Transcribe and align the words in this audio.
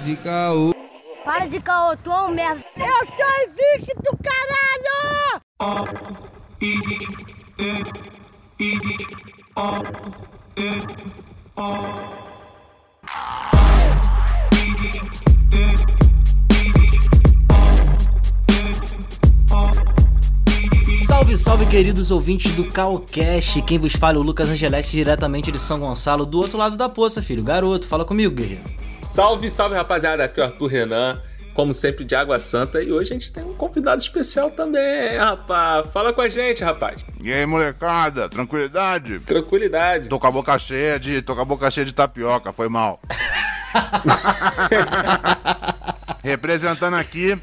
de 0.00 0.16
caô. 0.16 0.74
Para 1.24 1.46
de 1.46 1.60
caô, 1.60 1.96
tu 1.96 2.10
é 2.10 2.20
um 2.22 2.30
merda. 2.30 2.64
Eu 2.76 3.06
sou 3.06 3.26
invicto, 3.76 4.18
caralho! 4.22 5.42
Salve, 21.06 21.36
salve, 21.36 21.66
queridos 21.66 22.10
ouvintes 22.10 22.54
do 22.54 22.64
Calcast. 22.64 23.60
Quem 23.62 23.78
vos 23.78 23.92
fala 23.92 24.16
é 24.16 24.20
o 24.20 24.22
Lucas 24.22 24.48
Angeleste, 24.48 24.92
diretamente 24.92 25.52
de 25.52 25.58
São 25.58 25.78
Gonçalo, 25.78 26.24
do 26.24 26.38
outro 26.38 26.56
lado 26.56 26.76
da 26.76 26.88
poça, 26.88 27.20
filho. 27.20 27.44
Garoto, 27.44 27.86
fala 27.86 28.04
comigo, 28.06 28.34
guerreiro. 28.34 28.79
Salve, 29.10 29.50
salve 29.50 29.74
rapaziada, 29.74 30.22
aqui 30.22 30.40
é 30.40 30.44
o 30.44 30.46
Arthur 30.46 30.68
Renan, 30.68 31.20
como 31.52 31.74
sempre 31.74 32.04
de 32.04 32.14
Água 32.14 32.38
Santa, 32.38 32.80
e 32.80 32.92
hoje 32.92 33.10
a 33.10 33.14
gente 33.14 33.32
tem 33.32 33.42
um 33.42 33.54
convidado 33.54 34.00
especial 34.00 34.52
também, 34.52 35.18
rapaz. 35.18 35.86
Fala 35.92 36.12
com 36.12 36.20
a 36.20 36.28
gente, 36.28 36.62
rapaz. 36.62 37.04
E 37.20 37.32
aí, 37.32 37.44
molecada, 37.44 38.28
tranquilidade? 38.28 39.18
Tranquilidade. 39.18 40.08
Tô 40.08 40.16
com 40.16 40.28
a 40.28 40.30
boca 40.30 40.56
cheia 40.60 40.98
de. 40.98 41.20
tô 41.22 41.34
com 41.34 41.40
a 41.40 41.44
boca 41.44 41.68
cheia 41.72 41.84
de 41.84 41.92
tapioca, 41.92 42.52
foi 42.52 42.68
mal. 42.68 43.00
Representando 46.22 46.94
aqui 46.94 47.36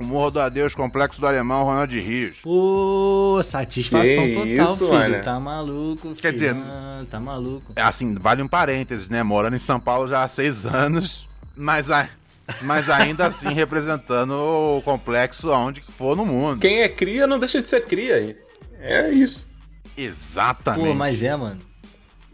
o 0.00 0.04
Morro 0.04 0.30
do 0.30 0.40
Adeus, 0.40 0.74
Complexo 0.74 1.20
do 1.20 1.26
Alemão, 1.26 1.64
Ronald 1.64 1.92
Rios. 1.98 2.38
Pô, 2.42 3.40
satisfação 3.42 4.24
Que 4.26 4.34
total, 4.34 4.72
isso, 4.72 4.86
filho. 4.86 4.98
mano. 4.98 5.22
Tá 5.24 5.40
maluco, 5.40 6.02
filho. 6.10 6.16
Quer 6.16 6.32
dizer- 6.32 6.54
Ah, 6.56 7.04
tá 7.10 7.18
maluco. 7.20 7.72
É 7.74 7.82
Assim, 7.82 8.14
vale 8.14 8.42
um 8.42 8.48
parênteses, 8.48 9.08
né? 9.08 9.22
Morando 9.22 9.56
em 9.56 9.60
São 9.60 9.80
Paulo 9.80 10.06
já 10.08 10.22
há 10.22 10.28
seis 10.28 10.64
anos, 10.64 11.28
mas, 11.56 11.90
a- 11.90 12.08
mas 12.62 12.88
ainda 12.88 13.26
assim 13.26 13.52
representando 13.52 14.32
o 14.32 14.82
complexo 14.82 15.50
aonde 15.52 15.80
que 15.80 15.90
for 15.90 16.16
no 16.16 16.24
mundo. 16.24 16.60
Quem 16.60 16.80
é 16.82 16.88
cria 16.88 17.26
não 17.26 17.38
deixa 17.38 17.60
de 17.60 17.68
ser 17.68 17.84
cria? 17.86 18.36
É 18.80 19.10
isso. 19.10 19.56
Exatamente. 19.96 20.86
Pô, 20.86 20.94
mas 20.94 21.22
é, 21.22 21.34
mano. 21.34 21.58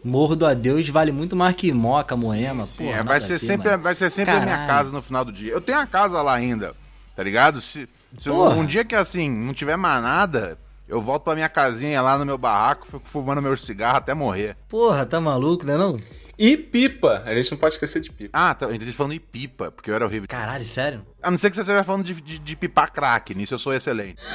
Morro 0.05 0.37
do 0.37 0.45
Adeus 0.45 0.87
vale 0.91 1.11
muito 1.11 1.35
mais 1.35 1.57
que 1.57 1.73
Moca, 1.73 2.15
Moema. 2.15 2.67
Pô, 2.67 2.83
Sim, 2.85 2.89
é, 2.91 3.03
vai, 3.03 3.19
ser 3.23 3.39
sempre, 3.39 3.75
vai 3.79 3.95
ser 3.95 4.11
sempre 4.11 4.35
a 4.35 4.41
minha 4.41 4.67
casa 4.67 4.91
no 4.91 5.01
final 5.01 5.25
do 5.25 5.33
dia. 5.33 5.51
Eu 5.51 5.63
tenho 5.63 5.79
a 5.79 5.87
casa 5.87 6.21
lá 6.21 6.35
ainda, 6.35 6.75
tá 7.15 7.23
ligado? 7.23 7.61
Se, 7.61 7.87
se 8.19 8.31
um, 8.31 8.61
um 8.61 8.67
dia 8.67 8.85
que 8.85 8.95
assim, 8.95 9.31
não 9.31 9.55
tiver 9.55 9.77
mais 9.77 10.03
nada, 10.03 10.59
eu 10.89 11.01
volto 11.01 11.23
pra 11.23 11.35
minha 11.35 11.49
casinha 11.49 12.03
lá 12.03 12.19
no 12.19 12.27
meu 12.27 12.37
barraco, 12.37 12.87
fico 12.87 13.03
fumando 13.05 13.41
meu 13.43 13.57
cigarro 13.57 13.99
até 13.99 14.15
morrer. 14.15 14.57
Porra, 14.69 15.07
tá 15.07 15.21
maluco, 15.21 15.67
né 15.67 15.77
não? 15.77 15.99
E 16.39 16.57
pipa, 16.57 17.23
a 17.25 17.35
gente 17.35 17.51
não 17.53 17.59
pode 17.59 17.75
esquecer 17.75 18.01
de 18.01 18.11
pipa. 18.11 18.31
Ah, 18.33 18.55
tá, 18.55 18.67
eu 18.67 18.75
entendi 18.75 18.93
falando 18.93 19.13
em 19.13 19.21
pipa, 19.21 19.71
porque 19.71 19.91
eu 19.91 19.95
era 19.95 20.05
horrível. 20.05 20.29
Caralho, 20.29 20.65
sério? 20.65 21.07
A 21.23 21.31
não 21.31 21.39
ser 21.39 21.51
que 21.51 21.57
você 21.57 21.63
esteja 21.63 21.85
falando 21.85 22.05
de, 22.05 22.15
de, 22.21 22.39
de 22.39 22.57
pipar 22.57 22.93
crack, 22.93 23.35
nisso 23.35 23.55
eu 23.55 23.59
sou 23.59 23.73
excelente. 23.73 24.23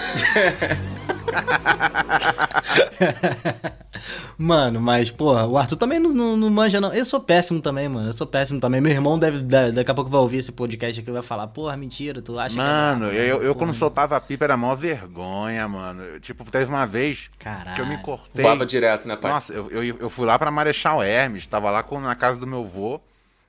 Mano, 4.37 4.79
mas, 4.79 5.11
porra, 5.11 5.45
o 5.45 5.57
Arthur 5.57 5.75
também 5.75 5.99
não, 5.99 6.11
não, 6.11 6.37
não 6.37 6.49
manja, 6.49 6.79
não. 6.79 6.93
Eu 6.93 7.03
sou 7.03 7.19
péssimo 7.19 7.61
também, 7.61 7.89
mano. 7.89 8.09
Eu 8.09 8.13
sou 8.13 8.25
péssimo 8.25 8.59
também. 8.59 8.79
Meu 8.79 8.91
irmão 8.91 9.19
deve, 9.19 9.39
da- 9.39 9.69
daqui 9.71 9.91
a 9.91 9.93
pouco 9.93 10.09
vai 10.09 10.21
ouvir 10.21 10.37
esse 10.37 10.51
podcast 10.51 11.01
aqui 11.01 11.09
e 11.09 11.13
vai 11.13 11.21
falar, 11.21 11.47
porra, 11.47 11.75
mentira, 11.75 12.21
tu 12.21 12.39
acha 12.39 12.55
Mano, 12.55 13.09
que 13.09 13.17
é 13.17 13.21
eu, 13.23 13.43
eu, 13.43 13.53
Porra, 13.53 13.55
quando 13.55 13.73
soltava 13.73 14.15
a 14.15 14.21
pipa 14.21 14.45
era 14.45 14.55
mó 14.55 14.73
vergonha, 14.75 15.67
mano. 15.67 16.01
Eu, 16.03 16.19
tipo, 16.19 16.49
teve 16.49 16.65
uma 16.71 16.85
vez 16.85 17.29
Caralho. 17.37 17.75
que 17.75 17.81
eu 17.81 17.85
me 17.85 17.97
cortei. 17.97 18.41
Voava 18.43 18.65
direto, 18.65 19.07
né, 19.07 19.15
pai? 19.17 19.31
Nossa, 19.31 19.51
eu, 19.51 19.69
eu, 19.69 19.97
eu 19.99 20.09
fui 20.09 20.25
lá 20.25 20.39
pra 20.39 20.49
Marechal 20.49 21.03
Hermes, 21.03 21.45
tava 21.45 21.69
lá 21.69 21.83
na 21.97 22.13
casa 22.13 22.37
do 22.37 22.45
meu 22.45 22.65
vô. 22.65 22.99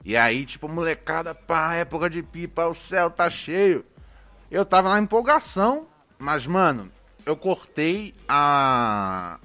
E 0.05 0.17
aí, 0.17 0.47
tipo, 0.47 0.69
molecada, 0.69 1.35
pá, 1.35 1.75
época 1.75 2.09
de 2.09 2.23
pipa, 2.23 2.67
o 2.67 2.75
céu 2.75 3.11
tá 3.11 3.29
cheio. 3.29 3.85
Eu 4.51 4.65
tava 4.65 4.91
na 4.91 5.01
empolgação, 5.01 5.87
mas, 6.19 6.47
mano, 6.47 6.91
eu 7.27 7.37
cortei 7.37 8.15
a. 8.29 9.39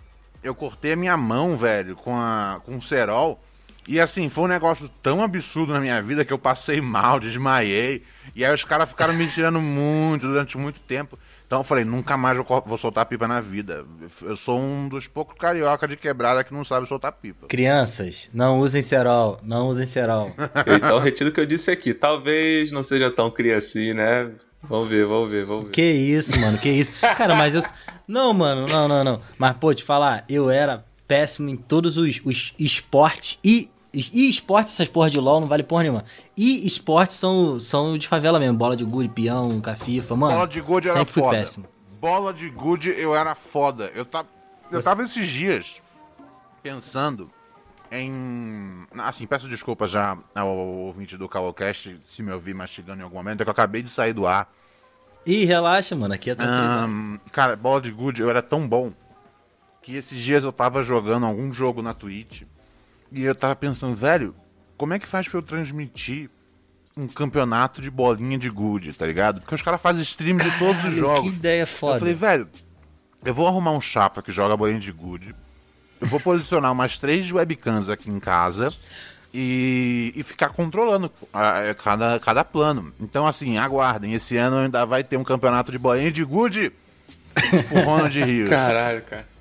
Eu 0.44 0.54
cortei 0.54 0.94
a 0.94 0.96
minha 0.96 1.18
mão, 1.18 1.58
velho, 1.58 1.96
com, 1.96 2.16
a, 2.16 2.62
com 2.64 2.78
o 2.78 2.82
cerol. 2.82 3.42
E 3.88 4.00
assim, 4.00 4.30
foi 4.30 4.46
um 4.46 4.48
negócio 4.48 4.90
tão 5.02 5.24
absurdo 5.24 5.74
na 5.74 5.80
minha 5.80 6.02
vida 6.02 6.24
que 6.24 6.34
eu 6.34 6.40
passei 6.40 6.82
mal, 6.82 7.20
desmaiei. 7.20 8.04
E 8.36 8.44
aí 8.44 8.54
os 8.54 8.64
caras 8.64 8.90
ficaram 8.90 9.14
me 9.14 9.28
tirando 9.28 9.62
muito 9.62 10.28
durante 10.28 10.58
muito 10.58 10.80
tempo. 10.80 11.20
Então 11.46 11.60
eu 11.60 11.64
falei, 11.64 11.86
nunca 11.86 12.18
mais 12.18 12.38
eu 12.38 12.46
vou 12.66 12.78
soltar 12.78 13.06
pipa 13.06 13.28
na 13.28 13.40
vida. 13.40 13.86
Eu 14.22 14.36
sou 14.36 14.60
um 14.60 14.90
dos 14.90 15.08
poucos 15.08 15.38
carioca 15.38 15.88
de 15.88 15.96
quebrada 15.96 16.44
que 16.44 16.54
não 16.54 16.66
sabe 16.66 16.88
soltar 16.88 17.12
pipa. 17.12 17.48
Crianças, 17.48 18.30
não 18.34 18.60
usem 18.60 18.82
cerol, 18.82 19.40
não 19.44 19.68
usem 19.68 19.86
cerol. 19.86 20.32
Então, 20.66 21.00
retiro 21.00 21.30
o 21.30 21.34
que 21.34 21.40
eu 21.40 21.46
disse 21.46 21.70
aqui. 21.70 21.94
Talvez 21.94 22.72
não 22.72 22.84
seja 22.84 23.12
tão 23.12 23.30
cria 23.30 23.58
assim, 23.58 23.94
né? 23.94 24.32
Vamos 24.64 24.90
ver, 24.90 25.06
vamos 25.06 25.30
ver, 25.30 25.46
vamos 25.46 25.66
ver. 25.66 25.72
que 25.72 25.84
isso, 25.84 26.40
mano, 26.42 26.58
que 26.58 26.70
isso. 26.70 26.92
Cara, 27.00 27.36
mas 27.36 27.54
eu. 27.54 27.62
Não, 28.08 28.34
mano, 28.34 28.68
não, 28.68 28.88
não, 28.88 29.04
não. 29.04 29.22
Mas, 29.38 29.56
pô, 29.58 29.74
te 29.74 29.84
falar, 29.84 30.26
eu 30.28 30.50
era 30.50 30.84
péssimo 31.08 31.50
em 31.50 31.56
todos 31.56 31.98
os, 31.98 32.20
os 32.24 32.54
esportes 32.58 33.40
e. 33.44 33.70
E 34.14 34.30
esportes, 34.30 34.74
essas 34.74 34.88
porra 34.90 35.10
de 35.10 35.20
LOL 35.20 35.40
não 35.40 35.48
vale 35.48 35.64
porra 35.64 35.84
nenhuma. 35.84 36.04
E 36.36 36.66
esportes 36.68 37.16
são, 37.16 37.60
são 37.60 37.98
de 37.98 38.08
favela 38.08 38.40
mesmo. 38.40 38.58
Bola 38.58 38.76
de 38.76 38.84
gude, 38.84 39.08
peão, 39.10 39.62
cafifa, 39.62 40.16
mano. 40.16 40.34
Bola 40.34 40.48
de 40.48 40.60
gude 40.62 40.90
era 40.90 40.98
sempre 41.00 41.14
fui 41.14 41.24
foda. 41.24 41.38
péssimo. 41.38 41.66
Bola 42.02 42.34
de 42.34 42.50
gude 42.50 42.90
eu 42.98 43.16
era 43.16 43.34
foda. 43.36 43.92
Eu, 43.96 44.04
ta... 44.06 44.26
eu 44.72 44.80
Você- 44.82 44.84
tava 44.84 45.04
esses 45.04 45.28
dias 45.28 45.82
pensando 46.62 47.30
em. 47.92 48.86
Assim, 48.98 49.26
peço 49.26 49.48
desculpas 49.48 49.92
já 49.92 50.18
ao 50.34 50.48
ouvinte 50.58 51.18
do 51.18 51.30
Calocast 51.30 52.00
se 52.10 52.22
me 52.24 52.32
ouvir 52.32 52.54
mastigando 52.54 53.02
em 53.02 53.04
algum 53.04 53.16
momento, 53.16 53.42
é 53.42 53.44
que 53.44 53.50
eu 53.50 53.54
acabei 53.54 53.82
de 53.82 53.90
sair 53.90 54.14
do 54.14 54.26
ar. 54.28 54.52
Ih, 55.26 55.46
relaxa, 55.46 55.96
mano, 55.96 56.14
aqui 56.14 56.30
é 56.30 56.36
tranquilo. 56.36 56.62
Ahn, 56.62 57.18
cara, 57.32 57.56
bola 57.56 57.82
de 57.82 57.92
gude 57.92 58.22
eu 58.22 58.30
era 58.30 58.42
tão 58.44 58.68
bom 58.68 58.92
que 59.82 59.96
esses 59.96 60.20
dias 60.20 60.44
eu 60.44 60.52
tava 60.52 60.84
jogando 60.84 61.26
algum 61.26 61.52
jogo 61.54 61.82
na 61.82 61.94
Twitch 61.94 62.44
e 63.12 63.24
eu 63.24 63.36
tava 63.36 63.56
pensando, 63.56 63.96
velho, 63.96 64.36
como 64.78 64.94
é 64.94 65.00
que 65.00 65.08
faz 65.08 65.28
pra 65.28 65.38
eu 65.40 65.44
transmitir 65.44 66.30
um 66.98 67.08
campeonato 67.08 67.82
de 67.82 67.92
bolinha 67.92 68.38
de 68.38 68.50
gude, 68.50 68.94
tá 68.94 69.06
ligado? 69.06 69.42
Porque 69.42 69.56
os 69.56 69.62
caras 69.62 69.82
fazem 69.82 70.02
stream 70.02 70.38
de 70.38 70.50
todos 70.58 70.84
os 70.86 70.94
jogos. 70.94 71.30
Que 71.30 71.36
ideia 71.36 71.64
Eu 71.64 71.68
foda. 71.68 72.00
falei, 72.00 72.14
velho, 72.14 72.48
eu 73.24 73.34
vou 73.34 73.48
arrumar 73.48 73.72
um 73.72 73.82
chapa 73.82 74.22
que 74.22 74.32
joga 74.32 74.56
bolinha 74.56 74.80
de 74.80 74.92
gude. 74.92 75.36
Eu 76.00 76.08
vou 76.08 76.20
posicionar 76.20 76.72
umas 76.72 76.98
três 77.00 77.30
webcams 77.32 77.90
aqui 77.90 78.10
em 78.10 78.20
casa 78.20 78.70
e, 79.34 80.14
e 80.16 80.24
ficar 80.24 80.50
controlando 80.50 81.12
ah, 81.34 81.76
cada, 81.84 82.20
cada 82.20 82.44
plano. 82.46 82.94
Então, 83.00 83.28
assim, 83.28 83.58
aguardem. 83.58 84.14
Esse 84.14 84.38
ano 84.38 84.58
ainda 84.58 84.86
vai 84.86 85.04
ter 85.04 85.18
um 85.18 85.24
campeonato 85.24 85.72
de 85.72 85.78
bolinha 85.78 86.12
de 86.12 86.24
gude 86.24 86.72
pro 87.34 87.82
Ronald 87.82 88.18
Rios. 88.18 88.48
Caralho, 88.50 89.02
cara. 89.02 89.35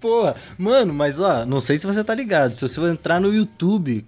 Porra, 0.00 0.34
mano, 0.56 0.92
mas 0.94 1.18
ó, 1.20 1.44
não 1.44 1.60
sei 1.60 1.78
se 1.78 1.86
você 1.86 2.02
tá 2.04 2.14
ligado. 2.14 2.54
Se 2.54 2.66
você 2.66 2.80
entrar 2.82 3.20
no 3.20 3.32
YouTube, 3.32 4.04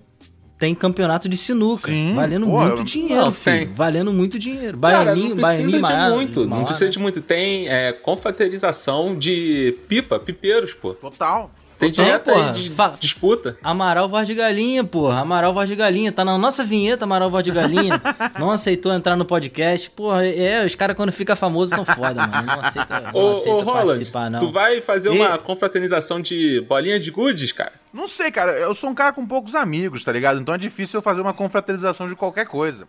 tem 0.58 0.74
campeonato 0.74 1.28
de 1.28 1.36
sinuca. 1.36 1.90
Sim, 1.90 2.14
valendo 2.14 2.46
pô, 2.46 2.60
muito 2.60 2.84
dinheiro, 2.84 3.24
Não, 3.24 3.32
filho. 3.32 3.56
tem. 3.66 3.74
Valendo 3.74 4.12
muito 4.12 4.38
dinheiro. 4.38 4.78
Cara, 4.78 5.04
Baianinho, 5.04 5.34
não 5.34 5.36
precisa 5.42 5.80
baianinho, 5.80 6.10
de 6.10 6.14
muito, 6.16 6.40
não 6.40 6.48
maiado. 6.48 6.66
precisa 6.66 6.90
de 6.90 6.98
muito. 6.98 7.20
Tem 7.22 7.68
é, 7.68 7.92
confraternização 7.92 9.16
de 9.16 9.74
pipa, 9.88 10.18
pipeiros, 10.20 10.74
pô. 10.74 10.92
Total. 10.94 11.50
Tem 11.80 11.90
direto 11.90 12.24
porra. 12.24 12.46
aí 12.48 12.52
de 12.52 12.70
Fa- 12.70 12.94
disputa. 13.00 13.56
Amaral 13.62 14.08
Voz 14.08 14.26
de 14.26 14.34
Galinha, 14.34 14.84
porra. 14.84 15.20
Amaral 15.20 15.52
Voz 15.52 15.68
de 15.68 15.74
Galinha. 15.74 16.12
Tá 16.12 16.24
na 16.24 16.36
nossa 16.38 16.62
vinheta, 16.64 17.04
Amaral 17.04 17.30
Voz 17.30 17.42
de 17.42 17.50
Galinha. 17.50 18.00
não 18.38 18.50
aceitou 18.50 18.92
entrar 18.92 19.16
no 19.16 19.24
podcast. 19.24 19.90
Porra, 19.90 20.24
é, 20.26 20.64
os 20.64 20.74
caras 20.74 20.94
quando 20.94 21.10
fica 21.10 21.34
famoso 21.34 21.74
são 21.74 21.84
foda, 21.84 22.26
mano. 22.26 22.46
Não 22.46 22.60
aceita, 22.60 23.00
não 23.00 23.10
Ô, 23.14 23.30
aceita 23.32 23.50
ô 23.50 23.60
Roland, 23.62 23.86
participar, 23.86 24.30
não. 24.30 24.38
tu 24.38 24.52
vai 24.52 24.80
fazer 24.80 25.12
E- 25.12 25.18
uma 25.18 25.38
confraternização 25.38 26.20
de 26.20 26.60
bolinha 26.68 27.00
de 27.00 27.10
goodies, 27.10 27.52
cara? 27.52 27.72
Não 27.92 28.06
sei, 28.06 28.30
cara. 28.30 28.52
Eu 28.52 28.74
sou 28.74 28.90
um 28.90 28.94
cara 28.94 29.12
com 29.12 29.26
poucos 29.26 29.54
amigos, 29.54 30.04
tá 30.04 30.12
ligado? 30.12 30.38
Então 30.40 30.54
é 30.54 30.58
difícil 30.58 30.98
eu 30.98 31.02
fazer 31.02 31.20
uma 31.20 31.32
confraternização 31.34 32.08
de 32.08 32.14
qualquer 32.14 32.46
coisa. 32.46 32.86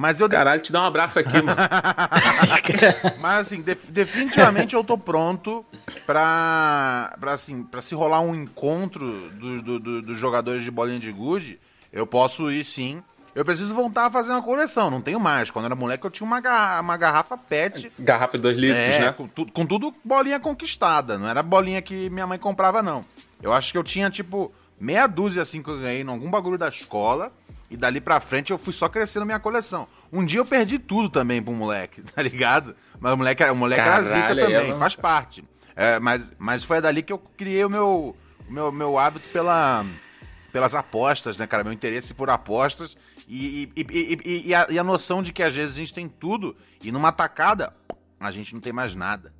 Mas 0.00 0.18
eu. 0.18 0.28
Caralho, 0.30 0.62
te 0.62 0.72
dá 0.72 0.80
um 0.80 0.86
abraço 0.86 1.18
aqui, 1.18 1.42
mano. 1.42 1.56
Mas 3.20 3.40
assim, 3.46 3.60
def- 3.60 3.84
definitivamente 3.90 4.74
eu 4.74 4.82
tô 4.82 4.96
pronto 4.96 5.64
pra, 6.06 7.14
pra, 7.20 7.32
assim, 7.34 7.62
pra 7.62 7.82
se 7.82 7.94
rolar 7.94 8.20
um 8.20 8.34
encontro 8.34 9.30
do- 9.30 9.62
do- 9.62 9.78
do- 9.78 10.02
dos 10.02 10.18
jogadores 10.18 10.64
de 10.64 10.70
bolinha 10.70 10.98
de 10.98 11.12
gude, 11.12 11.60
eu 11.92 12.06
posso 12.06 12.50
ir 12.50 12.64
sim. 12.64 13.02
Eu 13.34 13.44
preciso 13.44 13.74
voltar 13.74 14.06
a 14.06 14.10
fazer 14.10 14.30
uma 14.30 14.42
coleção, 14.42 14.90
não 14.90 15.00
tenho 15.00 15.20
mais. 15.20 15.50
Quando 15.50 15.66
era 15.66 15.74
moleque 15.76 16.04
eu 16.04 16.10
tinha 16.10 16.26
uma, 16.26 16.40
garra- 16.40 16.80
uma 16.80 16.96
garrafa 16.96 17.36
pet. 17.36 17.92
Garrafa 17.98 18.36
de 18.36 18.42
2 18.42 18.58
litros, 18.58 18.86
é, 18.86 18.98
né? 19.00 19.12
com, 19.12 19.28
tu- 19.28 19.52
com 19.52 19.64
tudo 19.66 19.94
bolinha 20.04 20.40
conquistada, 20.40 21.16
não 21.18 21.28
era 21.28 21.42
bolinha 21.42 21.80
que 21.80 22.10
minha 22.10 22.26
mãe 22.26 22.38
comprava, 22.38 22.82
não. 22.82 23.04
Eu 23.42 23.52
acho 23.52 23.70
que 23.70 23.78
eu 23.78 23.84
tinha, 23.84 24.10
tipo, 24.10 24.50
meia 24.80 25.06
dúzia 25.06 25.42
assim 25.42 25.62
que 25.62 25.70
eu 25.70 25.78
ganhei 25.78 26.02
em 26.02 26.08
algum 26.08 26.28
bagulho 26.30 26.58
da 26.58 26.68
escola. 26.68 27.30
E 27.70 27.76
dali 27.76 28.00
pra 28.00 28.18
frente 28.18 28.50
eu 28.50 28.58
fui 28.58 28.72
só 28.72 28.88
crescendo 28.88 29.24
minha 29.24 29.38
coleção. 29.38 29.86
Um 30.12 30.24
dia 30.24 30.40
eu 30.40 30.44
perdi 30.44 30.78
tudo 30.78 31.08
também 31.08 31.40
pro 31.42 31.52
moleque, 31.52 32.02
tá 32.14 32.20
ligado? 32.20 32.74
Mas 32.98 33.12
o 33.12 33.16
moleque, 33.16 33.44
o 33.44 33.54
moleque 33.54 33.80
era 33.80 34.02
zica 34.02 34.14
Caralho, 34.14 34.46
aí 34.46 34.52
também, 34.54 34.72
é- 34.72 34.78
faz 34.78 34.96
parte. 34.96 35.44
É, 35.76 35.98
mas, 36.00 36.32
mas 36.38 36.64
foi 36.64 36.80
dali 36.80 37.02
que 37.02 37.12
eu 37.12 37.18
criei 37.18 37.64
o 37.64 37.70
meu, 37.70 38.14
o 38.48 38.52
meu, 38.52 38.72
meu 38.72 38.98
hábito 38.98 39.28
pela, 39.32 39.86
pelas 40.52 40.74
apostas, 40.74 41.36
né, 41.38 41.46
cara? 41.46 41.62
Meu 41.62 41.72
interesse 41.72 42.12
por 42.12 42.28
apostas. 42.28 42.96
E, 43.28 43.70
e, 43.76 43.86
e, 43.88 44.20
e- 44.24 44.48
e 44.48 44.54
a, 44.54 44.66
e 44.68 44.78
a 44.78 44.82
noção 44.84 45.22
de 45.22 45.32
que 45.32 45.42
às 45.42 45.54
vezes 45.54 45.74
a 45.74 45.78
gente 45.78 45.94
tem 45.94 46.08
tudo 46.08 46.56
e 46.82 46.90
numa 46.90 47.12
tacada 47.12 47.72
a 48.18 48.30
gente 48.32 48.52
não 48.52 48.60
tem 48.60 48.72
mais 48.72 48.94
nada. 48.96 49.32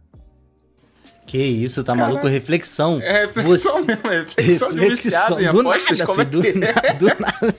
Que 1.26 1.38
isso, 1.38 1.84
tá 1.84 1.94
maluco? 1.94 2.26
Reflexão. 2.26 3.00
É 3.02 3.26
reflexão 3.26 3.80
Você- 3.80 3.86
mesmo, 3.86 4.10
é 4.10 4.18
reflexão 4.20 4.72
de 4.72 4.88
viciado 4.88 5.40
em 5.42 5.50
do 5.50 5.60
apostas, 5.60 5.98
nada, 5.98 6.06
como 6.06 6.20
é 6.22 6.24
que 6.24 6.30
do, 6.30 6.42
é? 6.64 6.92
do 6.94 7.06
nada. 7.06 7.56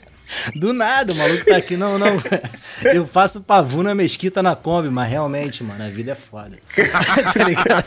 Do 0.55 0.73
nada, 0.73 1.13
o 1.13 1.15
maluco 1.15 1.45
tá 1.45 1.57
aqui. 1.57 1.75
Não, 1.77 1.97
não. 1.99 2.17
Eu 2.93 3.07
faço 3.07 3.41
pavu 3.41 3.83
na 3.83 3.93
mesquita 3.93 4.41
na 4.41 4.55
Kombi, 4.55 4.89
mas 4.89 5.09
realmente, 5.09 5.63
mano, 5.63 5.83
a 5.83 5.89
vida 5.89 6.11
é 6.11 6.15
foda. 6.15 6.57
tá 7.33 7.43
ligado? 7.43 7.85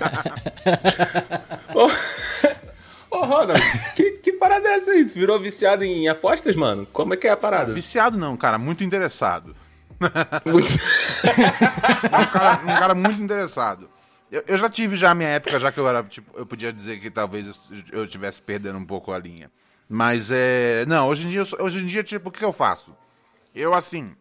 Ô, 3.11 3.25
Ronald, 3.25 3.61
que, 3.95 4.11
que 4.13 4.33
parada 4.33 4.69
é 4.69 4.75
essa 4.75 4.91
aí? 4.91 5.05
Tu 5.05 5.15
virou 5.15 5.39
viciado 5.39 5.85
em 5.85 6.09
apostas, 6.09 6.57
mano? 6.57 6.87
Como 6.93 7.15
é 7.15 7.17
que 7.17 7.27
é 7.29 7.31
a 7.31 7.37
parada? 7.37 7.73
Viciado 7.73 8.19
não, 8.19 8.37
cara, 8.37 8.59
muito 8.59 8.83
interessado. 8.83 9.55
Muito- 10.45 10.67
um 12.07 12.27
cara, 12.27 12.61
um 12.63 12.79
cara 12.79 12.95
muito 12.95 13.23
interessado. 13.23 13.89
Eu, 14.31 14.43
eu 14.49 14.59
já 14.59 14.69
tive 14.69 14.97
já 14.97 15.13
a 15.13 15.15
minha 15.15 15.29
época, 15.29 15.61
já 15.61 15.71
que 15.71 15.79
eu 15.79 15.89
era, 15.89 16.03
tipo, 16.03 16.37
eu 16.37 16.45
podia 16.45 16.73
dizer 16.73 16.99
que 16.99 17.09
talvez 17.09 17.47
eu 17.93 18.05
estivesse 18.05 18.43
perdendo 18.43 18.79
um 18.79 18.85
pouco 18.85 19.13
a 19.13 19.19
linha. 19.19 19.51
Mas 19.89 20.31
é. 20.31 20.85
Não, 20.87 21.09
hoje 21.09 21.27
em 21.27 21.31
dia, 21.31 21.43
hoje 21.59 21.79
em 21.79 21.87
dia, 21.87 22.03
tipo, 22.03 22.29
o 22.29 22.33
que 22.33 22.45
eu 22.45 22.53
faço? 22.53 22.95
Eu, 23.55 23.75
assim, 23.75 24.13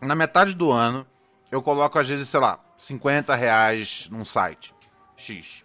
na 0.00 0.14
metade 0.14 0.54
do 0.54 0.70
ano, 0.70 1.06
eu 1.50 1.62
coloco, 1.62 1.98
às 1.98 2.08
vezes, 2.08 2.28
sei 2.28 2.40
lá, 2.40 2.58
50 2.78 3.34
reais 3.34 4.08
num 4.10 4.24
site. 4.24 4.74
X. 5.16 5.64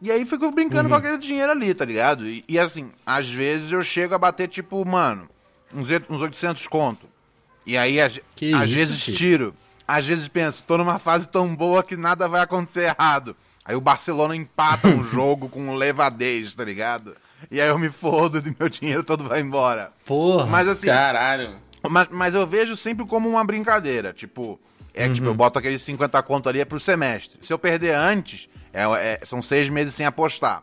E 0.00 0.10
aí 0.10 0.26
fico 0.26 0.50
brincando 0.50 0.88
com 0.88 0.94
aquele 0.94 1.18
dinheiro 1.18 1.52
ali, 1.52 1.72
tá 1.74 1.84
ligado? 1.84 2.26
E, 2.26 2.44
e, 2.48 2.58
assim, 2.58 2.90
às 3.04 3.28
vezes 3.28 3.72
eu 3.72 3.82
chego 3.82 4.14
a 4.14 4.18
bater, 4.18 4.48
tipo, 4.48 4.84
mano, 4.84 5.28
uns, 5.74 5.88
uns 6.10 6.20
800 6.20 6.66
conto. 6.66 7.08
E 7.64 7.76
aí, 7.76 8.00
às, 8.00 8.20
Que 8.34 8.52
às 8.52 8.68
isso, 8.68 8.74
vezes 8.74 9.04
filho? 9.04 9.16
tiro. 9.16 9.54
Às 9.88 10.04
vezes 10.04 10.26
penso, 10.28 10.64
tô 10.64 10.76
numa 10.76 10.98
fase 10.98 11.28
tão 11.28 11.54
boa 11.54 11.82
que 11.82 11.96
nada 11.96 12.28
vai 12.28 12.40
acontecer 12.40 12.94
errado. 12.98 13.36
Aí 13.64 13.74
o 13.76 13.80
Barcelona 13.80 14.34
empata 14.34 14.88
um 14.88 15.02
jogo 15.04 15.48
com 15.48 15.74
levadez, 15.76 16.54
tá 16.54 16.64
ligado? 16.64 17.14
E 17.50 17.60
aí 17.60 17.68
eu 17.68 17.78
me 17.78 17.90
fodo 17.90 18.38
e 18.38 18.56
meu 18.58 18.68
dinheiro 18.68 19.02
todo 19.04 19.24
vai 19.24 19.40
embora. 19.40 19.92
Porra. 20.04 20.46
Mas 20.46 20.66
assim, 20.68 20.86
Caralho. 20.86 21.56
mas, 21.88 22.08
mas 22.10 22.34
eu 22.34 22.46
vejo 22.46 22.74
sempre 22.76 23.06
como 23.06 23.28
uma 23.28 23.44
brincadeira. 23.44 24.12
Tipo, 24.12 24.58
é 24.94 25.08
tipo, 25.08 25.26
eu 25.26 25.30
Uhum. 25.30 25.36
boto 25.36 25.58
aqueles 25.58 25.82
50 25.82 26.22
conto 26.22 26.48
ali 26.48 26.60
é 26.60 26.64
pro 26.64 26.80
semestre. 26.80 27.38
Se 27.42 27.52
eu 27.52 27.58
perder 27.58 27.94
antes, 27.94 28.48
é, 28.72 28.82
é- 29.22 29.26
são 29.26 29.40
seis 29.42 29.68
meses 29.68 29.94
sem 29.94 30.06
apostar. 30.06 30.62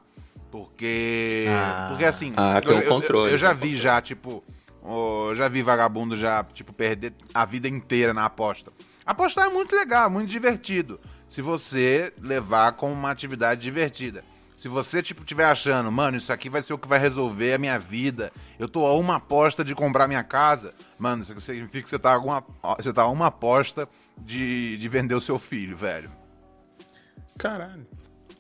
Porque. 0.52 1.46
Ah. 1.50 1.88
Porque 1.90 2.06
assim. 2.06 2.34
Ah, 2.38 2.62
tem 2.62 2.72
eu, 2.72 2.78
um 2.78 2.82
eu- 2.82 2.90
controle, 2.90 3.32
Eu, 3.34 3.38
já 3.38 3.50
tem 3.56 3.58
um 3.58 3.60
vi 3.74 3.78
já, 3.78 4.02
tipo. 4.02 4.44
eu 4.86 5.34
já 5.36 5.48
vi 5.48 5.62
vagabundo 5.64 6.16
já, 6.16 6.44
tipo, 6.44 6.72
perder 6.74 7.14
a 7.34 7.44
vida 7.46 7.68
inteira 7.68 8.14
na 8.14 8.26
aposta. 8.26 8.72
Apostar 9.06 9.46
é 9.48 9.50
muito 9.50 9.76
legal, 9.76 10.10
muito 10.10 10.30
divertido. 10.30 11.00
Se 11.30 11.42
você 11.42 12.14
levar 12.22 12.74
como 12.74 12.94
uma 12.94 13.10
atividade 13.12 13.62
divertida. 13.62 14.24
Se 14.64 14.70
você, 14.70 15.04
tipo, 15.04 15.26
tiver 15.26 15.44
achando, 15.44 15.92
mano, 15.92 16.16
isso 16.16 16.32
aqui 16.32 16.50
vai 16.50 16.62
ser 16.62 16.74
o 16.74 16.78
que 16.78 16.88
vai 16.88 16.98
resolver 16.98 17.54
a 17.54 17.58
minha 17.58 17.78
vida. 17.78 18.32
Eu 18.58 18.66
tô 18.66 18.86
a 18.86 18.94
uma 18.94 19.18
aposta 19.18 19.62
de 19.62 19.76
comprar 19.76 20.08
minha 20.08 20.24
casa. 20.24 20.74
Mano, 20.98 21.22
isso 21.22 21.38
significa 21.42 21.84
que 21.84 21.90
você 21.90 22.00
tá 22.00 22.12
a, 22.12 22.14
alguma, 22.14 22.42
você 22.78 22.94
tá 22.94 23.02
a 23.02 23.10
uma 23.10 23.28
aposta 23.28 23.90
de, 24.18 24.78
de 24.78 24.88
vender 24.88 25.16
o 25.16 25.20
seu 25.20 25.38
filho, 25.38 25.76
velho. 25.76 26.10
Caralho. 27.38 27.86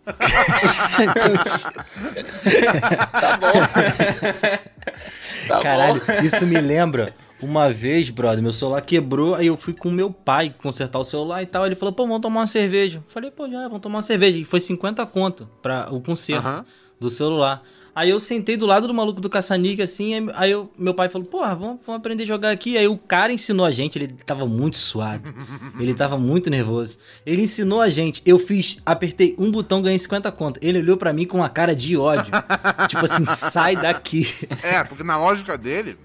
Tá 5.48 5.62
Caralho, 5.62 6.02
bom. 6.06 6.14
isso 6.24 6.46
me 6.46 6.62
lembra. 6.62 7.14
Uma 7.44 7.72
vez, 7.72 8.10
brother, 8.10 8.42
meu 8.42 8.54
celular 8.54 8.81
quebrou, 8.81 9.36
aí 9.36 9.48
eu 9.48 9.57
fui 9.57 9.74
com 9.74 9.92
meu 9.92 10.10
pai 10.12 10.54
consertar 10.62 11.00
o 11.00 11.04
celular 11.04 11.42
e 11.44 11.45
tal. 11.45 11.66
Ele 11.66 11.75
falou, 11.75 11.94
pô, 11.94 12.06
vamos 12.07 12.22
tomar 12.22 12.42
uma 12.42 12.48
cerveja. 12.48 13.04
Falei, 13.07 13.30
pô, 13.31 13.50
já, 13.50 13.63
vamos 13.68 13.81
tomar 13.81 13.98
uma 13.98 14.01
cerveja. 14.01 14.38
E 14.38 14.45
foi 14.45 14.60
50 14.60 15.06
conto 15.06 15.50
pra 15.62 15.88
o 15.92 16.00
conserto 16.01 16.45
Aham. 16.48 16.66
do 17.00 17.10
celular. 17.10 17.62
Aí 17.95 18.10
eu 18.10 18.19
sentei 18.19 18.57
do 18.57 18.66
lado 18.66 18.88
do 18.88 18.94
maluco 18.94 19.22
do 19.22 19.30
caça-níquel, 19.30 19.84
assim, 19.84 20.28
aí- 20.34 20.50
eu- 20.50 20.68
meu 20.75 20.95
pai 20.95 21.10
falou, 21.10 21.28
porra, 21.28 21.54
vamos, 21.54 21.80
vamos 21.86 22.00
aprender 22.00 22.24
a 22.24 22.25
jogar 22.25 22.50
aqui. 22.50 22.75
Aí 22.75 22.88
o 22.88 22.98
cara 22.98 23.31
ensinou 23.31 23.63
a 23.63 23.69
gente, 23.69 24.00
ele 24.00 24.07
tava 24.07 24.48
muito 24.48 24.78
suado, 24.78 25.22
ele 25.80 25.94
tava 25.94 26.18
muito 26.18 26.50
nervoso. 26.50 26.98
Ele 27.24 27.44
ensinou 27.44 27.81
a 27.81 27.90
gente, 27.92 28.24
eu 28.25 28.40
fiz, 28.40 28.78
apertei 28.84 29.36
um 29.38 29.51
botão, 29.51 29.80
ganhei 29.80 30.00
50 30.00 30.31
conto. 30.31 30.60
Ele 30.63 30.80
olhou 30.80 30.98
pra 30.98 31.13
mim 31.13 31.28
com 31.28 31.38
uma 31.38 31.50
cara 31.50 31.75
de 31.75 31.95
ódio, 31.95 32.31
tipo 32.90 33.06
assim, 33.06 33.25
sai 33.25 33.75
daqui. 33.75 34.25
É, 34.63 34.84
porque 34.84 35.04
na 35.04 35.16
lógica 35.18 35.56
dele, 35.56 35.95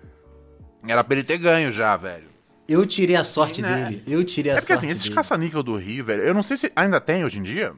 era 0.87 1.03
pra 1.05 1.15
ele 1.17 1.25
ter 1.25 1.39
ganho 1.39 1.71
já, 1.73 1.97
velho. 1.97 2.29
Eu 2.69 2.85
tirei 2.87 3.17
a 3.17 3.25
sorte 3.25 3.63
Né? 3.63 3.85
dele. 3.85 4.03
Eu 4.07 4.23
tirei 4.25 4.53
a 4.53 4.57
É 4.57 4.59
porque 4.59 4.73
sorte 4.75 4.85
assim, 4.87 4.93
esses 4.93 5.03
dele. 5.05 5.15
caça-níquel 5.15 5.63
do 5.63 5.77
Rio, 5.77 6.05
velho, 6.05 6.23
eu 6.23 6.35
não 6.35 6.43
sei 6.43 6.57
se 6.57 6.73
ainda 6.77 7.01
tem 7.01 7.25
hoje 7.25 7.39
em 7.39 7.43
dia. 7.43 7.73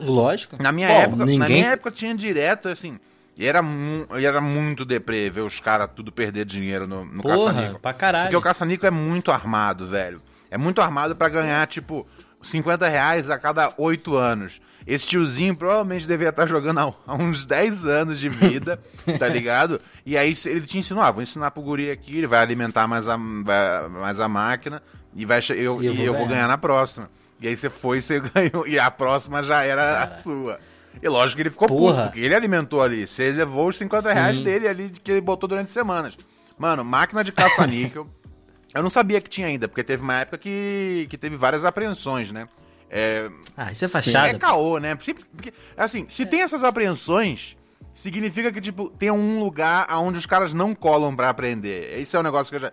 Lógico. 0.00 0.60
Na 0.60 0.72
minha, 0.72 0.88
Bom, 0.88 0.94
época, 0.94 1.16
na 1.16 1.24
ninguém... 1.26 1.48
minha 1.60 1.66
época 1.72 1.90
tinha 1.90 2.14
direto, 2.14 2.68
assim. 2.68 2.98
E 3.36 3.46
era, 3.46 3.62
mu 3.62 4.06
e 4.18 4.24
era 4.26 4.40
muito 4.40 4.84
deprê 4.84 5.30
ver 5.30 5.40
os 5.42 5.58
caras 5.60 5.88
tudo 5.94 6.12
perder 6.12 6.44
dinheiro 6.44 6.86
no, 6.86 7.04
no 7.04 7.22
Porra, 7.22 7.52
caça-níquel. 7.54 7.78
pra 7.78 7.92
caralho. 7.94 8.24
Porque 8.26 8.36
o 8.36 8.42
caça-níquel 8.42 8.88
é 8.88 8.90
muito 8.90 9.30
armado, 9.30 9.86
velho. 9.88 10.20
É 10.50 10.58
muito 10.58 10.82
armado 10.82 11.16
pra 11.16 11.28
ganhar, 11.28 11.66
tipo, 11.66 12.06
50 12.42 12.86
reais 12.88 13.30
a 13.30 13.38
cada 13.38 13.72
8 13.78 14.14
anos. 14.16 14.60
Esse 14.86 15.06
tiozinho 15.06 15.54
provavelmente 15.54 16.06
deveria 16.06 16.30
estar 16.30 16.46
jogando 16.46 16.94
há, 17.06 17.14
uns 17.14 17.46
10 17.46 17.84
anos 17.86 18.18
de 18.18 18.28
vida, 18.28 18.80
tá 19.18 19.28
ligado? 19.28 19.80
E 20.04 20.16
aí 20.16 20.34
ele 20.46 20.62
te 20.66 20.78
ensinou, 20.78 21.02
ah, 21.02 21.10
vou 21.10 21.22
ensinar 21.22 21.50
pro 21.52 21.62
guri 21.62 21.90
aqui, 21.90 22.18
ele 22.18 22.26
vai 22.26 22.40
alimentar 22.40 22.88
mais 22.88 23.06
a, 23.08 23.16
vai- 23.16 23.88
mais 23.88 24.18
a 24.20 24.28
máquina 24.28 24.82
e, 25.14 25.24
vai, 25.24 25.40
eu, 25.50 25.82
E 25.82 25.86
eu 25.86 25.92
e 25.92 25.96
vou 25.96 26.06
eu 26.06 26.12
vou 26.12 26.22
ganhar. 26.26 26.28
ganhar 26.36 26.48
na 26.48 26.58
próxima. 26.58 27.08
E 27.40 27.48
aí 27.48 27.56
você 27.56 27.68
foi 27.70 27.98
e 27.98 28.02
você 28.02 28.20
ganhou, 28.34 28.66
e 28.66 28.78
a 28.78 28.90
próxima 28.90 29.42
já 29.42 29.62
era 29.62 30.02
a 30.04 30.10
sua. 30.22 30.58
E 31.02 31.08
lógico 31.08 31.36
que 31.36 31.42
ele 31.42 31.50
ficou 31.50 31.68
puto, 31.68 31.80
Porra. 31.80 32.04
porque 32.04 32.20
ele 32.20 32.34
alimentou 32.34 32.82
ali. 32.82 33.06
Você 33.06 33.30
levou 33.32 33.68
os 33.68 33.76
50 33.78 34.12
reais 34.12 34.36
Sim. 34.38 34.44
dele 34.44 34.68
ali 34.68 34.90
que 34.90 35.10
ele 35.10 35.20
botou 35.20 35.48
durante 35.48 35.70
semanas. 35.70 36.16
Mano, 36.58 36.84
máquina 36.84 37.24
de 37.24 37.32
caça-níquel. 37.32 38.06
eu 38.74 38.82
não 38.82 38.90
sabia 38.90 39.20
que 39.20 39.30
tinha 39.30 39.46
ainda, 39.46 39.66
porque 39.68 39.82
teve 39.82 40.02
uma 40.02 40.14
época 40.20 40.38
que, 40.38 41.06
que 41.08 41.16
teve 41.16 41.34
várias 41.34 41.64
apreensões, 41.64 42.30
né? 42.30 42.46
É, 42.94 43.30
Ah, 43.56 43.72
isso 43.72 43.86
é 43.86 43.88
Sim. 43.88 43.92
fachada. 43.94 44.28
é 44.28 44.38
caô, 44.38 44.76
né? 44.78 44.94
Porque, 44.94 45.52
assim, 45.76 46.04
se 46.10 46.26
tem 46.26 46.42
essas 46.42 46.62
apreensões, 46.62 47.56
significa 47.94 48.52
que, 48.52 48.60
tipo, 48.60 48.90
tem 48.90 49.10
um 49.10 49.38
lugar 49.40 49.86
onde 49.98 50.18
os 50.18 50.26
caras 50.26 50.52
não 50.52 50.74
colam 50.74 51.16
pra 51.16 51.30
aprender. 51.30 51.98
Esse 51.98 52.14
é 52.14 52.20
um 52.20 52.22
negócio 52.22 52.50
que 52.50 52.56
eu 52.56 52.60
já. 52.60 52.72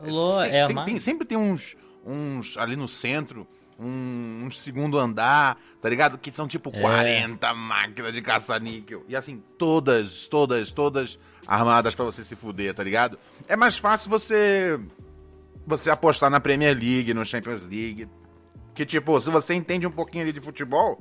Lô, 0.00 0.32
Se- 0.40 0.46
é 0.48 0.66
tem- 0.68 0.84
tem- 0.84 0.96
sempre 0.98 1.26
tem 1.26 1.36
uns, 1.36 1.74
uns 2.06 2.56
ali 2.58 2.76
no 2.76 2.86
centro, 2.86 3.46
um, 3.78 4.44
um 4.46 4.50
segundo 4.50 4.98
andar, 4.98 5.58
tá 5.82 5.88
ligado? 5.88 6.16
Que 6.16 6.30
são 6.30 6.46
tipo 6.46 6.70
É. 6.72 6.80
40 6.80 7.52
máquinas 7.52 8.12
de 8.12 8.22
caça-níquel. 8.22 9.04
E 9.08 9.16
assim, 9.16 9.42
todas, 9.58 10.26
todas, 10.28 10.70
todas 10.70 11.18
armadas 11.46 11.94
pra 11.94 12.04
você 12.04 12.22
se 12.22 12.36
fuder, 12.36 12.72
tá 12.74 12.82
ligado? 12.84 13.18
É 13.48 13.56
mais 13.56 13.76
fácil 13.78 14.10
você 14.10 14.78
você 15.66 15.90
apostar 15.90 16.30
na 16.30 16.38
Premier 16.38 16.76
League, 16.78 17.12
no 17.12 17.24
Champions 17.24 17.62
League. 17.62 18.08
Que 18.76 18.86
tipo, 18.86 19.20
se 19.20 19.30
você 19.30 19.54
entende 19.54 19.86
um 19.86 19.90
pouquinho 19.90 20.22
ali 20.22 20.32
de 20.32 20.40
futebol, 20.40 21.00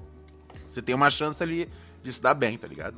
você 0.67 0.81
tem 0.81 0.95
uma 0.95 1.09
chance 1.11 1.43
ali 1.43 1.69
de 2.01 2.11
se 2.11 2.21
dar 2.21 2.33
bem, 2.33 2.57
tá 2.57 2.67
ligado? 2.67 2.97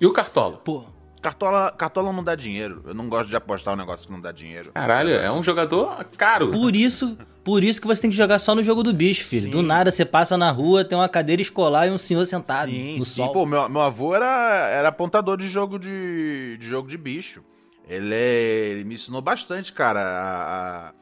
E 0.00 0.06
o 0.06 0.12
Cartola? 0.12 0.58
Pô, 0.58 0.84
Cartola, 1.22 1.72
cartola 1.72 2.12
não 2.12 2.22
dá 2.22 2.36
dinheiro. 2.36 2.82
Eu 2.86 2.94
não 2.94 3.08
gosto 3.08 3.30
de 3.30 3.34
apostar 3.36 3.74
um 3.74 3.76
negócio 3.76 4.06
que 4.06 4.12
não 4.12 4.20
dá 4.20 4.30
dinheiro. 4.30 4.70
Caralho, 4.72 5.10
é 5.10 5.32
um 5.32 5.42
jogador 5.42 6.04
caro. 6.16 6.50
por 6.52 6.76
isso, 6.76 7.18
por 7.42 7.64
isso 7.64 7.80
que 7.80 7.86
você 7.86 8.02
tem 8.02 8.10
que 8.10 8.16
jogar 8.16 8.38
só 8.38 8.54
no 8.54 8.62
jogo 8.62 8.82
do 8.82 8.92
bicho, 8.92 9.24
filho. 9.24 9.46
Sim. 9.46 9.50
Do 9.50 9.62
nada 9.62 9.90
você 9.90 10.04
passa 10.04 10.36
na 10.36 10.50
rua, 10.52 10.84
tem 10.84 10.96
uma 10.96 11.08
cadeira 11.08 11.42
escolar 11.42 11.88
e 11.88 11.90
um 11.90 11.98
senhor 11.98 12.24
sentado 12.26 12.70
Sim, 12.70 12.98
no 12.98 13.04
sim. 13.04 13.14
sol. 13.16 13.32
Pô, 13.32 13.44
meu, 13.46 13.68
meu 13.68 13.80
avô 13.80 14.14
era, 14.14 14.68
era 14.68 14.88
apontador 14.88 15.36
de 15.38 15.48
jogo 15.48 15.78
de, 15.80 16.58
de 16.60 16.68
jogo 16.68 16.86
de 16.88 16.96
bicho. 16.98 17.42
Ele, 17.88 18.14
é- 18.14 18.68
ele 18.68 18.84
me 18.84 18.94
ensinou 18.94 19.20
bastante, 19.22 19.72
cara, 19.72 20.00
a, 20.00 20.88
a 20.88 20.92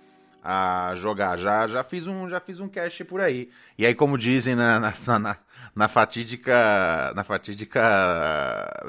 jogar. 0.96 1.38
Já, 1.38 1.66
já, 1.66 1.82
fiz 1.82 2.06
um, 2.06 2.28
já 2.28 2.38
fiz 2.40 2.60
um 2.60 2.68
cast 2.68 3.02
por 3.04 3.20
aí. 3.20 3.48
E 3.78 3.86
aí, 3.86 3.94
como 3.94 4.18
dizem 4.18 4.54
na, 4.54 4.78
na, 4.78 4.92
na, 5.18 5.36
na 5.74 5.88
fatídica. 5.88 7.12
Na 7.16 7.24
fatídica. 7.24 7.80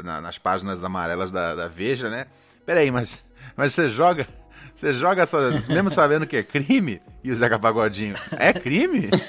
na- 0.03 0.21
nas 0.21 0.37
páginas 0.37 0.83
amarelas 0.83 1.31
da, 1.31 1.55
da 1.55 1.67
Veja, 1.67 2.09
né? 2.09 2.25
Peraí, 2.65 2.91
mas, 2.91 3.23
mas 3.55 3.73
você 3.73 3.87
joga. 3.87 4.27
Você 4.73 4.91
joga 4.91 5.25
só, 5.25 5.37
mesmo 5.69 5.89
sabendo 5.89 6.27
que 6.27 6.35
é 6.35 6.43
crime? 6.43 7.01
E 7.23 7.31
o 7.31 7.35
Zeca 7.35 7.57
Pagodinho, 7.57 8.13
é 8.37 8.51
crime? 8.51 9.09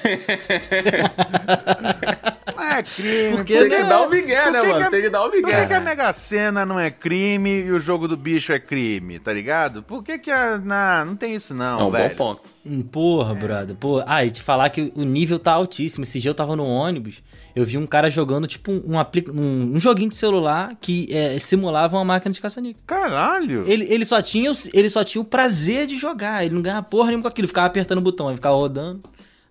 É 2.87 2.95
crime? 2.95 3.37
Porque 3.37 3.57
Tem 3.57 3.69
que 3.69 3.83
dar 3.83 4.01
o 4.01 4.09
migué, 4.09 4.51
né, 4.51 4.61
mano? 4.61 4.89
Tem 4.89 5.01
que 5.01 5.09
dar 5.09 5.21
o 5.25 5.29
Por 5.29 5.31
que, 5.41 5.41
que 5.47 5.53
a 5.53 5.61
migué. 5.61 5.79
Mega 5.79 6.13
Sena 6.13 6.65
não 6.65 6.79
é 6.79 6.89
crime 6.89 7.63
e 7.65 7.71
o 7.71 7.79
jogo 7.79 8.07
do 8.07 8.15
bicho 8.17 8.51
é 8.53 8.59
crime, 8.59 9.19
tá 9.19 9.31
ligado? 9.33 9.83
Por 9.83 10.03
que 10.03 10.17
que 10.17 10.31
a... 10.31 10.57
Não, 10.57 11.05
não 11.05 11.15
tem 11.15 11.35
isso 11.35 11.53
não, 11.53 11.79
É 11.79 11.83
um 11.83 11.91
velho. 11.91 12.09
bom 12.09 12.15
ponto. 12.15 12.53
Hum, 12.65 12.81
Porra, 12.81 13.33
brother. 13.33 13.75
Pô, 13.75 14.03
ah, 14.05 14.25
e 14.25 14.31
te 14.31 14.41
falar 14.41 14.69
que 14.69 14.91
o 14.95 15.03
nível 15.03 15.39
tá 15.39 15.53
altíssimo. 15.53 16.03
Esse 16.03 16.19
dia 16.19 16.29
eu 16.31 16.35
tava 16.35 16.55
no 16.55 16.65
ônibus, 16.65 17.21
eu 17.55 17.63
vi 17.63 17.77
um 17.77 17.85
cara 17.87 18.09
jogando, 18.09 18.45
tipo, 18.47 18.71
um, 18.71 18.83
um, 18.93 18.99
aplica- 18.99 19.31
um, 19.31 19.71
um 19.75 19.79
joguinho 19.79 20.09
de 20.09 20.15
celular 20.15 20.75
que 20.81 21.07
é, 21.11 21.39
simulava 21.39 21.95
uma 21.97 22.03
máquina 22.03 22.33
de 22.33 22.41
caça-níquel. 22.41 22.81
Caralho. 22.85 23.63
Ele, 23.67 23.85
ele, 23.89 24.03
só 24.05 24.21
tinha, 24.21 24.51
o- 24.51 24.55
ele 24.73 24.89
só 24.89 25.03
tinha 25.03 25.21
o 25.21 25.25
prazer 25.25 25.87
de 25.87 25.95
jogar. 25.97 26.43
Ele 26.45 26.55
não 26.55 26.61
ganhava 26.61 26.83
porra 26.83 27.07
nenhuma 27.07 27.23
com 27.23 27.27
aquilo. 27.29 27.47
Ficava 27.47 27.67
apertando 27.67 27.99
o 27.99 28.01
botão, 28.01 28.27
ele 28.27 28.35
ficava 28.35 28.55
rodando. 28.55 29.01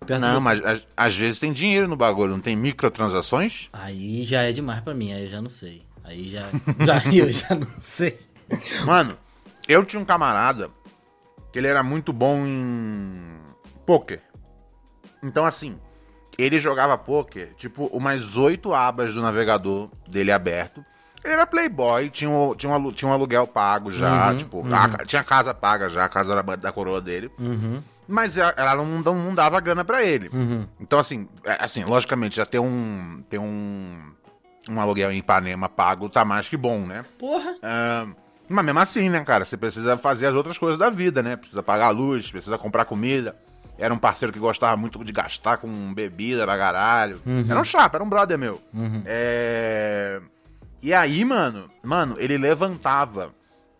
Apertando 0.01 0.23
o 0.23 0.27
Não, 0.27 0.41
botão. 0.41 0.63
mas 0.65 0.83
às, 0.95 1.15
vezes 1.15 1.39
tem 1.39 1.51
dinheiro 1.51 1.87
no 1.87 1.95
bagulho, 1.95 2.31
não 2.31 2.39
tem 2.41 2.55
microtransações? 2.55 3.69
Aí 3.73 4.23
já 4.23 4.43
é 4.43 4.51
demais 4.51 4.81
pra 4.81 4.93
mim, 4.93 5.11
aí 5.13 5.23
eu 5.25 5.29
já 5.29 5.41
não 5.41 5.49
sei. 5.49 5.83
Aí 6.03 6.29
já. 6.29 6.49
já 6.85 7.01
eu 7.13 7.29
já 7.31 7.55
não 7.55 7.67
sei. 7.79 8.19
Mano, 8.85 9.17
eu 9.67 9.83
tinha 9.85 10.01
um 10.01 10.05
camarada 10.05 10.69
que 11.51 11.59
ele 11.59 11.67
era 11.67 11.83
muito 11.83 12.13
bom 12.13 12.45
em 12.45 13.37
poker. 13.85 14.21
Então, 15.23 15.45
assim, 15.45 15.77
ele 16.37 16.59
jogava 16.59 16.97
poker, 16.97 17.53
tipo, 17.57 17.85
umas 17.87 18.37
oito 18.37 18.73
abas 18.73 19.13
do 19.13 19.21
navegador 19.21 19.89
dele 20.07 20.31
aberto. 20.31 20.85
Ele 21.23 21.33
era 21.33 21.47
playboy, 21.47 22.09
tinha 22.09 22.29
um, 22.29 22.55
tinha 22.55 22.71
um, 22.71 22.91
tinha 22.91 23.09
um 23.09 23.13
aluguel 23.13 23.47
pago 23.47 23.91
já, 23.91 24.33
tipo, 24.35 24.63
a 24.73 24.87
ca- 24.87 25.05
tinha 25.05 25.23
casa 25.23 25.53
paga 25.53 25.89
já, 25.89 26.05
a 26.05 26.09
casa 26.09 26.31
era 26.31 26.43
da 26.55 26.71
coroa 26.71 27.01
dele. 27.01 27.29
Mas 28.07 28.37
ela- 28.37 28.75
não, 28.75 29.01
não, 29.01 29.13
não 29.15 29.35
dava 29.35 29.59
grana 29.59 29.83
pra 29.83 30.03
ele. 30.03 30.29
Então, 30.79 30.97
assim, 30.99 31.27
é, 31.43 31.57
assim, 31.63 31.83
logicamente, 31.83 32.37
já 32.37 32.45
ter 32.45 32.59
um, 32.59 33.21
ter 33.29 33.37
um, 33.39 33.97
um 34.69 34.79
aluguel 34.79 35.11
em 35.11 35.17
Ipanema 35.17 35.67
pago 35.67 36.07
tá 36.09 36.23
mais 36.23 36.47
que 36.47 36.55
bom, 36.57 36.85
né? 36.85 37.03
Porra. 37.19 37.55
Ah, 37.61 38.07
mas 38.47 38.63
mesmo 38.65 38.79
assim, 38.79 39.09
né, 39.09 39.21
cara? 39.25 39.43
Você 39.45 39.57
precisa 39.57 39.97
fazer 39.97 40.27
as 40.27 40.33
outras 40.35 40.57
coisas 40.57 40.79
da 40.79 40.89
vida, 40.89 41.21
né? 41.21 41.35
Precisa 41.35 41.61
pagar 41.61 41.87
a 41.87 41.89
luz, 41.89 42.31
precisa 42.31 42.57
comprar 42.57 42.85
comida. 42.85 43.35
Era 43.79 43.93
um 43.93 43.97
parceiro 43.99 44.33
que 44.33 44.39
gostava 44.39 44.75
muito 44.77 45.03
de 45.03 45.11
gastar 45.11 45.57
com 45.57 45.93
bebida 45.93 46.45
pra 46.45 46.57
caralho. 46.57 47.21
Era 47.49 47.59
um 47.59 47.63
chapa, 47.63 47.97
era 47.97 48.03
um 48.03 48.09
brother 48.09 48.37
meu. 48.37 48.59
É... 49.05 50.19
E 50.81 50.93
aí, 50.93 51.25
mano, 51.25 51.65
mano, 51.83 52.15
ele 52.19 52.37
levantava 52.37 53.31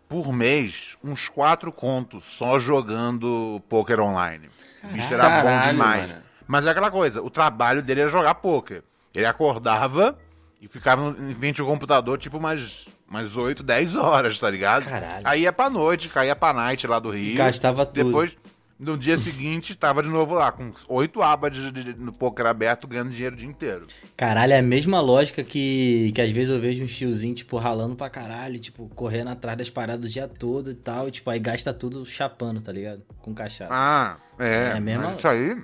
por 0.07 0.31
mês 0.31 0.97
uns 1.03 1.27
quatro 1.29 1.71
contos 1.71 2.23
só 2.25 2.59
jogando 2.59 3.61
poker 3.69 3.99
online. 3.99 4.49
O 4.83 4.87
bicho 4.87 5.13
era 5.13 5.23
bom 5.23 5.43
Caralho, 5.43 5.71
demais. 5.71 6.09
mano. 6.09 6.21
Mas 6.47 6.65
é 6.65 6.69
aquela 6.69 6.89
coisa, 6.89 7.21
o 7.21 7.29
trabalho 7.29 7.81
dele 7.81 8.01
era 8.01 8.09
jogar 8.09 8.35
poker. 8.35 8.83
Ele 9.13 9.25
acordava 9.25 10.17
e 10.61 10.67
ficava 10.67 11.11
no- 11.11 11.29
em 11.31 11.35
frente 11.35 11.59
ao 11.59 11.67
computador, 11.67 12.17
tipo, 12.17 12.37
umas, 12.37 12.87
umas 13.09 13.35
8, 13.35 13.61
10 13.63 13.95
horas, 13.95 14.39
tá 14.39 14.49
ligado? 14.49 14.85
Caralho. 14.85 15.21
Aí 15.25 15.41
ia 15.41 15.51
pra 15.51 15.69
noite, 15.69 16.07
caía 16.09 16.35
pra 16.35 16.53
night 16.53 16.87
lá 16.87 16.99
do 16.99 17.09
Rio. 17.11 17.35
Gastava 17.35 17.85
tudo. 17.85 18.05
Depois, 18.05 18.37
no 18.79 18.95
dia 18.97 19.17
seguinte, 19.17 19.73
tava 19.75 20.03
de 20.03 20.09
novo 20.09 20.35
lá, 20.35 20.51
com 20.51 20.71
oito 20.89 21.21
abas 21.21 21.51
de, 21.51 21.71
de- 21.71 21.93
no 21.95 22.13
poker 22.13 22.45
aberto, 22.45 22.87
ganhando 22.87 23.09
dinheiro 23.09 23.35
o 23.35 23.39
dia 23.39 23.47
inteiro. 23.47 23.87
Caralho, 24.15 24.53
é 24.53 24.59
a 24.59 24.61
mesma 24.63 24.99
lógica 25.01 25.43
que, 25.43 26.11
que 26.13 26.21
às 26.21 26.29
vezes 26.31 26.53
eu 26.53 26.59
vejo 26.59 26.83
um 26.83 26.87
tiozinho, 26.87 27.33
tipo, 27.33 27.57
ralando 27.57 27.95
pra 27.95 28.09
caralho, 28.09 28.59
tipo, 28.59 28.87
correndo 28.89 29.29
atrás 29.29 29.57
das 29.57 29.69
paradas 29.69 30.09
o 30.09 30.13
dia 30.13 30.27
todo 30.27 30.69
e 30.71 30.75
tal, 30.75 31.07
e, 31.07 31.11
tipo, 31.11 31.29
aí 31.29 31.39
gasta 31.39 31.73
tudo 31.73 32.05
chapando, 32.05 32.61
tá 32.61 32.71
ligado? 32.71 33.01
Com 33.21 33.33
cachaça. 33.33 33.73
Ah, 33.73 34.17
é. 34.37 34.73
É 34.77 34.79
mesmo? 34.79 35.03
mas 35.05 35.17
Isso 35.17 35.27
aí, 35.27 35.57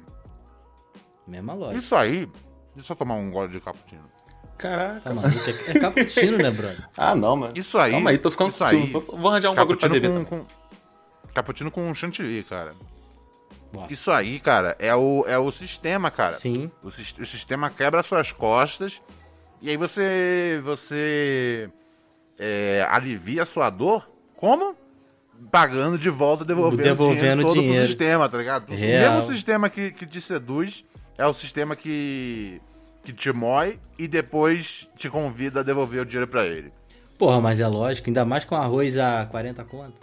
Mesma 1.28 1.54
lógica. 1.54 1.80
isso 1.80 1.96
aí. 1.96 2.28
Deixa 2.76 2.94
eu 2.94 2.98
tomar 2.98 3.16
um 3.16 3.30
gole 3.32 3.52
de 3.52 3.60
cappuccino. 3.62 4.04
Caraca. 4.58 5.00
Tá 5.02 5.14
maluco? 5.14 5.36
É, 5.68 5.72
é 5.78 5.80
cappuccino, 5.80 6.38
né, 6.38 6.50
brother? 6.52 6.88
Ah, 6.98 7.16
não, 7.16 7.36
mano. 7.36 7.54
Isso 7.56 7.78
aí. 7.78 7.92
Calma 7.92 8.10
aí, 8.10 8.18
tô 8.18 8.32
ficando 8.32 8.52
com 8.54 8.64
ciúme. 8.66 8.86
aí. 8.86 8.92
Vou, 8.92 9.02
vou 9.02 9.30
arranjar 9.32 9.52
um 9.52 9.56
bagulho 9.56 9.78
pra 9.78 9.90
beber 9.90 10.08
com, 10.10 10.24
também. 10.24 10.46
com- 10.46 10.64
Cappuccino 11.34 11.72
com 11.72 11.94
chantilly, 11.94 12.44
cara. 12.44 12.74
Isso 13.90 14.12
aí, 14.12 14.40
cara, 14.40 14.76
é 14.80 14.96
o, 14.96 15.26
é 15.28 15.38
o 15.38 15.52
sistema, 15.52 16.12
cara. 16.12 16.32
Sim. 16.32 16.72
O, 16.84 16.88
o 16.88 17.26
sistema 17.26 17.70
quebra 17.70 18.04
suas 18.04 18.32
costas 18.32 19.02
e 19.62 19.70
aí 19.70 19.78
você 19.78 20.62
você 20.64 21.70
é, 22.38 22.86
alivia 22.90 23.44
a 23.44 23.46
sua 23.46 23.70
dor. 23.70 24.10
Como? 24.36 24.76
Pagando 25.52 25.98
de 25.98 26.10
volta, 26.10 26.46
devolvendo, 26.46 26.84
Devolvendo 26.84 27.20
dinheiro 27.20 27.42
todo 27.42 27.54
dinheiro. 27.54 27.78
pro 27.80 27.88
sistema, 27.88 28.30
tá 28.30 28.38
ligado? 28.38 28.70
O 28.72 28.76
Real. 28.76 29.16
mesmo 29.16 29.34
sistema 29.34 29.70
que, 29.70 29.92
que 29.92 30.06
te 30.06 30.22
seduz 30.22 30.84
é 31.18 31.26
o 31.26 31.34
sistema 31.34 31.76
que, 31.76 32.62
que 33.04 33.12
te 33.12 33.32
mói 33.32 33.80
e 33.98 34.08
depois 34.08 34.88
te 34.96 35.10
convida 35.10 35.62
a 35.62 35.64
devolver 35.64 36.02
o 36.02 36.06
dinheiro 36.06 36.28
pra 36.28 36.46
ele. 36.46 36.72
Porra, 37.18 37.40
mas 37.42 37.60
é 37.60 37.68
lógico, 37.68 38.10
ainda 38.10 38.26
mais 38.26 38.46
com 38.46 38.56
arroz 38.56 38.98
a 38.98 39.26
40 39.26 39.64
conto. 39.66 40.02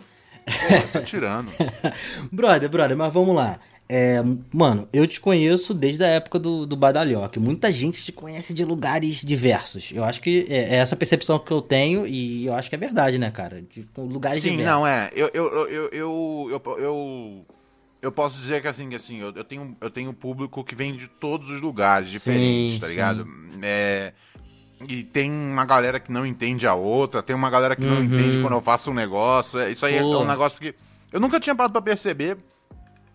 Pô, 0.51 0.89
tá 0.93 1.03
tirando. 1.03 1.51
brother, 2.31 2.69
brother, 2.69 2.97
mas 2.97 3.13
vamos 3.13 3.35
lá. 3.35 3.59
É, 3.93 4.23
mano, 4.53 4.87
eu 4.93 5.05
te 5.05 5.19
conheço 5.19 5.75
desde 5.75 6.05
a 6.05 6.07
época 6.07 6.39
do, 6.39 6.65
do 6.65 6.77
Badalhoque. 6.77 7.41
Muita 7.41 7.73
gente 7.73 8.01
te 8.05 8.13
conhece 8.13 8.55
de 8.55 8.65
lugares 8.65 9.17
diversos. 9.17 9.91
Eu 9.93 10.05
acho 10.05 10.21
que 10.21 10.47
é, 10.49 10.59
é 10.59 10.75
essa 10.77 10.95
percepção 10.95 11.41
que 11.41 11.51
eu 11.51 11.61
tenho 11.61 12.07
e 12.07 12.47
eu 12.47 12.55
acho 12.55 12.69
que 12.69 12.77
é 12.77 12.79
verdade, 12.79 13.19
né, 13.19 13.33
cara? 13.33 13.61
De 13.61 13.85
lugares 13.97 14.45
Sim, 14.45 14.51
diversos. 14.51 14.73
não, 14.73 14.87
é. 14.87 15.11
Eu, 15.13 15.29
eu, 15.35 15.53
eu, 15.53 15.69
eu, 15.69 16.51
eu, 16.53 16.77
eu, 16.79 17.47
eu, 18.01 18.13
posso 18.13 18.39
dizer 18.41 18.63
que 18.63 18.69
assim, 18.69 18.95
assim 18.95 19.19
eu, 19.19 19.33
eu, 19.35 19.43
tenho, 19.43 19.77
eu 19.81 19.91
tenho 19.91 20.13
público 20.13 20.63
que 20.63 20.77
vem 20.77 20.97
de 20.97 21.09
todos 21.09 21.51
os 21.51 21.61
lugares 21.61 22.11
diferentes, 22.11 22.79
tá 22.79 22.87
sim. 22.87 22.93
ligado? 22.93 23.27
É, 23.61 24.13
e 24.89 25.03
tem 25.05 25.31
uma 25.31 25.65
galera 25.65 26.01
que 26.01 26.11
não 26.11 26.25
entende 26.27 26.67
a 26.67 26.75
outra, 26.75 27.23
tem 27.23 27.35
uma 27.37 27.51
galera 27.51 27.77
que 27.77 27.83
não 27.85 27.97
Uhum. 27.97 28.05
entende 28.05 28.41
quando 28.41 28.55
eu 28.55 28.61
faço 28.61 28.91
um 28.91 28.95
negócio. 28.95 29.59
é- 29.59 29.71
Isso 29.71 29.85
aí 29.85 29.97
é 29.97 30.01
Pô. 30.01 30.21
um 30.21 30.25
negócio 30.27 30.61
que 30.61 30.75
eu 31.13 31.21
nunca 31.21 31.39
tinha 31.41 31.55
parado 31.55 31.73
pra 31.73 31.83
perceber. 31.83 32.37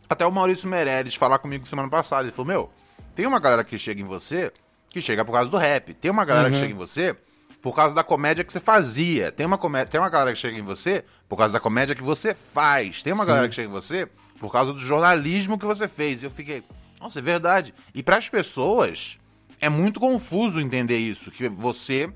Até 0.08 0.26
o 0.26 0.32
Maurício 0.32 0.70
Meirelles 0.70 1.16
falar 1.16 1.40
comigo 1.40 1.68
semana 1.68 1.90
passada. 1.90 2.24
Ele 2.24 2.32
falou: 2.32 2.48
Meu, 2.48 2.72
tem 3.16 3.26
uma 3.26 3.40
galera 3.40 3.64
que 3.64 3.78
chega 3.78 4.00
em 4.02 4.06
você 4.06 4.52
que 4.90 5.02
chega 5.02 5.26
por 5.26 5.32
causa 5.34 5.50
do 5.50 5.58
rap. 5.58 5.94
Tem 5.94 6.10
uma 6.12 6.24
galera 6.24 6.48
Uhum. 6.48 6.54
que 6.54 6.60
chega 6.60 6.74
em 6.74 6.78
você 6.78 7.16
por 7.62 7.76
causa 7.76 7.96
da 7.96 8.04
comédia 8.04 8.44
que 8.44 8.54
você 8.54 8.60
fazia. 8.60 9.32
Tem 9.32 9.46
uma, 9.46 9.58
comé 9.58 9.84
tem 9.86 10.00
uma 10.00 10.10
galera 10.10 10.32
que 10.34 10.40
chega 10.40 10.58
em 10.58 10.62
você 10.62 11.04
por 11.28 11.36
causa 11.38 11.54
da 11.54 11.60
comédia 11.60 11.96
que 11.96 12.04
você 12.04 12.34
faz. 12.36 13.02
Tem 13.02 13.12
uma 13.12 13.24
Sim. 13.24 13.30
galera 13.30 13.50
que 13.50 13.56
chega 13.56 13.68
em 13.68 13.72
você 13.72 14.08
por 14.40 14.52
causa 14.52 14.72
do 14.72 14.80
jornalismo 14.80 15.58
que 15.58 15.66
você 15.66 15.88
fez. 15.88 16.22
E 16.22 16.26
eu 16.26 16.32
fiquei, 16.32 16.64
nossa, 17.02 17.18
é 17.20 17.22
verdade. 17.22 17.74
E 17.94 18.04
para 18.04 18.18
as 18.18 18.30
pessoas, 18.30 19.18
é 19.60 19.70
muito 19.70 20.00
confuso 20.00 20.60
entender 20.60 20.98
isso. 20.98 21.32
Que 21.32 21.50
você 21.50 22.10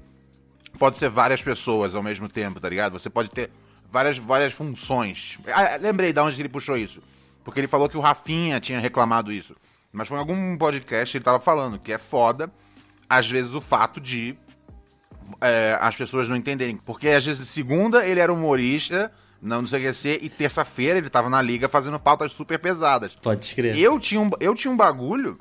pode 0.77 0.97
ser 0.97 1.09
várias 1.09 1.41
pessoas 1.41 1.95
ao 1.95 2.03
mesmo 2.03 2.27
tempo, 2.29 2.59
tá 2.59 2.69
ligado? 2.69 2.93
Você 2.93 3.09
pode 3.09 3.29
ter 3.29 3.49
várias, 3.91 4.17
várias 4.17 4.53
funções. 4.53 5.37
Ah, 5.47 5.77
lembrei 5.77 6.13
de 6.13 6.19
onde 6.19 6.39
ele 6.39 6.49
puxou 6.49 6.77
isso. 6.77 7.01
Porque 7.43 7.59
ele 7.59 7.67
falou 7.67 7.89
que 7.89 7.97
o 7.97 8.01
Rafinha 8.01 8.59
tinha 8.59 8.79
reclamado 8.79 9.31
isso. 9.31 9.55
Mas 9.91 10.07
foi 10.07 10.17
em 10.17 10.19
algum 10.19 10.57
podcast 10.57 11.11
que 11.11 11.17
ele 11.17 11.25
tava 11.25 11.39
falando 11.39 11.79
que 11.79 11.91
é 11.91 11.97
foda, 11.97 12.51
às 13.09 13.27
vezes, 13.27 13.53
o 13.55 13.61
fato 13.61 13.99
de 13.99 14.37
é, 15.41 15.77
as 15.81 15.95
pessoas 15.95 16.29
não 16.29 16.35
entenderem. 16.35 16.77
Porque 16.77 17.09
às 17.09 17.25
vezes, 17.25 17.47
segunda 17.49 18.05
ele 18.05 18.19
era 18.19 18.31
humorista, 18.31 19.11
não, 19.41 19.61
não 19.61 19.67
sei 19.67 19.79
o 19.79 19.87
que 19.87 19.93
ser, 19.93 20.23
e 20.23 20.29
terça-feira 20.29 20.99
ele 20.99 21.09
tava 21.09 21.29
na 21.29 21.41
liga 21.41 21.67
fazendo 21.67 21.99
pautas 21.99 22.31
super 22.31 22.59
pesadas. 22.59 23.15
Pode 23.15 23.45
escrever. 23.45 23.79
Eu 23.79 23.99
tinha, 23.99 24.21
um, 24.21 24.29
eu 24.39 24.53
tinha 24.53 24.71
um 24.71 24.77
bagulho 24.77 25.39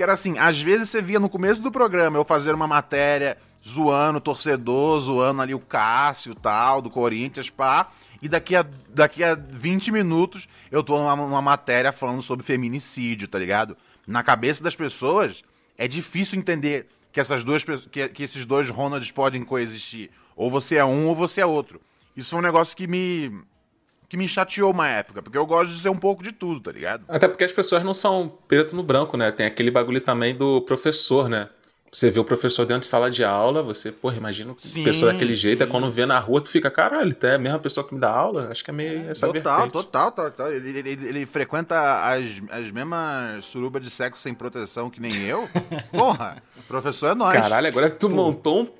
que 0.00 0.02
era 0.02 0.14
assim, 0.14 0.38
às 0.38 0.58
vezes 0.58 0.88
você 0.88 1.02
via 1.02 1.20
no 1.20 1.28
começo 1.28 1.60
do 1.60 1.70
programa 1.70 2.16
eu 2.16 2.24
fazer 2.24 2.54
uma 2.54 2.66
matéria 2.66 3.36
zoando 3.62 4.16
o 4.16 4.20
torcedor, 4.22 4.98
zoando 4.98 5.42
ali 5.42 5.54
o 5.54 5.60
Cássio 5.60 6.34
tal, 6.34 6.80
do 6.80 6.88
Corinthians, 6.88 7.50
pá, 7.50 7.92
e 8.22 8.26
daqui 8.26 8.56
a, 8.56 8.64
daqui 8.88 9.22
a 9.22 9.34
20 9.34 9.92
minutos 9.92 10.48
eu 10.70 10.82
tô 10.82 10.96
numa, 10.96 11.14
numa 11.14 11.42
matéria 11.42 11.92
falando 11.92 12.22
sobre 12.22 12.46
feminicídio, 12.46 13.28
tá 13.28 13.38
ligado? 13.38 13.76
Na 14.06 14.22
cabeça 14.22 14.64
das 14.64 14.74
pessoas 14.74 15.42
é 15.76 15.86
difícil 15.86 16.38
entender 16.38 16.86
que 17.12 17.20
essas 17.20 17.44
duas 17.44 17.62
que, 17.62 18.08
que 18.08 18.22
esses 18.22 18.46
dois 18.46 18.70
Ronalds 18.70 19.10
podem 19.10 19.44
coexistir. 19.44 20.10
Ou 20.34 20.50
você 20.50 20.76
é 20.76 20.84
um 20.84 21.08
ou 21.08 21.14
você 21.14 21.42
é 21.42 21.46
outro. 21.46 21.78
Isso 22.16 22.30
foi 22.30 22.38
um 22.38 22.42
negócio 22.42 22.74
que 22.74 22.86
me 22.86 23.42
que 24.10 24.16
me 24.16 24.26
chateou 24.26 24.72
uma 24.72 24.88
época, 24.88 25.22
porque 25.22 25.38
eu 25.38 25.46
gosto 25.46 25.72
de 25.72 25.80
ser 25.80 25.88
um 25.88 25.96
pouco 25.96 26.20
de 26.20 26.32
tudo, 26.32 26.60
tá 26.60 26.72
ligado? 26.72 27.04
Até 27.06 27.28
porque 27.28 27.44
as 27.44 27.52
pessoas 27.52 27.84
não 27.84 27.94
são 27.94 28.28
preto 28.48 28.74
no 28.74 28.82
branco, 28.82 29.16
né? 29.16 29.30
Tem 29.30 29.46
aquele 29.46 29.70
bagulho 29.70 30.00
também 30.00 30.34
do 30.34 30.60
professor, 30.62 31.28
né? 31.28 31.48
Você 31.92 32.08
vê 32.08 32.20
o 32.20 32.24
professor 32.24 32.64
dentro 32.64 32.82
de 32.82 32.86
sala 32.86 33.10
de 33.10 33.24
aula, 33.24 33.64
você, 33.64 33.90
porra, 33.90 34.16
imagina 34.16 34.54
Sim, 34.60 34.82
a 34.82 34.84
pessoa 34.84 35.12
daquele 35.12 35.34
jeito, 35.34 35.58
sim. 35.58 35.64
é 35.64 35.66
quando 35.72 35.90
vê 35.90 36.06
na 36.06 36.20
rua, 36.20 36.40
tu 36.40 36.48
fica, 36.48 36.70
caralho, 36.70 37.12
tu 37.12 37.26
é 37.26 37.34
a 37.34 37.38
mesma 37.38 37.58
pessoa 37.58 37.84
que 37.84 37.92
me 37.92 38.00
dá 38.00 38.08
aula? 38.08 38.46
Acho 38.48 38.62
que 38.62 38.70
é 38.70 38.72
meio 38.72 39.10
essa 39.10 39.26
total, 39.26 39.56
vertente. 39.56 39.72
total, 39.72 40.12
total. 40.12 40.52
Ele, 40.52 40.68
ele, 40.78 40.88
ele- 40.90 41.08
ele 41.08 41.26
frequenta 41.26 41.76
as, 42.04 42.26
as 42.50 42.70
mesmas 42.70 43.44
surubas 43.46 43.82
de 43.82 43.90
sexo 43.90 44.22
sem 44.22 44.32
proteção 44.32 44.88
que 44.88 45.00
nem 45.00 45.12
eu. 45.24 45.48
Porra, 45.90 46.40
professor 46.68 47.08
é 47.08 47.14
nós. 47.16 47.32
Caralho, 47.32 47.66
agora 47.66 47.90
tu 47.90 48.08
montou 48.08 48.72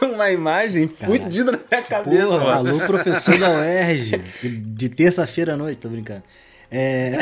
um- 0.00 0.06
uma 0.14 0.30
imagem 0.30 0.88
fudida 0.88 1.52
na 1.52 1.58
minha 1.70 1.82
cabeça, 1.82 2.26
Porra, 2.26 2.62
mano. 2.62 2.70
alô, 2.70 2.86
professor 2.86 3.36
da 3.38 3.50
UERJ, 3.50 4.16
de 4.42 4.88
terça-feira 4.88 5.52
à 5.52 5.56
noite, 5.58 5.80
tô 5.80 5.90
brincando. 5.90 6.22
É... 6.70 7.18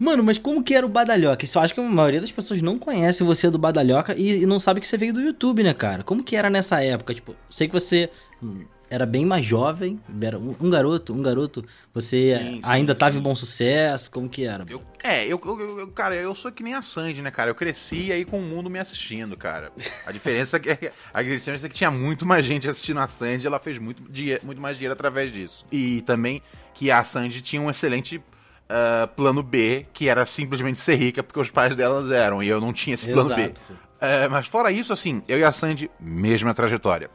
Mano, 0.00 0.24
mas 0.24 0.38
como 0.38 0.64
que 0.64 0.74
era 0.74 0.86
o 0.86 0.88
Badalhoca? 0.88 1.44
Eu 1.44 1.60
acho 1.60 1.74
que 1.74 1.80
a 1.80 1.82
maioria 1.82 2.20
das 2.22 2.32
pessoas 2.32 2.62
não 2.62 2.78
conhece 2.78 3.22
você 3.22 3.50
do 3.50 3.58
Badalhoca 3.58 4.14
e, 4.16 4.42
e 4.42 4.46
não 4.46 4.58
sabe 4.58 4.80
que 4.80 4.88
você 4.88 4.96
veio 4.96 5.12
do 5.12 5.20
YouTube, 5.20 5.62
né, 5.62 5.74
cara? 5.74 6.02
Como 6.02 6.24
que 6.24 6.34
era 6.34 6.48
nessa 6.48 6.82
época? 6.82 7.12
Tipo, 7.12 7.36
sei 7.50 7.68
que 7.68 7.74
você 7.74 8.08
hum, 8.42 8.64
era 8.88 9.04
bem 9.04 9.26
mais 9.26 9.44
jovem, 9.44 10.00
era 10.22 10.38
um, 10.38 10.56
um 10.58 10.70
garoto, 10.70 11.12
um 11.12 11.20
garoto. 11.22 11.62
Você 11.92 12.38
Sim, 12.38 12.54
sim, 12.54 12.60
ainda 12.62 12.94
tava 12.94 13.12
sim. 13.12 13.18
em 13.18 13.20
bom 13.20 13.34
sucesso, 13.34 14.10
como 14.10 14.26
que 14.26 14.44
era? 14.44 14.64
Eu, 14.66 14.82
é, 15.02 15.26
eu, 15.26 15.38
eu- 15.44 15.78
eu- 15.80 15.88
cara, 15.88 16.14
eu 16.16 16.34
sou 16.34 16.50
que 16.50 16.62
nem 16.62 16.72
a 16.74 16.80
Sandy, 16.82 17.20
né, 17.20 17.30
cara? 17.30 17.50
Eu 17.50 17.54
cresci 17.54 18.10
aí 18.10 18.24
com 18.24 18.38
o 18.38 18.42
mundo 18.42 18.70
me 18.70 18.78
assistindo, 18.78 19.36
cara. 19.36 19.70
A 20.06 20.12
diferença 20.12 20.56
é 20.56 20.60
que 20.60 20.70
a 21.12 21.22
diferença 21.22 21.66
é 21.66 21.68
que 21.68 21.74
tinha 21.74 21.90
muito 21.90 22.24
mais 22.24 22.46
gente 22.46 22.66
assistindo 22.68 23.00
a 23.00 23.06
Sandy, 23.08 23.46
ela 23.46 23.58
fez 23.60 23.78
muito, 23.78 24.02
dinhe- 24.10 24.40
muito 24.42 24.60
mais 24.60 24.76
dinheiro 24.78 24.94
através 24.94 25.30
disso. 25.30 25.66
E 25.70 26.00
também 26.02 26.42
que 26.72 26.90
a 26.90 27.04
Sandy 27.04 27.42
tinha 27.42 27.60
um 27.60 27.68
excelente 27.68 28.22
ah, 28.72 29.08
plano 29.08 29.42
B, 29.42 29.84
que 29.92 30.08
era 30.08 30.24
simplesmente 30.24 30.80
ser 30.80 30.94
rica 30.94 31.24
porque 31.24 31.40
os 31.40 31.50
pais 31.50 31.74
delas 31.74 32.08
eram, 32.12 32.40
e 32.40 32.48
eu 32.48 32.60
não 32.60 32.72
tinha 32.72 32.94
esse 32.94 33.12
plano 33.12 33.34
B. 33.34 33.42
Exato, 33.42 33.60
pô. 33.66 33.74
É, 34.00 34.28
mas 34.28 34.46
fora 34.46 34.70
isso, 34.70 34.92
assim, 34.92 35.22
eu 35.26 35.40
e 35.40 35.44
a 35.44 35.50
Sandy, 35.50 35.90
mesma 35.98 36.54
trajetória. 36.54 37.10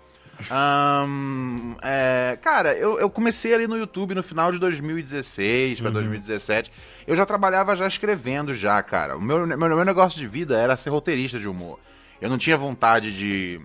Ahn, 0.51 1.77
é, 1.81 2.37
cara, 2.41 2.73
eu, 2.73 2.99
eu 2.99 3.09
comecei 3.09 3.53
ali 3.53 3.67
no 3.67 3.77
YouTube 3.77 4.13
no 4.13 4.21
final 4.21 4.51
de 4.51 4.59
2016 4.59 5.79
pra 5.79 5.89
2017. 5.91 6.73
Eu 7.07 7.15
já 7.15 7.25
trabalhava 7.25 7.73
já 7.73 7.87
escrevendo 7.87 8.53
já, 8.53 8.83
cara. 8.83 9.15
O 9.15 9.21
meu, 9.21 9.47
meu, 9.47 9.57
meu 9.57 9.85
negócio 9.85 10.19
de 10.19 10.27
vida 10.27 10.57
era 10.57 10.75
ser 10.75 10.89
roteirista 10.89 11.39
de 11.39 11.47
humor. 11.47 11.79
Eu 12.19 12.29
não 12.29 12.37
tinha 12.37 12.57
vontade 12.57 13.15
de, 13.15 13.61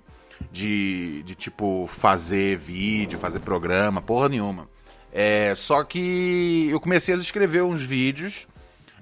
de, 0.52 1.24
de 1.24 1.34
tipo, 1.34 1.88
fazer 1.92 2.56
vídeo, 2.56 3.18
fazer 3.18 3.40
programa, 3.40 4.00
porra 4.00 4.28
nenhuma. 4.28 4.68
É, 5.12 5.54
só 5.56 5.82
que 5.84 6.68
eu 6.70 6.78
comecei 6.80 7.14
a 7.14 7.18
escrever 7.18 7.62
uns 7.62 7.82
vídeos 7.82 8.46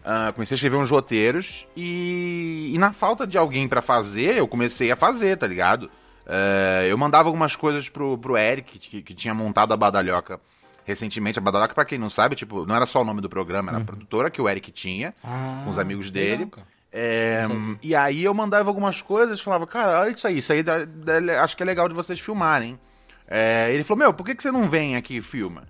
ah, 0.04 0.32
comecei 0.32 0.54
a 0.54 0.56
escrever 0.56 0.76
uns 0.78 0.88
roteiros 0.90 1.66
e, 1.76 2.70
e 2.74 2.78
na 2.78 2.92
falta 2.92 3.26
de 3.26 3.36
alguém 3.36 3.68
pra 3.68 3.82
fazer, 3.82 4.36
eu 4.38 4.48
comecei 4.48 4.90
a 4.90 4.96
fazer, 4.96 5.36
tá 5.36 5.46
ligado? 5.46 5.90
É, 6.26 6.86
eu 6.88 6.96
mandava 6.96 7.28
algumas 7.28 7.54
coisas 7.54 7.90
pro, 7.90 8.16
pro 8.16 8.36
Eric, 8.36 8.78
que, 8.78 9.02
que 9.02 9.12
tinha 9.14 9.34
montado 9.34 9.72
a 9.74 9.76
Badalhoca 9.76 10.40
recentemente. 10.86 11.38
A 11.38 11.42
Badalhoca, 11.42 11.74
pra 11.74 11.84
quem 11.84 11.98
não 11.98 12.08
sabe, 12.08 12.36
tipo, 12.36 12.64
não 12.64 12.74
era 12.74 12.86
só 12.86 13.02
o 13.02 13.04
nome 13.04 13.20
do 13.20 13.28
programa, 13.28 13.70
era 13.70 13.78
a 13.78 13.84
produtora 13.84 14.30
que 14.30 14.40
o 14.40 14.48
Eric 14.48 14.70
tinha, 14.72 15.12
Ah, 15.22 15.62
com 15.64 15.70
os 15.70 15.78
amigos 15.78 16.10
dele. 16.10 16.44
É, 16.90 17.44
e 17.82 17.94
aí 17.94 18.24
eu 18.24 18.32
mandava 18.32 18.70
algumas 18.70 19.02
coisas, 19.02 19.40
falava, 19.42 19.66
cara, 19.66 20.00
olha 20.00 20.10
isso 20.10 20.26
aí, 20.26 20.38
isso 20.38 20.50
aí 20.52 20.62
dá- 20.62 20.86
dá- 20.86 21.42
acho 21.44 21.54
que 21.54 21.62
é 21.62 21.66
legal 21.66 21.86
de 21.86 21.94
vocês 21.94 22.18
filmarem. 22.18 22.78
É, 23.26 23.70
ele 23.74 23.84
falou, 23.84 23.98
meu, 24.04 24.14
por 24.14 24.24
que, 24.24 24.34
que 24.34 24.42
você 24.42 24.50
não 24.50 24.70
vem 24.70 24.96
aqui 24.96 25.18
e 25.18 25.22
filma? 25.22 25.64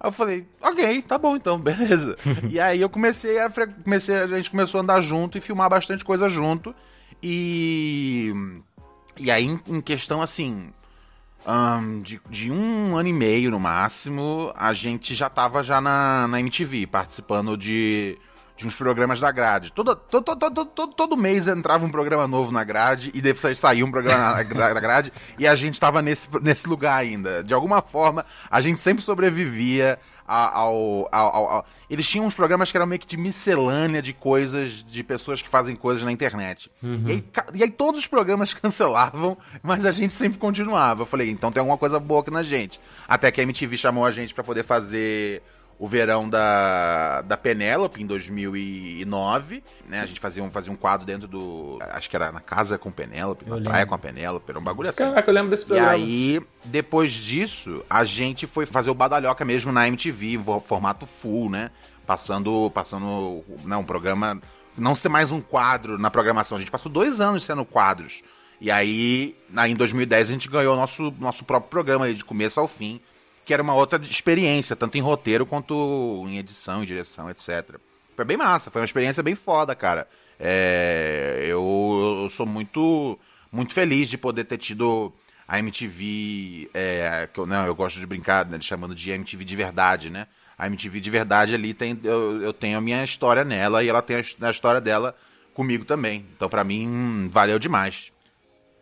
Aí 0.00 0.08
eu 0.08 0.12
falei, 0.12 0.46
ok, 0.60 1.02
tá 1.02 1.18
bom 1.18 1.36
então, 1.36 1.58
beleza. 1.60 2.16
e 2.48 2.60
aí 2.60 2.80
eu 2.80 2.88
comecei 2.88 3.38
a, 3.38 3.50
comecei, 3.82 4.16
a 4.16 4.26
gente 4.26 4.50
começou 4.50 4.78
a 4.78 4.82
andar 4.82 5.00
junto 5.00 5.36
e 5.36 5.40
filmar 5.40 5.68
bastante 5.68 6.04
coisa 6.04 6.28
junto. 6.28 6.74
E. 7.22 8.32
E 9.16 9.30
aí, 9.30 9.44
em, 9.44 9.80
questão 9.80 10.22
assim. 10.22 10.72
ahn, 11.44 12.00
de, 12.02 12.20
de 12.30 12.50
um 12.50 12.96
ano 12.96 13.08
e 13.08 13.12
meio 13.12 13.50
no 13.50 13.58
máximo, 13.58 14.52
a 14.56 14.72
gente 14.72 15.14
já 15.14 15.28
tava 15.28 15.62
já 15.64 15.80
na, 15.80 16.28
na 16.28 16.38
MTV, 16.38 16.86
participando 16.86 17.56
de, 17.56 18.16
de 18.58 18.66
uns 18.66 18.74
programas 18.76 19.20
da 19.20 19.30
grade. 19.30 19.72
Todo, 19.72 19.94
todo, 19.94 20.34
todo, 20.36 20.64
todo, 20.66 20.92
todo, 20.92 21.16
mês 21.16 21.46
entrava 21.46 21.86
um 21.86 21.90
programa 21.90 22.26
novo 22.26 22.50
na 22.52 22.64
grade 22.64 23.10
e 23.14 23.20
depois 23.20 23.56
saía 23.58 23.86
um 23.86 23.90
programa 23.90 24.32
na 24.34 24.42
grade 24.80 25.12
e 25.38 25.46
a 25.46 25.54
gente 25.54 25.78
tava 25.80 26.02
nesse, 26.02 26.28
nesse 26.42 26.68
lugar 26.68 26.96
ainda. 26.98 27.42
De 27.44 27.54
alguma 27.54 27.80
forma, 27.80 28.26
a 28.50 28.60
gente 28.60 28.80
sempre 28.80 29.02
sobrevivia 29.04 29.98
ao, 30.26 31.08
ao, 31.10 31.34
ao- 31.36 31.48
ao- 31.52 31.66
Eles 31.88 32.06
tinham 32.06 32.26
uns 32.26 32.34
programas 32.34 32.70
que 32.70 32.76
eram 32.76 32.86
meio 32.86 33.00
que 33.00 33.06
de 33.06 33.16
miscelânea 33.16 34.02
de 34.02 34.12
coisas, 34.12 34.84
de 34.84 35.02
pessoas 35.02 35.40
que 35.40 35.48
fazem 35.48 35.74
coisas 35.76 36.04
na 36.04 36.12
internet. 36.12 36.70
E, 36.82 37.12
aí, 37.12 37.24
e 37.54 37.62
aí 37.62 37.70
todos 37.70 38.00
os 38.00 38.06
programas 38.06 38.52
cancelavam, 38.54 39.38
mas 39.62 39.86
a 39.86 39.90
gente 39.92 40.12
sempre 40.12 40.36
continuava. 40.38 41.02
Eu 41.02 41.06
falei, 41.06 41.30
então 41.30 41.50
tem 41.52 41.60
alguma 41.60 41.78
coisa 41.78 41.98
boa 42.00 42.20
aqui 42.20 42.30
na 42.30 42.42
gente. 42.42 42.78
Até 43.06 43.30
que 43.30 43.40
a 43.40 43.44
MTV 43.44 43.76
chamou 43.78 44.04
a 44.04 44.10
gente 44.10 44.34
pra 44.34 44.42
poder 44.44 44.64
fazer 44.64 45.42
o 45.78 45.86
verão 45.86 46.28
da, 46.28 47.22
da 47.22 47.36
Penélope 47.36 48.02
em 48.02 48.06
2009, 48.06 49.62
né? 49.88 50.00
A 50.00 50.06
gente 50.06 50.20
fazia 50.20 50.42
um, 50.42 50.50
fazia 50.50 50.72
um 50.72 50.76
quadro 50.76 51.06
dentro 51.06 51.28
do... 51.28 51.78
Acho 51.92 52.10
que 52.10 52.16
era 52.16 52.32
na 52.32 52.40
casa 52.40 52.76
com 52.78 52.90
Penélope, 52.90 53.48
na 53.48 53.60
praia 53.60 53.86
com 53.86 53.94
a 53.94 53.98
Penélope, 53.98 54.50
era 54.50 54.58
um 54.58 54.62
bagulho 54.62 54.88
assim. 54.88 54.98
Caraca, 54.98 55.30
eu 55.30 55.34
lembro 55.34 55.50
desse 55.50 55.64
E 55.64 55.68
programa. 55.68 55.90
aí, 55.92 56.40
depois 56.64 57.12
disso, 57.12 57.84
a 57.88 58.04
gente 58.04 58.46
foi 58.46 58.66
fazer 58.66 58.90
o 58.90 58.94
Badalhoca 58.94 59.44
mesmo 59.44 59.70
na 59.70 59.86
MTV, 59.86 60.40
formato 60.66 61.06
full, 61.06 61.48
né? 61.50 61.70
Passando, 62.06 62.70
passando 62.74 63.44
né, 63.64 63.76
um 63.76 63.84
programa, 63.84 64.40
não 64.76 64.94
ser 64.94 65.10
mais 65.10 65.30
um 65.30 65.40
quadro 65.40 65.98
na 65.98 66.10
programação. 66.10 66.56
A 66.56 66.60
gente 66.60 66.70
passou 66.70 66.90
dois 66.90 67.20
anos 67.20 67.44
sendo 67.44 67.64
quadros. 67.64 68.22
E 68.60 68.70
aí, 68.70 69.36
aí 69.54 69.70
em 69.70 69.76
2010, 69.76 70.28
a 70.28 70.32
gente 70.32 70.48
ganhou 70.48 70.74
o 70.74 70.76
nosso, 70.76 71.14
nosso 71.20 71.44
próprio 71.44 71.70
programa 71.70 72.12
de 72.12 72.24
começo 72.24 72.58
ao 72.58 72.66
fim, 72.66 73.00
que 73.48 73.54
era 73.54 73.62
uma 73.62 73.74
outra 73.74 73.98
experiência, 74.04 74.76
tanto 74.76 74.98
em 74.98 75.00
roteiro 75.00 75.46
quanto 75.46 76.22
em 76.28 76.36
edição, 76.36 76.82
em 76.82 76.86
direção, 76.86 77.30
etc. 77.30 77.76
Foi 78.14 78.22
bem 78.22 78.36
massa, 78.36 78.70
foi 78.70 78.82
uma 78.82 78.84
experiência 78.84 79.22
bem 79.22 79.34
foda, 79.34 79.74
cara. 79.74 80.06
É, 80.38 81.46
eu, 81.46 82.20
eu 82.24 82.28
sou 82.28 82.44
muito, 82.44 83.18
muito 83.50 83.72
feliz 83.72 84.10
de 84.10 84.18
poder 84.18 84.44
ter 84.44 84.58
tido 84.58 85.10
a 85.48 85.58
MTV, 85.58 86.68
é, 86.74 87.26
que 87.32 87.40
eu, 87.40 87.46
não, 87.46 87.64
eu 87.64 87.74
gosto 87.74 87.98
de 87.98 88.06
brincar, 88.06 88.44
né, 88.44 88.60
chamando 88.60 88.94
de 88.94 89.10
MTV 89.12 89.46
de 89.46 89.56
verdade, 89.56 90.10
né? 90.10 90.26
A 90.58 90.66
MTV 90.66 91.00
de 91.00 91.08
verdade 91.08 91.54
ali 91.54 91.72
tem, 91.72 91.98
eu, 92.04 92.42
eu 92.42 92.52
tenho 92.52 92.76
a 92.76 92.82
minha 92.82 93.02
história 93.02 93.46
nela 93.46 93.82
e 93.82 93.88
ela 93.88 94.02
tem 94.02 94.16
a, 94.16 94.46
a 94.46 94.50
história 94.50 94.78
dela 94.78 95.16
comigo 95.54 95.86
também. 95.86 96.26
Então, 96.36 96.50
pra 96.50 96.62
mim, 96.62 97.30
valeu 97.32 97.58
demais. 97.58 98.12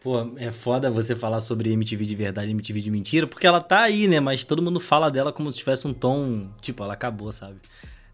Pô, 0.07 0.21
é 0.37 0.53
foda 0.53 0.89
você 0.89 1.17
falar 1.17 1.41
sobre 1.41 1.73
MTV 1.73 2.05
de 2.07 2.15
verdade 2.15 2.47
e 2.47 2.53
MTV 2.53 2.81
de 2.81 2.93
mentira, 2.93 3.27
porque 3.27 3.45
ela 3.45 3.61
tá 3.61 3.81
aí, 3.81 4.07
né? 4.07 4.21
Mas 4.21 4.45
todo 4.45 4.63
mundo 4.63 4.79
fala 4.79 5.11
dela 5.11 5.33
como 5.33 5.51
se 5.51 5.59
tivesse 5.59 5.85
um 5.89 5.93
tom. 5.93 6.49
Tipo, 6.61 6.85
ela 6.85 6.93
acabou, 6.95 7.33
sabe? 7.33 7.57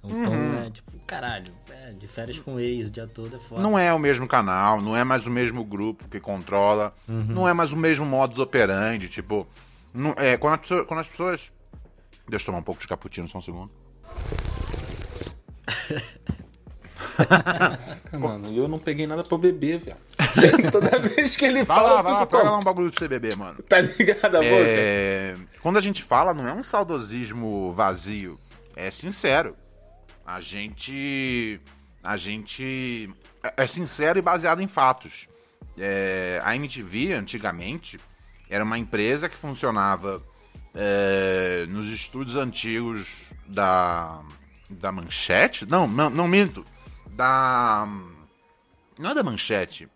Um 0.02 0.24
tom, 0.24 0.30
né? 0.30 0.70
Tipo, 0.72 0.90
caralho, 1.06 1.52
é, 1.68 1.92
de 1.92 2.08
férias 2.08 2.38
com 2.38 2.58
ex 2.58 2.86
o 2.86 2.90
dia 2.90 3.06
todo 3.06 3.36
é 3.36 3.38
foda. 3.38 3.60
Não 3.60 3.78
é 3.78 3.92
o 3.92 3.98
mesmo 3.98 4.26
canal, 4.26 4.80
não 4.80 4.96
é 4.96 5.04
mais 5.04 5.26
o 5.26 5.30
mesmo 5.30 5.62
grupo 5.66 6.08
que 6.08 6.18
controla, 6.18 6.94
não 7.06 7.46
é 7.46 7.52
mais 7.52 7.74
o 7.74 7.76
mesmo 7.76 8.06
modus 8.06 8.38
operandi, 8.38 9.10
tipo. 9.10 9.46
não- 9.92 10.14
é, 10.16 10.38
quando, 10.38 10.54
as 10.54 10.60
pessoas, 10.60 10.86
quando 10.86 11.00
as 11.00 11.08
pessoas. 11.10 11.52
Deixa 12.26 12.42
eu 12.44 12.46
tomar 12.46 12.60
um 12.60 12.62
pouco 12.62 12.80
de 12.80 12.88
cappuccino, 12.88 13.28
só 13.28 13.36
um 13.36 13.42
segundo. 13.42 13.70
Mano, 18.18 18.54
eu 18.54 18.68
não 18.68 18.78
peguei 18.78 19.06
nada 19.06 19.24
pra 19.24 19.38
beber, 19.38 19.78
velho. 19.78 19.96
Toda 20.70 20.98
vez 20.98 21.36
que 21.36 21.44
ele 21.44 21.64
Vai 21.64 21.76
fala, 21.76 21.92
lá, 21.92 21.98
eu 21.98 22.02
vai 22.02 22.12
lá, 22.12 22.26
pega 22.26 22.56
um 22.56 22.60
bagulho 22.60 22.90
de 22.90 22.98
você 22.98 23.08
beber, 23.08 23.36
mano. 23.36 23.62
Tá 23.62 23.80
ligado 23.80 24.36
a 24.36 24.40
boca? 24.40 24.44
É, 24.44 25.36
quando 25.62 25.78
a 25.78 25.80
gente 25.80 26.02
fala, 26.02 26.34
não 26.34 26.46
é 26.46 26.52
um 26.52 26.62
saudosismo 26.62 27.72
vazio, 27.72 28.38
é 28.76 28.90
sincero. 28.90 29.56
A 30.26 30.40
gente. 30.40 31.60
A 32.02 32.16
gente. 32.16 33.10
É 33.42 33.64
é 33.64 33.66
sincero 33.66 34.18
e 34.18 34.22
baseado 34.22 34.62
em 34.62 34.68
fatos. 34.68 35.28
É, 35.76 36.40
a 36.44 36.54
MTV, 36.54 37.14
antigamente, 37.14 37.98
era 38.48 38.62
uma 38.62 38.78
empresa 38.78 39.28
que 39.28 39.36
funcionava 39.36 40.22
é, 40.74 41.66
nos 41.68 41.88
estúdios 41.88 42.36
antigos 42.36 43.08
da. 43.46 44.22
Da 44.70 44.90
Manchete? 44.90 45.66
Não, 45.68 45.86
não, 45.86 46.08
não 46.08 46.26
minto. 46.26 46.64
Da. 47.14 47.86
Não 48.98 49.10
é 49.10 49.14
da 49.14 49.22
Manchete. 49.22 49.88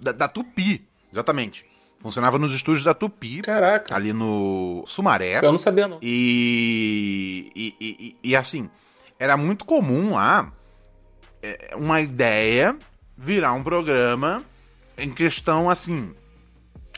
Da, 0.00 0.12
da 0.12 0.28
Tupi, 0.28 0.86
exatamente. 1.12 1.64
Funcionava 2.00 2.38
nos 2.38 2.54
estúdios 2.54 2.84
da 2.84 2.94
Tupi, 2.94 3.40
Caraca. 3.42 3.94
ali 3.94 4.12
no 4.12 4.84
Sumaré. 4.86 5.38
Eu 5.44 5.50
não 5.50 5.58
sabia, 5.58 5.88
não. 5.88 5.98
E, 6.00 7.50
e, 7.56 7.74
e- 7.80 8.16
e, 8.22 8.36
assim, 8.36 8.70
era 9.18 9.36
muito 9.36 9.64
comum 9.64 10.14
lá 10.14 10.52
é, 11.42 11.74
uma 11.74 12.00
ideia 12.00 12.76
virar 13.16 13.52
um 13.52 13.64
programa 13.64 14.44
em 14.96 15.10
questão 15.10 15.68
assim. 15.68 16.14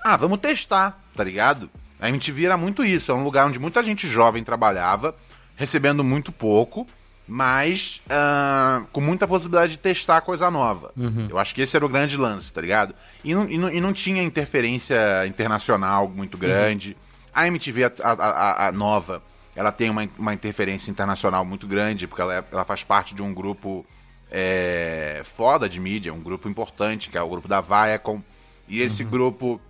Ah, 0.02 0.16
vamos 0.16 0.40
testar, 0.40 1.00
tá 1.16 1.24
ligado? 1.24 1.70
A 1.98 2.08
MTV 2.10 2.44
era 2.46 2.56
muito 2.58 2.84
isso, 2.84 3.10
é 3.10 3.14
um 3.14 3.24
lugar 3.24 3.46
onde 3.46 3.58
muita 3.58 3.82
gente 3.82 4.06
jovem 4.08 4.42
trabalhava, 4.44 5.14
recebendo 5.56 6.02
muito 6.04 6.30
pouco, 6.32 6.86
mas 7.32 8.00
ah, 8.10 8.82
com 8.92 9.00
muita 9.00 9.26
possibilidade 9.28 9.72
de 9.72 9.78
testar 9.78 10.20
coisa 10.22 10.50
nova. 10.50 10.92
Eu 11.30 11.38
acho 11.38 11.54
que 11.54 11.62
esse 11.62 11.76
era 11.76 11.86
o 11.86 11.88
grande 11.88 12.16
lance, 12.16 12.52
tá 12.52 12.60
ligado? 12.60 12.92
E 13.22 13.34
não, 13.34 13.48
e 13.48 13.56
não, 13.56 13.70
e 13.70 13.80
não 13.80 13.92
tinha 13.92 14.22
interferência 14.22 15.24
internacional 15.26 16.08
muito 16.08 16.36
grande. 16.36 16.96
A 17.32 17.46
MTV, 17.46 17.84
a, 17.84 17.92
a- 18.02 18.66
a- 18.66 18.72
nova, 18.72 19.22
ela 19.54 19.70
tem 19.70 19.88
uma, 19.88 20.08
uma 20.18 20.34
interferência 20.34 20.90
internacional 20.90 21.44
muito 21.44 21.66
grande, 21.68 22.08
porque 22.08 22.20
ela, 22.20 22.34
é- 22.38 22.44
ela 22.50 22.64
faz 22.64 22.82
parte 22.82 23.14
de 23.14 23.22
um 23.22 23.32
grupo 23.32 23.86
é, 24.32 25.22
foda 25.36 25.68
de 25.68 25.78
mídia, 25.78 26.12
um 26.12 26.20
grupo 26.20 26.48
importante, 26.48 27.10
que 27.10 27.16
é 27.18 27.22
o 27.22 27.28
grupo 27.28 27.46
da 27.46 27.60
Viacom. 27.60 28.20
E 28.68 28.80
esse 28.82 29.02
grupo, 29.04 29.60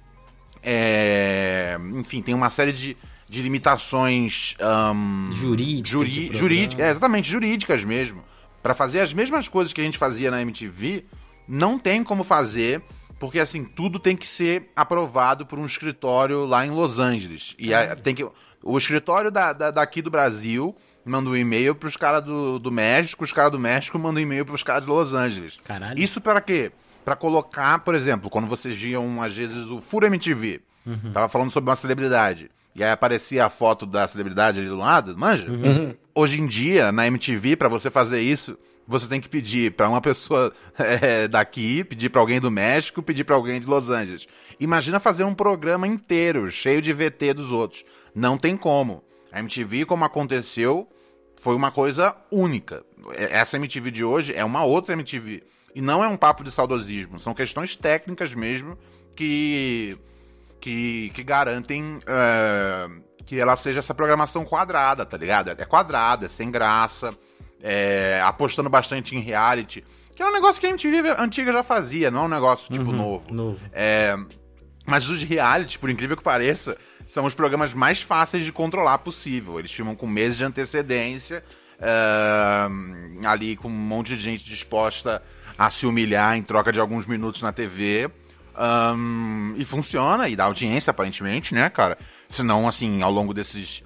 é, 0.62 1.78
enfim, 1.94 2.22
tem 2.22 2.34
uma 2.34 2.50
série 2.50 2.72
de, 2.72 2.96
de 3.30 3.40
limitações 3.42 4.54
Jurídicas 5.32 5.88
juri- 5.90 6.30
jurídicas, 6.32 6.84
é, 6.86 6.90
exatamente, 6.90 7.30
jurídicas 7.30 7.84
mesmo, 7.84 8.22
Pra 8.62 8.74
fazer 8.74 9.00
as 9.00 9.14
mesmas 9.14 9.48
coisas 9.48 9.72
que 9.72 9.80
a 9.80 9.84
gente 9.84 9.96
fazia 9.96 10.30
na 10.30 10.42
MTV, 10.42 11.06
não 11.48 11.78
tem 11.78 12.04
como 12.04 12.22
fazer, 12.22 12.82
porque 13.18 13.40
assim, 13.40 13.64
tudo 13.64 13.98
tem 13.98 14.14
que 14.14 14.26
ser 14.26 14.70
aprovado 14.76 15.46
por 15.46 15.58
um 15.58 15.64
escritório 15.64 16.44
lá 16.44 16.66
em 16.66 16.70
Los 16.70 16.98
Angeles. 16.98 17.54
E 17.58 17.72
aí, 17.72 17.96
tem 17.96 18.14
que. 18.14 18.22
O 18.62 18.76
escritório 18.76 19.30
da, 19.30 19.54
da- 19.54 19.70
daqui 19.70 20.02
do 20.02 20.10
Brasil 20.10 20.76
manda 21.02 21.30
um 21.30 21.36
e-mail 21.36 21.74
pros 21.74 21.96
caras 21.96 22.22
do, 22.22 22.58
do 22.58 22.70
México, 22.70 23.24
os 23.24 23.32
caras 23.32 23.50
do 23.50 23.58
México 23.58 23.98
mandam 23.98 24.20
um 24.20 24.24
e-mail 24.26 24.44
pros 24.44 24.62
caras 24.62 24.82
de 24.84 24.90
Los 24.90 25.14
Angeles. 25.14 25.56
Caralho. 25.64 25.98
Isso 25.98 26.20
para 26.20 26.42
quê? 26.42 26.70
Pra 27.02 27.16
colocar, 27.16 27.78
por 27.78 27.94
exemplo, 27.94 28.28
quando 28.28 28.46
vocês 28.46 28.76
viam 28.76 29.22
às 29.22 29.34
vezes 29.34 29.68
o 29.70 29.80
Furo 29.80 30.04
MTV, 30.06 30.60
tava 31.14 31.30
falando 31.30 31.50
sobre 31.50 31.70
uma 31.70 31.76
celebridade, 31.76 32.50
e 32.80 32.84
aí 32.84 32.90
aparecia 32.90 33.44
a 33.44 33.50
foto 33.50 33.84
da 33.84 34.08
celebridade 34.08 34.58
ali 34.58 34.68
do 34.68 34.76
lado, 34.76 35.16
manja? 35.16 35.46
Hoje 36.14 36.40
em 36.40 36.46
dia, 36.46 36.90
na 36.90 37.06
MTV, 37.06 37.56
pra 37.56 37.68
você 37.68 37.90
fazer 37.90 38.20
isso, 38.20 38.58
você 38.86 39.06
tem 39.06 39.20
que 39.20 39.28
pedir 39.28 39.72
pra 39.72 39.88
uma 39.88 40.00
pessoa 40.00 40.52
eh, 40.78 41.28
daqui, 41.28 41.84
pedir 41.84 42.08
pra 42.08 42.20
alguém 42.20 42.40
do 42.40 42.50
México, 42.50 43.02
pedir 43.02 43.24
pra 43.24 43.36
alguém 43.36 43.60
de 43.60 43.66
Los 43.66 43.90
Angeles. 43.90 44.26
Imagina 44.58 44.98
fazer 44.98 45.24
um 45.24 45.34
programa 45.34 45.86
inteiro, 45.86 46.50
cheio 46.50 46.80
de 46.80 46.92
VT 46.92 47.34
dos 47.34 47.52
outros. 47.52 47.84
Não 48.14 48.38
tem 48.38 48.56
como. 48.56 49.04
A 49.30 49.38
MTV, 49.40 49.84
como 49.84 50.04
aconteceu, 50.04 50.88
foi 51.36 51.54
uma 51.54 51.70
coisa 51.70 52.16
única. 52.30 52.82
Essa 53.14 53.56
MTV 53.56 53.90
de 53.90 54.04
hoje 54.04 54.34
é 54.34 54.44
uma 54.44 54.64
outra 54.64 54.94
MTV. 54.94 55.42
E 55.74 55.80
não 55.80 56.02
é 56.02 56.08
um 56.08 56.16
papo 56.16 56.42
de 56.42 56.50
saudosismo. 56.50 57.18
São 57.18 57.34
questões 57.34 57.76
técnicas 57.76 58.34
mesmo 58.34 58.76
que, 59.14 59.96
que, 60.60 61.10
que 61.14 61.22
garantem 61.22 61.98
é, 62.06 62.88
que 63.24 63.38
ela 63.38 63.56
seja 63.56 63.78
essa 63.78 63.94
programação 63.94 64.44
quadrada, 64.44 65.06
tá 65.06 65.16
ligado? 65.16 65.50
É 65.50 65.64
quadrada, 65.64 66.26
é 66.26 66.28
sem 66.28 66.50
graça, 66.50 67.16
é, 67.62 68.20
apostando 68.24 68.68
bastante 68.68 69.16
em 69.16 69.20
reality. 69.20 69.84
Que 70.14 70.22
é 70.22 70.26
um 70.26 70.32
negócio 70.32 70.60
que 70.60 70.66
a 70.66 70.70
MTV 70.70 71.14
antiga 71.18 71.52
já 71.52 71.62
fazia, 71.62 72.10
não 72.10 72.22
é 72.22 72.24
um 72.24 72.28
negócio 72.28 72.72
tipo 72.72 72.92
novo. 72.92 73.32
Novo. 73.32 73.64
É, 73.72 74.18
mas 74.84 75.08
os 75.08 75.22
realities, 75.22 75.76
por 75.76 75.88
incrível 75.88 76.16
que 76.16 76.22
pareça, 76.22 76.76
são 77.06 77.24
os 77.24 77.34
programas 77.34 77.72
mais 77.72 78.02
fáceis 78.02 78.44
de 78.44 78.52
controlar 78.52 78.98
possível. 78.98 79.58
Eles 79.58 79.72
filmam 79.72 79.94
com 79.94 80.06
meses 80.06 80.36
de 80.36 80.44
antecedência, 80.44 81.42
é, 81.80 83.26
ali 83.26 83.56
com 83.56 83.68
um 83.68 83.70
monte 83.70 84.16
de 84.16 84.22
gente 84.22 84.44
disposta 84.44 85.22
a 85.56 85.70
se 85.70 85.86
humilhar 85.86 86.36
em 86.36 86.42
troca 86.42 86.72
de 86.72 86.80
alguns 86.80 87.06
minutos 87.06 87.42
na 87.42 87.52
TV. 87.52 88.10
Ahn, 88.54 89.54
e 89.56 89.64
funciona, 89.64 90.28
e 90.28 90.36
dá 90.36 90.44
audiência, 90.44 90.90
aparentemente, 90.90 91.54
né, 91.54 91.68
cara? 91.70 91.96
Senão, 92.28 92.66
assim, 92.68 93.02
ao 93.02 93.10
longo 93.10 93.32
desses. 93.34 93.82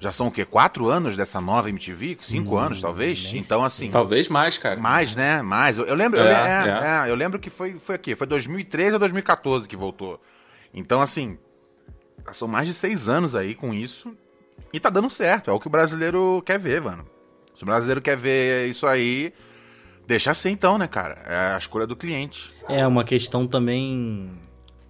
Já 0.00 0.12
são 0.12 0.28
o 0.28 0.30
quê? 0.30 0.44
Quatro 0.44 0.88
anos 0.88 1.16
dessa 1.16 1.40
nova 1.40 1.68
MTV? 1.68 2.18
Cinco 2.22 2.56
anos, 2.56 2.80
talvez? 2.80 3.32
Então, 3.34 3.64
assim. 3.64 3.90
Talvez 3.90 4.28
mais, 4.28 4.56
cara. 4.56 4.78
Mais, 4.80 5.16
né? 5.16 5.42
Mais. 5.42 5.76
Eu, 5.76 5.86
eu 5.86 5.94
lembro, 5.96 6.20
eu, 6.20 6.24
É, 6.24 6.28
le- 6.28 6.70
é, 6.70 6.72
é. 6.72 7.06
é, 7.08 7.10
eu 7.10 7.16
lembro 7.16 7.38
que 7.40 7.50
foi, 7.50 7.76
foi 7.80 7.96
aqui, 7.96 8.14
foi 8.14 8.26
2013 8.26 8.92
ou 8.92 8.98
2014 9.00 9.66
que 9.66 9.76
voltou. 9.76 10.22
Então, 10.72 11.00
assim, 11.02 11.36
são 12.32 12.46
mais 12.46 12.68
de 12.68 12.74
seis 12.74 13.08
anos 13.08 13.34
aí 13.34 13.54
com 13.56 13.74
isso. 13.74 14.16
E 14.72 14.78
tá 14.78 14.88
dando 14.88 15.10
certo. 15.10 15.50
É 15.50 15.52
o 15.52 15.58
que 15.58 15.66
o 15.66 15.70
brasileiro 15.70 16.42
quer 16.46 16.58
ver, 16.60 16.80
mano. 16.80 17.04
Se 17.56 17.64
o 17.64 17.66
brasileiro 17.66 18.00
quer 18.00 18.16
ver 18.16 18.68
isso 18.68 18.86
aí, 18.86 19.32
deixa 20.08 20.30
assim 20.32 20.50
então, 20.50 20.76
né, 20.78 20.88
cara? 20.88 21.22
É 21.26 21.54
a 21.54 21.58
escolha 21.58 21.86
do 21.86 21.94
cliente. 21.94 22.50
É 22.68 22.84
uma 22.86 23.04
questão 23.04 23.46
também 23.46 24.30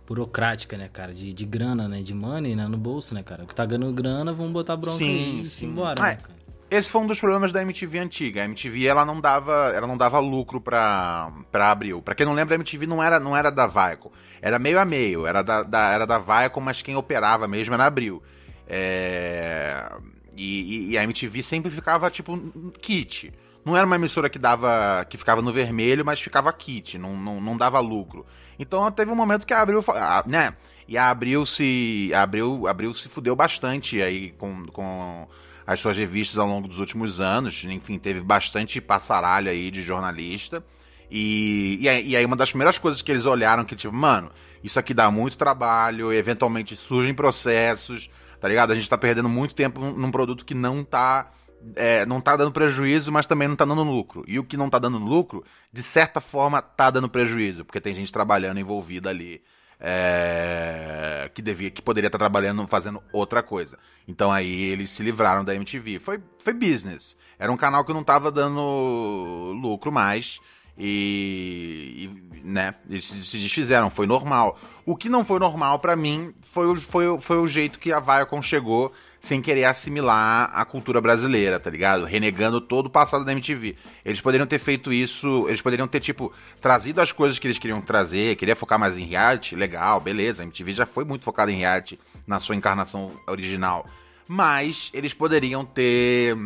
burocrática, 0.07 0.78
né, 0.78 0.88
cara? 0.90 1.12
De, 1.12 1.35
de 1.35 1.44
grana, 1.44 1.87
né? 1.88 2.00
De 2.00 2.14
money, 2.14 2.54
né? 2.57 2.66
No 2.66 2.78
bolso, 2.78 3.14
né, 3.14 3.22
cara? 3.22 3.42
O 3.42 3.46
que 3.46 3.54
tá 3.54 3.66
ganhando 3.66 3.92
grana, 3.92 4.33
vamos 4.33 4.52
botar 4.52 4.76
bronca 4.76 4.98
Sim, 4.98 5.42
e 5.42 5.46
sim. 5.46 5.66
embora, 5.66 6.00
Ah, 6.00 6.04
né, 6.07 6.12
é. 6.12 6.16
cara? 6.16 6.38
Esse 6.70 6.90
foi 6.90 7.00
um 7.00 7.07
dos 7.07 7.18
problemas 7.18 7.50
da 7.50 7.62
MTV 7.62 7.98
antiga. 7.98 8.42
A 8.42 8.44
MTV 8.44 8.85
ela 8.87 9.02
não 9.04 9.20
dava, 9.22 9.72
ela 9.74 9.87
não 9.87 9.96
dava 9.96 10.18
lucro 10.20 10.61
pra, 10.61 11.33
pra 11.50 11.70
Abril. 11.70 12.00
Pra 12.02 12.14
quem 12.14 12.26
não 12.26 12.35
lembra, 12.35 12.54
a 12.54 12.57
MTV 12.57 12.87
não 12.87 13.02
era, 13.02 13.18
não 13.18 13.35
era 13.37 13.50
da 13.50 13.66
Viacom. 13.66 14.11
Era 14.40 14.59
meio 14.59 14.78
a 14.78 14.85
meio. 14.85 15.26
Era 15.26 15.40
da, 15.42 15.62
da- 15.62 15.90
era 15.92 16.07
da 16.07 16.18
Viacom, 16.18 16.61
mas 16.61 16.83
quem 16.83 16.94
operava 16.94 17.48
mesmo 17.48 17.72
era 17.74 17.87
Abril. 17.87 18.22
É, 18.66 19.90
E, 20.37 20.61
e- 20.61 20.90
e 20.92 20.98
a 20.98 21.02
MTV 21.02 21.42
sempre 21.42 21.70
ficava 21.70 22.09
tipo 22.11 22.38
kit. 22.81 23.33
Não 23.68 23.76
era 23.76 23.85
uma 23.85 23.96
emissora 23.96 24.31
que 24.31 24.38
dava, 24.38 25.04
que 25.11 25.18
ficava 25.18 25.42
no 25.42 25.52
vermelho, 25.52 26.04
mas 26.04 26.20
ficava 26.20 26.50
kit. 26.52 26.96
Não, 26.96 27.14
não, 27.14 27.38
não 27.40 27.57
dava 27.57 27.78
lucro. 27.81 28.24
Então 28.59 28.90
teve 28.90 29.11
um 29.11 29.14
momento 29.14 29.46
que 29.46 29.52
a 29.52 29.61
Abril, 29.61 29.83
fa- 29.83 29.92
ah, 30.20 30.24
né? 30.26 30.54
E 30.88 30.96
a 30.96 31.11
Abril 31.11 31.44
se, 31.44 32.11
a 32.14 32.22
Abril, 32.22 32.66
a 32.66 32.70
Abril 32.70 32.94
se 32.94 33.11
fudeu 33.11 33.37
bastante 33.37 34.00
aí 34.00 34.31
com, 34.31 34.64
com 34.68 35.28
as 35.66 35.78
suas 35.81 35.98
revistas 35.98 36.38
ao 36.38 36.48
longo 36.48 36.66
dos 36.66 36.78
últimos 36.78 37.20
anos. 37.20 37.62
Enfim, 37.64 37.98
teve 37.98 38.22
bastante 38.22 38.81
passaralho 38.81 39.50
aí 39.50 39.70
de 39.70 39.83
jornalista. 39.83 40.64
E, 41.11 41.78
e, 41.81 42.16
aí, 42.16 42.24
uma 42.24 42.37
das 42.37 42.50
primeiras 42.50 42.78
coisas 42.78 43.02
que 43.02 43.11
eles 43.12 43.26
olharam 43.26 43.64
que, 43.64 43.76
tipo, 43.76 43.94
mano, 43.94 44.31
isso 44.64 44.78
aqui 44.78 44.94
dá 44.94 45.11
muito 45.11 45.37
trabalho, 45.38 46.11
eventualmente 46.12 46.74
surgem 46.74 47.14
processos, 47.14 48.11
tá 48.40 48.48
ligado? 48.48 48.72
A 48.72 48.74
gente 48.74 48.88
tá 48.88 48.96
perdendo 48.96 49.28
muito 49.28 49.54
tempo 49.54 49.81
num 49.81 50.11
produto 50.11 50.44
que 50.44 50.54
não 50.54 50.83
tá. 50.83 51.31
É, 51.74 52.06
não 52.06 52.20
tá 52.20 52.36
dando 52.36 52.52
prejuízo, 52.52 53.10
mas 53.10 53.26
também 53.26 53.48
não 53.48 53.56
tá 53.56 53.64
dando 53.64 53.82
lucro. 53.82 54.24
E 54.26 54.38
o 54.38 54.44
que 54.44 54.56
não 54.56 54.70
tá 54.70 54.78
dando 54.78 54.98
lucro, 54.98 55.44
de 55.72 55.82
certa 55.82 56.20
forma, 56.20 56.62
tá 56.62 56.90
dando 56.90 57.08
prejuízo, 57.08 57.64
porque 57.64 57.80
tem 57.80 57.94
gente 57.94 58.12
trabalhando 58.12 58.60
envolvida 58.60 59.10
ali 59.10 59.42
é, 59.80 61.30
que 61.32 61.40
devia, 61.40 61.70
que 61.70 61.80
poderia 61.80 62.08
estar 62.08 62.18
trabalhando 62.18 62.66
fazendo 62.66 63.02
outra 63.12 63.42
coisa. 63.42 63.78
Então 64.06 64.32
aí 64.32 64.64
eles 64.64 64.90
se 64.90 65.02
livraram 65.02 65.44
da 65.44 65.54
MTV. 65.54 65.98
Foi, 65.98 66.20
foi 66.42 66.52
business. 66.52 67.16
Era 67.38 67.52
um 67.52 67.56
canal 67.56 67.84
que 67.84 67.92
não 67.92 68.02
tava 68.02 68.30
dando 68.30 69.52
lucro 69.60 69.92
mais. 69.92 70.40
E, 70.78 72.08
e, 72.34 72.40
né, 72.44 72.74
eles 72.88 73.04
se 73.04 73.36
desfizeram, 73.38 73.90
foi 73.90 74.06
normal. 74.06 74.58
O 74.86 74.96
que 74.96 75.08
não 75.08 75.24
foi 75.24 75.38
normal 75.38 75.80
pra 75.80 75.96
mim 75.96 76.32
foi 76.52 76.66
o, 76.66 76.80
foi, 76.80 77.20
foi 77.20 77.38
o 77.38 77.46
jeito 77.46 77.78
que 77.78 77.92
a 77.92 77.98
Viacom 78.00 78.40
chegou 78.40 78.92
sem 79.20 79.42
querer 79.42 79.64
assimilar 79.64 80.50
a 80.54 80.64
cultura 80.64 81.00
brasileira, 81.00 81.58
tá 81.58 81.68
ligado? 81.68 82.04
Renegando 82.04 82.60
todo 82.60 82.86
o 82.86 82.90
passado 82.90 83.24
da 83.24 83.32
MTV. 83.32 83.74
Eles 84.04 84.20
poderiam 84.20 84.46
ter 84.46 84.60
feito 84.60 84.92
isso, 84.92 85.46
eles 85.48 85.60
poderiam 85.60 85.88
ter, 85.88 85.98
tipo, 85.98 86.32
trazido 86.60 87.00
as 87.00 87.10
coisas 87.10 87.38
que 87.38 87.46
eles 87.48 87.58
queriam 87.58 87.80
trazer, 87.80 88.36
queria 88.36 88.54
focar 88.54 88.78
mais 88.78 88.96
em 88.96 89.04
reality, 89.04 89.56
legal, 89.56 90.00
beleza, 90.00 90.42
a 90.42 90.46
MTV 90.46 90.70
já 90.72 90.86
foi 90.86 91.04
muito 91.04 91.24
focada 91.24 91.50
em 91.50 91.56
reality 91.56 91.98
na 92.26 92.38
sua 92.38 92.54
encarnação 92.54 93.12
original. 93.26 93.86
Mas 94.28 94.90
eles 94.94 95.12
poderiam 95.12 95.64
ter, 95.64 96.36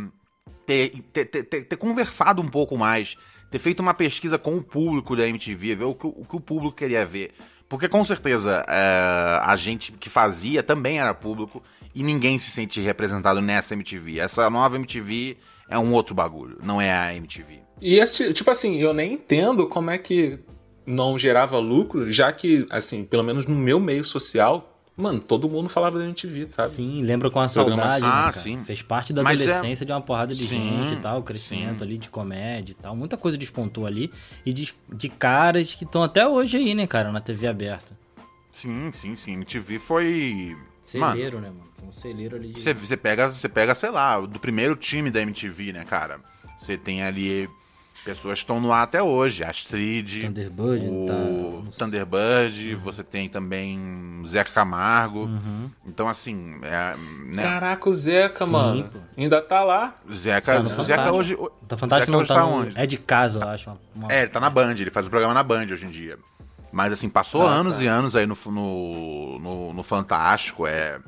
ter, 0.66 0.88
ter, 1.12 1.26
ter- 1.26 1.64
ter 1.64 1.76
conversado 1.76 2.40
um 2.40 2.48
pouco 2.48 2.78
mais, 2.78 3.16
ter 3.52 3.58
feito 3.58 3.80
uma 3.80 3.92
pesquisa 3.92 4.38
com 4.38 4.56
o 4.56 4.62
público 4.62 5.14
da 5.14 5.28
MTV, 5.28 5.74
ver 5.76 5.84
o 5.84 5.94
que 5.94 6.06
o, 6.06 6.24
que 6.24 6.36
o 6.36 6.40
público 6.40 6.74
queria 6.74 7.04
ver. 7.04 7.32
Porque 7.68 7.86
com 7.86 8.02
certeza 8.02 8.64
é, 8.66 9.40
a 9.42 9.54
gente 9.56 9.92
que 9.92 10.08
fazia 10.08 10.62
também 10.62 10.98
era 10.98 11.12
público 11.12 11.62
e 11.94 12.02
ninguém 12.02 12.38
se 12.38 12.50
sente 12.50 12.80
representado 12.80 13.42
nessa 13.42 13.74
MTV. 13.74 14.18
Essa 14.20 14.48
nova 14.48 14.76
MTV 14.76 15.36
é 15.68 15.78
um 15.78 15.92
outro 15.92 16.14
bagulho, 16.14 16.58
não 16.62 16.80
é 16.80 16.90
a 16.90 17.14
MTV. 17.14 17.60
E 17.80 17.98
esse, 17.98 18.32
tipo 18.32 18.50
assim, 18.50 18.80
eu 18.80 18.94
nem 18.94 19.12
entendo 19.12 19.66
como 19.66 19.90
é 19.90 19.98
que 19.98 20.38
não 20.86 21.18
gerava 21.18 21.58
lucro, 21.58 22.10
já 22.10 22.32
que, 22.32 22.66
assim, 22.70 23.04
pelo 23.04 23.22
menos 23.22 23.44
no 23.44 23.54
meu 23.54 23.78
meio 23.78 24.02
social, 24.02 24.71
mano, 25.02 25.20
todo 25.20 25.48
mundo 25.48 25.68
falava 25.68 25.98
da 25.98 26.04
MTV, 26.04 26.48
sabe? 26.48 26.68
Sim, 26.70 27.02
lembra 27.02 27.30
com 27.30 27.40
a 27.40 27.48
saudade, 27.48 28.02
né, 28.02 28.08
Ah, 28.08 28.30
cara? 28.32 28.42
sim. 28.44 28.60
Fez 28.60 28.80
parte 28.82 29.12
da 29.12 29.22
Mas 29.22 29.40
é- 29.40 29.44
adolescência 29.44 29.84
de 29.84 29.92
uma 29.92 30.00
porrada 30.00 30.34
de 30.34 30.46
Sim, 30.46 30.78
gente 30.80 30.94
e 30.94 30.96
tal, 30.96 31.18
o 31.18 31.22
crescimento 31.22 31.80
sim. 31.80 31.84
ali 31.84 31.98
de 31.98 32.08
comédia 32.08 32.72
e 32.72 32.74
tal. 32.74 32.94
Muita 32.96 33.16
coisa 33.16 33.36
despontou 33.36 33.84
ali. 33.86 34.10
E 34.46 34.52
de, 34.52 34.72
de 34.92 35.08
caras 35.08 35.74
que 35.74 35.84
estão 35.84 36.02
até 36.02 36.26
hoje 36.26 36.56
aí, 36.56 36.74
né, 36.74 36.86
cara, 36.86 37.10
na 37.12 37.20
TV 37.20 37.46
aberta. 37.46 37.96
Sim, 38.52 38.90
sim, 38.92 39.16
sim. 39.16 39.32
MTV 39.34 39.78
foi. 39.78 40.56
Mano, 40.94 41.12
Celeiro, 41.12 41.40
né, 41.40 41.48
mano? 41.48 41.64
Foi 41.78 41.88
um 41.88 41.92
celeiro 41.92 42.36
ali 42.36 42.48
de. 42.52 42.60
Você, 42.60 42.74
você 42.74 42.96
pega, 42.96 43.30
você 43.30 43.48
pega, 43.48 43.74
sei 43.74 43.90
lá, 43.90 44.20
do 44.20 44.38
primeiro 44.38 44.76
time 44.76 45.10
da 45.10 45.20
MTV, 45.20 45.72
né, 45.72 45.84
cara? 45.84 46.20
Você 46.58 46.76
tem 46.76 47.02
ali 47.02 47.48
pessoas 48.04 48.38
estão 48.38 48.60
no 48.60 48.72
ar 48.72 48.82
até 48.82 49.02
hoje. 49.02 49.44
Astrid, 49.44 50.20
Thunderbird, 50.22 50.86
o 50.86 51.06
tá. 51.70 51.78
Thunderbird, 51.78 52.74
você 52.76 53.02
tem 53.02 53.28
também 53.28 54.22
Zeca 54.26 54.50
Camargo. 54.50 55.20
Uhum. 55.26 55.70
Então, 55.86 56.08
assim, 56.08 56.56
é, 56.62 56.94
né? 57.26 57.42
Caraca, 57.42 57.88
o 57.88 57.92
Zeca, 57.92 58.44
Sim, 58.44 58.52
mano. 58.52 58.84
pô. 58.92 59.00
Ainda 59.16 59.40
tá 59.40 59.62
lá. 59.62 59.94
Zeca, 60.12 60.54
Tá 60.54 60.62
no 60.62 60.68
Zeca 60.68 60.84
Fantástico. 60.84 61.16
hoje. 61.16 61.36
Tá 61.68 61.76
fantástico, 61.76 62.10
Zeca 62.10 62.12
não 62.12 62.18
hoje 62.20 62.28
tá, 62.28 62.34
tá 62.34 62.42
no- 62.46 62.52
onde? 62.52 62.78
É 62.80 62.86
de 62.86 62.96
casa, 62.98 63.38
eu 63.40 63.48
acho. 63.48 63.70
uma- 63.70 63.78
uma- 63.94 64.12
É, 64.12 64.20
ele 64.22 64.30
tá 64.30 64.40
na 64.40 64.50
Band, 64.50 64.72
ele 64.72 64.90
faz 64.90 65.06
o 65.06 65.10
programa 65.10 65.34
na 65.34 65.42
Band 65.42 65.66
hoje 65.70 65.86
em 65.86 65.90
dia. 65.90 66.18
Mas 66.70 66.92
assim, 66.92 67.08
passou 67.08 67.46
Ah, 67.46 67.50
anos 67.52 67.76
tá. 67.76 67.82
e 67.82 67.86
anos 67.86 68.16
aí 68.16 68.26
no, 68.26 68.36
no, 68.46 69.38
no, 69.38 69.72
no 69.74 69.82
Fantástico. 69.82 70.66
É. 70.66 70.98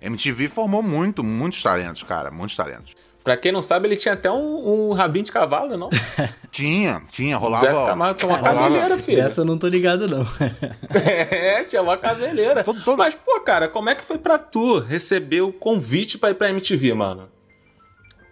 MTV 0.00 0.48
formou 0.48 0.82
muito, 0.82 1.22
muitos 1.22 1.62
talentos, 1.62 2.02
cara, 2.02 2.30
muitos 2.30 2.56
talentos. 2.56 2.96
Pra 3.22 3.36
quem 3.36 3.52
não 3.52 3.60
sabe, 3.60 3.86
ele 3.86 3.96
tinha 3.96 4.14
até 4.14 4.30
um, 4.30 4.88
um 4.90 4.92
rabinho 4.92 5.24
de 5.26 5.30
cavalo, 5.32 5.76
não? 5.76 5.90
Tinha, 6.50 7.00
tinha, 7.12 7.36
rolava. 7.36 7.64
Zeca 7.64 7.86
Camargo 7.86 8.18
tinha 8.18 8.28
uma 8.28 8.38
rolava- 8.38 8.58
cabeleira, 8.62 8.98
filho. 8.98 9.22
Dessa 9.22 9.42
eu 9.42 9.44
não 9.44 9.56
tô 9.56 9.68
ligado, 9.68 10.08
não. 10.08 10.26
É, 10.92 11.62
tinha 11.62 11.80
uma 11.80 11.96
cabeleira. 11.96 12.64
Todo- 12.64 12.82
todo- 12.82 12.98
Mas, 12.98 13.14
pô, 13.14 13.38
cara, 13.40 13.68
como 13.68 13.88
é 13.88 13.94
que 13.94 14.02
foi 14.02 14.18
pra 14.18 14.36
tu 14.36 14.80
receber 14.80 15.42
o 15.42 15.52
convite 15.52 16.18
pra 16.18 16.30
ir 16.30 16.34
pra 16.34 16.50
MTV, 16.50 16.92
mano? 16.94 17.28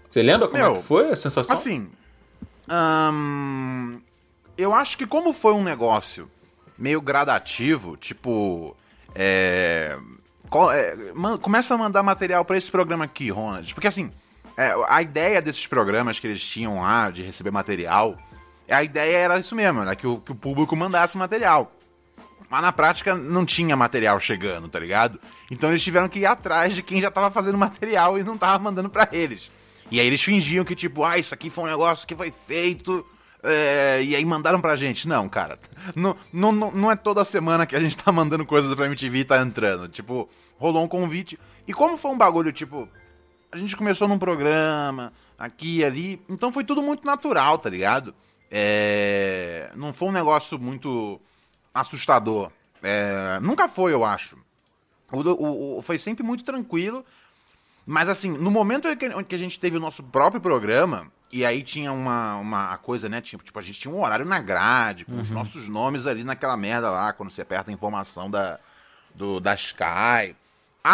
Você 0.02 0.20
lembra 0.22 0.48
como 0.48 0.60
Meu, 0.60 0.72
é 0.72 0.76
que 0.78 0.82
foi 0.82 1.10
a 1.10 1.14
sensação? 1.16 1.56
Assim, 1.56 1.88
Ahn, 2.68 3.98
eu 4.56 4.74
acho 4.74 4.96
que 4.98 5.06
como 5.06 5.32
foi 5.32 5.52
um 5.52 5.62
negócio 5.62 6.28
meio 6.76 7.00
gradativo, 7.00 7.96
tipo. 7.96 8.76
É, 9.14 9.96
co- 10.50 10.70
é, 10.72 10.96
man- 11.14 11.38
começa 11.38 11.74
a 11.74 11.78
mandar 11.78 12.02
material 12.02 12.44
pra 12.44 12.56
esse 12.58 12.70
programa 12.70 13.04
aqui, 13.04 13.30
Ronald. 13.30 13.72
Porque 13.74 13.86
assim, 13.88 14.10
é, 14.58 14.74
a 14.88 15.00
ideia 15.00 15.40
desses 15.40 15.68
programas 15.68 16.18
que 16.18 16.26
eles 16.26 16.42
tinham 16.42 16.80
lá 16.80 17.12
de 17.12 17.22
receber 17.22 17.52
material, 17.52 18.18
a 18.68 18.82
ideia 18.82 19.16
era 19.16 19.38
isso 19.38 19.54
mesmo, 19.54 19.82
era 19.82 19.94
que 19.94 20.04
o, 20.04 20.18
que 20.18 20.32
o 20.32 20.34
público 20.34 20.74
mandasse 20.74 21.16
material. 21.16 21.72
Mas 22.50 22.62
na 22.62 22.72
prática 22.72 23.14
não 23.14 23.46
tinha 23.46 23.76
material 23.76 24.18
chegando, 24.18 24.68
tá 24.68 24.80
ligado? 24.80 25.20
Então 25.48 25.70
eles 25.70 25.80
tiveram 25.80 26.08
que 26.08 26.18
ir 26.18 26.26
atrás 26.26 26.74
de 26.74 26.82
quem 26.82 27.00
já 27.00 27.08
tava 27.08 27.30
fazendo 27.30 27.56
material 27.56 28.18
e 28.18 28.24
não 28.24 28.36
tava 28.36 28.58
mandando 28.58 28.90
pra 28.90 29.08
eles. 29.12 29.48
E 29.92 30.00
aí 30.00 30.06
eles 30.06 30.22
fingiam 30.22 30.64
que, 30.64 30.74
tipo, 30.74 31.04
ah, 31.04 31.16
isso 31.16 31.32
aqui 31.32 31.50
foi 31.50 31.64
um 31.64 31.68
negócio 31.68 32.06
que 32.06 32.16
foi 32.16 32.34
feito. 32.48 33.06
é, 33.44 34.02
e 34.02 34.16
aí 34.16 34.24
mandaram 34.24 34.60
pra 34.60 34.74
gente. 34.74 35.06
Não, 35.06 35.28
cara. 35.28 35.56
Não, 35.94 36.16
não, 36.32 36.50
não 36.52 36.90
é 36.90 36.96
toda 36.96 37.24
semana 37.24 37.64
que 37.64 37.76
a 37.76 37.80
gente 37.80 37.96
tá 37.96 38.10
mandando 38.10 38.44
coisas 38.44 38.74
pra 38.74 38.86
MTV 38.86 39.20
e 39.20 39.24
tá 39.24 39.40
entrando. 39.40 39.88
Tipo, 39.88 40.28
rolou 40.58 40.82
um 40.82 40.88
convite. 40.88 41.38
E 41.66 41.72
como 41.72 41.96
foi 41.96 42.10
um 42.10 42.18
bagulho, 42.18 42.52
tipo, 42.52 42.88
a 43.50 43.56
gente 43.56 43.76
começou 43.76 44.06
num 44.08 44.18
programa, 44.18 45.12
aqui 45.38 45.78
e 45.78 45.84
ali. 45.84 46.22
Então 46.28 46.52
foi 46.52 46.64
tudo 46.64 46.82
muito 46.82 47.04
natural, 47.04 47.58
tá 47.58 47.68
ligado? 47.70 48.14
É, 48.50 49.70
Não 49.74 49.92
foi 49.92 50.08
um 50.08 50.12
negócio 50.12 50.58
muito 50.58 51.20
assustador. 51.72 52.50
É, 52.82 53.38
Nunca 53.40 53.68
foi, 53.68 53.92
eu 53.92 54.04
acho. 54.04 54.36
O, 55.10 55.20
o- 55.20 55.78
o- 55.78 55.82
foi 55.82 55.98
sempre 55.98 56.22
muito 56.22 56.44
tranquilo. 56.44 57.04
Mas 57.86 58.08
assim, 58.08 58.28
no 58.30 58.50
momento 58.50 58.86
em 58.88 58.96
que, 59.24 59.34
a 59.34 59.38
gente 59.38 59.58
teve 59.58 59.76
o 59.78 59.80
nosso 59.80 60.02
próprio 60.02 60.40
programa, 60.42 61.10
e 61.32 61.42
aí 61.44 61.62
tinha 61.62 61.90
uma, 61.90 62.36
uma 62.36 62.76
coisa, 62.78 63.08
né? 63.08 63.20
Tipo, 63.22 63.42
tipo, 63.42 63.58
a 63.58 63.62
gente 63.62 63.80
tinha 63.80 63.92
um 63.94 64.02
horário 64.02 64.26
na 64.26 64.38
grade, 64.38 65.06
com 65.06 65.16
os 65.18 65.30
nossos 65.30 65.68
nomes 65.68 66.06
ali 66.06 66.22
naquela 66.22 66.56
merda 66.56 66.90
lá, 66.90 67.12
quando 67.14 67.30
você 67.30 67.40
aperta 67.40 67.70
a 67.70 67.74
informação 67.74 68.30
da, 68.30 68.58
do, 69.14 69.40
da 69.40 69.54
Sky. 69.54 70.36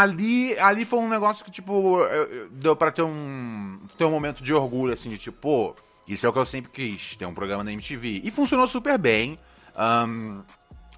Ali, 0.01 0.59
ali 0.59 0.85
foi 0.85 0.99
um 0.99 1.09
negócio 1.09 1.45
que, 1.45 1.51
tipo, 1.51 1.99
eu- 2.01 2.25
eu- 2.25 2.49
deu 2.51 2.75
pra 2.75 2.91
ter 2.91 3.03
um, 3.03 3.79
ter 3.97 4.05
um 4.05 4.11
momento 4.11 4.43
de 4.43 4.53
orgulho, 4.53 4.93
assim, 4.93 5.09
de 5.11 5.19
tipo, 5.19 5.39
pô, 5.39 5.77
isso 6.09 6.27
é 6.27 6.29
o 6.29 6.33
que 6.33 6.39
eu 6.39 6.45
sempre 6.45 6.73
quis, 6.73 7.17
ter 7.17 7.27
um 7.27 7.35
programa 7.35 7.63
na 7.63 7.73
MTV. 7.73 8.21
E 8.25 8.31
funcionou 8.31 8.67
super 8.67 8.99
bem. 8.99 9.37
Ahn, 9.77 10.43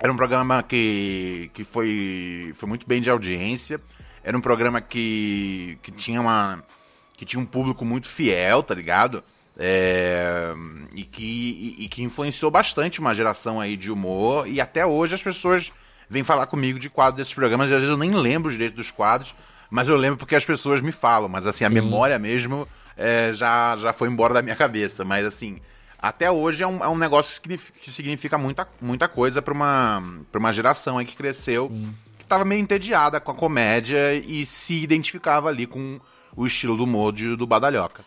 era 0.00 0.12
um 0.12 0.16
programa 0.16 0.62
que, 0.62 1.50
que 1.54 1.62
foi, 1.64 2.54
foi 2.56 2.68
muito 2.68 2.86
bem 2.86 3.00
de 3.00 3.10
audiência. 3.10 3.80
Era 4.24 4.36
um 4.36 4.40
programa 4.40 4.80
que, 4.80 5.78
que 5.82 5.90
tinha 5.92 6.20
uma 6.20 6.62
que 7.16 7.24
tinha 7.24 7.40
um 7.40 7.46
público 7.46 7.82
muito 7.84 8.08
fiel, 8.08 8.62
tá 8.62 8.74
ligado? 8.74 9.22
É, 9.58 10.52
e, 10.94 11.02
que, 11.02 11.76
e, 11.78 11.84
e 11.84 11.88
que 11.88 12.02
influenciou 12.02 12.50
bastante 12.50 13.00
uma 13.00 13.14
geração 13.14 13.58
aí 13.60 13.74
de 13.76 13.90
humor. 13.90 14.46
E 14.46 14.60
até 14.60 14.84
hoje 14.84 15.14
as 15.14 15.22
pessoas 15.22 15.72
vêm 16.08 16.22
falar 16.24 16.46
comigo 16.46 16.78
de 16.78 16.88
quadros 16.90 17.18
desses 17.18 17.34
programas. 17.34 17.70
E 17.70 17.74
às 17.74 17.80
vezes 17.80 17.90
eu 17.90 17.96
nem 17.96 18.10
lembro 18.12 18.50
direito 18.52 18.74
dos 18.76 18.90
quadros, 18.90 19.34
mas 19.70 19.88
eu 19.88 19.96
lembro 19.96 20.16
porque 20.18 20.34
as 20.36 20.44
pessoas 20.44 20.80
me 20.80 20.92
falam. 20.92 21.28
Mas 21.28 21.46
assim, 21.46 21.64
a 21.64 21.68
Sim. 21.68 21.74
memória 21.74 22.18
mesmo 22.18 22.66
é, 22.96 23.32
já, 23.32 23.76
já 23.78 23.92
foi 23.92 24.08
embora 24.08 24.34
da 24.34 24.42
minha 24.42 24.56
cabeça. 24.56 25.04
Mas 25.04 25.24
assim, 25.24 25.58
até 25.98 26.30
hoje 26.30 26.62
é 26.62 26.66
um, 26.66 26.82
é 26.84 26.88
um 26.88 26.96
negócio 26.96 27.40
que 27.42 27.90
significa, 27.90 28.36
muita, 28.38 28.66
muita 28.80 29.08
coisa 29.08 29.40
pra 29.42 29.52
uma, 29.54 30.02
pra 30.30 30.38
uma 30.38 30.52
geração 30.52 30.98
aí 30.98 31.04
que 31.04 31.16
cresceu, 31.16 31.70
que 32.18 32.26
tava 32.26 32.44
meio 32.44 32.60
entediada 32.60 33.18
com 33.20 33.30
a 33.32 33.34
comédia 33.34 34.14
e 34.14 34.44
se 34.46 34.74
identificava 34.82 35.48
ali 35.48 35.66
com 35.66 35.98
o 36.36 36.46
estilo 36.46 36.76
do 36.76 36.84
humor 36.84 37.12
de- 37.12 37.34
do 37.36 37.46
Badalhoca. 37.46 38.04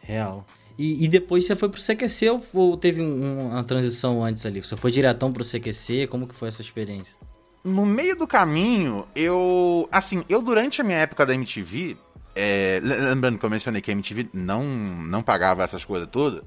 Real. 0.00 0.46
E, 0.78 1.04
e 1.04 1.08
depois 1.08 1.44
você 1.46 1.54
foi 1.54 1.68
pro 1.68 1.80
CQC 1.80 2.30
ou, 2.30 2.42
ou 2.54 2.76
teve 2.76 3.02
um- 3.02 3.50
uma 3.50 3.62
transição 3.64 4.24
antes 4.24 4.46
ali? 4.46 4.62
Você 4.62 4.76
foi 4.76 4.90
diretão 4.90 5.32
pro 5.32 5.44
CQC? 5.44 6.06
Como 6.06 6.26
que 6.26 6.34
foi 6.34 6.48
essa 6.48 6.62
experiência? 6.62 7.18
No 7.64 7.86
meio 7.86 8.16
do 8.16 8.26
caminho, 8.26 9.06
eu. 9.14 9.88
Assim, 9.92 10.24
eu 10.28 10.42
durante 10.42 10.80
a 10.80 10.84
minha 10.84 10.98
época 10.98 11.24
da 11.24 11.32
MTV. 11.34 11.96
é, 12.34 12.80
le- 12.82 12.96
lembrando 12.96 13.38
que 13.38 13.44
eu 13.44 13.50
mencionei 13.50 13.80
que 13.80 13.90
a 13.90 13.94
MTV 13.94 14.28
não, 14.32 14.64
não 14.64 15.22
pagava 15.22 15.62
essas 15.62 15.84
coisas 15.84 16.08
todas. 16.10 16.42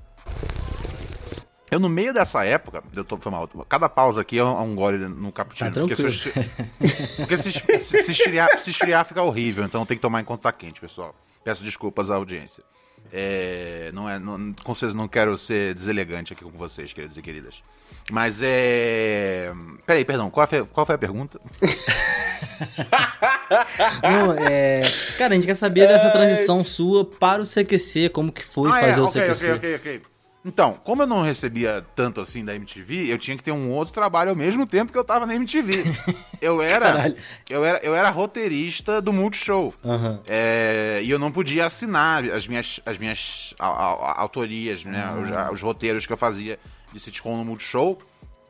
Eu, 1.71 1.79
no 1.79 1.89
meio 1.89 2.13
dessa 2.13 2.43
época, 2.45 2.83
eu 2.95 3.03
tô 3.03 3.17
foi 3.17 3.31
mal. 3.31 3.47
Cada 3.67 3.89
pausa 3.89 4.21
aqui 4.21 4.37
é 4.37 4.43
um, 4.43 4.57
é 4.57 4.61
um 4.61 4.75
gole 4.75 4.97
no 5.07 5.31
cappuccino. 5.31 5.71
Tá 5.71 5.81
porque 5.81 5.95
se, 6.19 7.17
porque 7.17 7.37
se, 7.37 7.51
se- 7.51 8.03
se 8.03 8.11
esfriar, 8.11 8.59
se 8.59 8.69
esfriar 8.69 9.03
fica 9.05 9.21
horrível, 9.21 9.63
então 9.65 9.85
tem 9.85 9.97
que 9.97 10.01
tomar 10.01 10.21
em 10.21 10.25
conta 10.25 10.51
quente, 10.51 10.79
pessoal. 10.79 11.15
Peço 11.43 11.63
desculpas 11.63 12.09
à 12.11 12.15
audiência. 12.15 12.63
É, 13.11 13.91
não 13.93 14.09
é, 14.09 14.19
não, 14.19 14.53
com 14.63 14.75
certeza 14.75 14.97
não 14.97 15.07
quero 15.07 15.37
ser 15.37 15.73
deselegante 15.73 16.33
aqui 16.33 16.43
com 16.43 16.51
vocês, 16.51 16.91
queridos 16.93 17.17
e 17.17 17.21
queridas. 17.21 17.63
Mas 18.11 18.39
é. 18.41 19.51
Peraí, 19.85 20.05
perdão, 20.05 20.29
qual 20.29 20.45
foi, 20.47 20.63
qual 20.65 20.85
foi 20.85 20.95
a 20.95 20.97
pergunta? 20.97 21.39
Não, 24.03 24.33
é... 24.33 24.81
Cara, 25.17 25.33
a 25.33 25.35
gente 25.35 25.47
quer 25.47 25.55
saber 25.55 25.87
dessa 25.87 26.09
transição 26.11 26.63
sua 26.63 27.03
para 27.05 27.41
o 27.41 27.45
CQC, 27.45 28.09
como 28.09 28.31
que 28.31 28.43
foi 28.43 28.69
Ah, 28.69 28.73
fazer 28.79 28.99
é, 28.99 29.03
o 29.03 29.07
CQC. 29.07 29.51
ok, 29.51 29.55
ok, 29.55 29.75
ok. 29.75 30.01
Então, 30.47 30.73
como 30.83 31.01
eu 31.01 31.07
não 31.07 31.23
recebia 31.23 31.83
tanto 31.95 32.21
assim 32.21 32.45
da 32.45 32.53
MTV, 32.53 33.11
eu 33.11 33.17
tinha 33.17 33.35
que 33.35 33.41
ter 33.43 33.51
um 33.51 33.71
outro 33.71 33.91
trabalho 33.91 34.29
ao 34.29 34.35
mesmo 34.35 34.67
tempo 34.67 34.91
que 34.91 34.97
eu 34.97 35.03
tava 35.03 35.25
na 35.25 35.33
MTV. 35.33 35.71
Eu 36.41 36.61
era, 36.61 36.85
Caralho. 36.85 37.15
eu 37.49 37.65
era, 37.65 37.79
eu 37.79 37.95
era 37.95 38.09
roteirista 38.11 39.01
do 39.01 39.11
Multishow. 39.11 39.73
Aham. 39.83 40.19
É, 40.27 41.01
e 41.03 41.09
eu 41.09 41.17
não 41.17 41.31
podia 41.31 41.65
assinar 41.65 42.23
as 42.25 42.45
minhas, 42.47 42.79
as 42.85 42.97
minhas 42.99 43.55
a- 43.57 43.65
a- 43.67 44.21
autorias, 44.21 44.83
né, 44.83 45.01
Ah. 45.03 45.49
os, 45.49 45.55
os 45.55 45.61
roteiros 45.63 46.05
que 46.05 46.13
eu 46.13 46.17
fazia 46.17 46.59
de 46.93 46.99
sitcom 46.99 47.37
no 47.37 47.45
Multishow. 47.45 47.97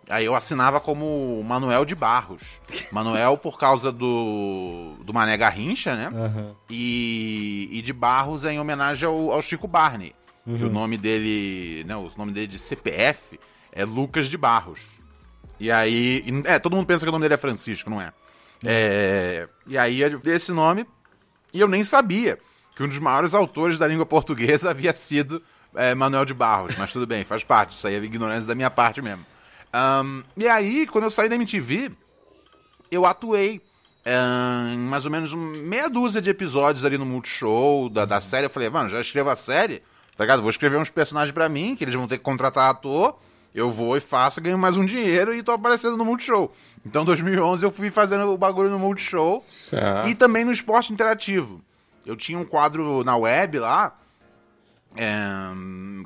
Aí 0.10 0.26
eu 0.26 0.36
assinava 0.36 0.82
como 0.82 1.42
Manuel 1.44 1.86
de 1.86 1.96
Barros. 1.96 2.60
Manuel 2.92 3.38
por 3.38 3.58
causa 3.58 3.90
do, 3.92 4.96
do 5.06 5.14
Mané 5.14 5.38
Garrincha, 5.38 5.96
né? 5.96 6.10
Aham. 6.14 6.52
e, 6.70 7.70
e 7.72 7.82
de 7.82 7.94
Barros 7.94 8.44
em 8.44 8.60
homenagem 8.60 9.08
ao, 9.08 9.32
ao 9.32 9.42
Chico 9.42 9.68
Barney. 9.70 10.14
Que 10.46 10.52
Uhum. 10.64 10.68
o 10.70 10.72
nome 10.72 10.98
dele. 10.98 11.84
Não, 11.88 12.06
o 12.06 12.12
nome 12.18 12.32
dele 12.32 12.48
de 12.48 12.60
CPF 12.60 13.40
é 13.72 13.84
Lucas 13.84 14.28
de 14.28 14.38
Barros. 14.38 14.80
E 15.60 15.72
aí. 15.72 16.24
É, 16.46 16.60
todo 16.60 16.76
mundo 16.76 16.86
pensa 16.86 17.04
que 17.04 17.10
o 17.10 17.12
nome 17.12 17.24
dele 17.24 17.34
é 17.34 17.38
Francisco, 17.38 17.90
não 17.90 18.00
é? 18.00 18.14
É, 18.64 19.48
e 19.68 19.78
aí 19.78 20.00
esse 20.26 20.52
nome 20.52 20.86
e 21.54 21.60
eu 21.60 21.68
nem 21.68 21.84
sabia 21.84 22.40
que 22.76 22.84
um 22.84 22.88
dos 22.88 23.00
maiores 23.00 23.34
autores 23.34 23.78
da 23.78 23.88
língua 23.88 24.06
portuguesa 24.06 24.70
havia 24.72 24.94
sido 24.94 25.42
é, 25.76 25.94
Manuel 25.96 26.26
de 26.26 26.34
Barros. 26.34 26.76
Mas 26.78 26.92
tudo 26.92 27.06
bem, 27.08 27.24
faz 27.26 27.44
parte. 27.44 27.76
Isso 27.76 27.88
aí 27.88 27.96
é 27.96 27.98
ignorância 28.04 28.48
da 28.48 28.56
minha 28.56 28.70
parte 28.70 29.02
mesmo. 29.02 29.26
Ahn, 29.74 30.22
e 30.38 30.48
aí, 30.48 30.86
quando 30.88 31.04
eu 31.06 31.12
saí 31.12 31.28
da 31.28 31.36
MTV, 31.36 31.92
eu 32.92 33.06
atuei 33.06 33.62
em 34.06 34.78
mais 34.78 35.04
ou 35.06 35.12
menos 35.12 35.34
um- 35.34 35.52
meia 35.64 35.90
dúzia 35.90 36.22
de 36.22 36.30
episódios 36.30 36.86
ali 36.86 36.98
no 36.98 37.06
Multishow 37.06 37.90
da, 37.90 38.06
da 38.06 38.22
série. 38.22 38.46
Eu 38.46 38.50
falei, 38.50 38.70
mano, 38.70 38.90
já 38.90 39.02
escrevo 39.02 39.30
a 39.32 39.36
série, 39.36 39.82
tá 40.16 40.24
ligado? 40.24 40.42
Vou 40.42 40.50
escrever 40.50 40.78
uns 40.78 40.90
personagens 40.90 41.34
pra 41.34 41.50
mim, 41.50 41.76
que 41.76 41.84
eles 41.84 41.96
vão 41.96 42.08
ter 42.08 42.18
que 42.18 42.24
contratar 42.24 42.70
ator. 42.70 43.18
Eu 43.54 43.72
vou 43.72 43.96
e 43.96 44.02
faço, 44.02 44.42
ganho 44.42 44.58
mais 44.58 44.76
um 44.76 44.86
dinheiro 44.86 45.34
e 45.34 45.42
tô 45.42 45.54
aparecendo 45.54 45.96
no 45.96 46.04
Multishow. 46.04 46.52
Então, 46.86 47.04
em 47.04 47.06
2011, 47.06 47.64
eu 47.64 47.72
fui 47.72 47.90
fazendo 47.90 48.34
o 48.34 48.38
bagulho 48.38 48.70
no 48.70 48.78
Multishow. 48.78 49.42
Certo. 49.46 50.10
E 50.10 50.16
também 50.16 50.44
no 50.44 50.52
esporte 50.52 50.92
interativo. 50.92 51.62
Eu 52.06 52.18
tinha 52.18 52.38
um 52.38 52.44
quadro 52.44 53.04
na 53.04 53.16
web 53.16 53.58
lá, 53.60 53.98
é, 54.96 55.16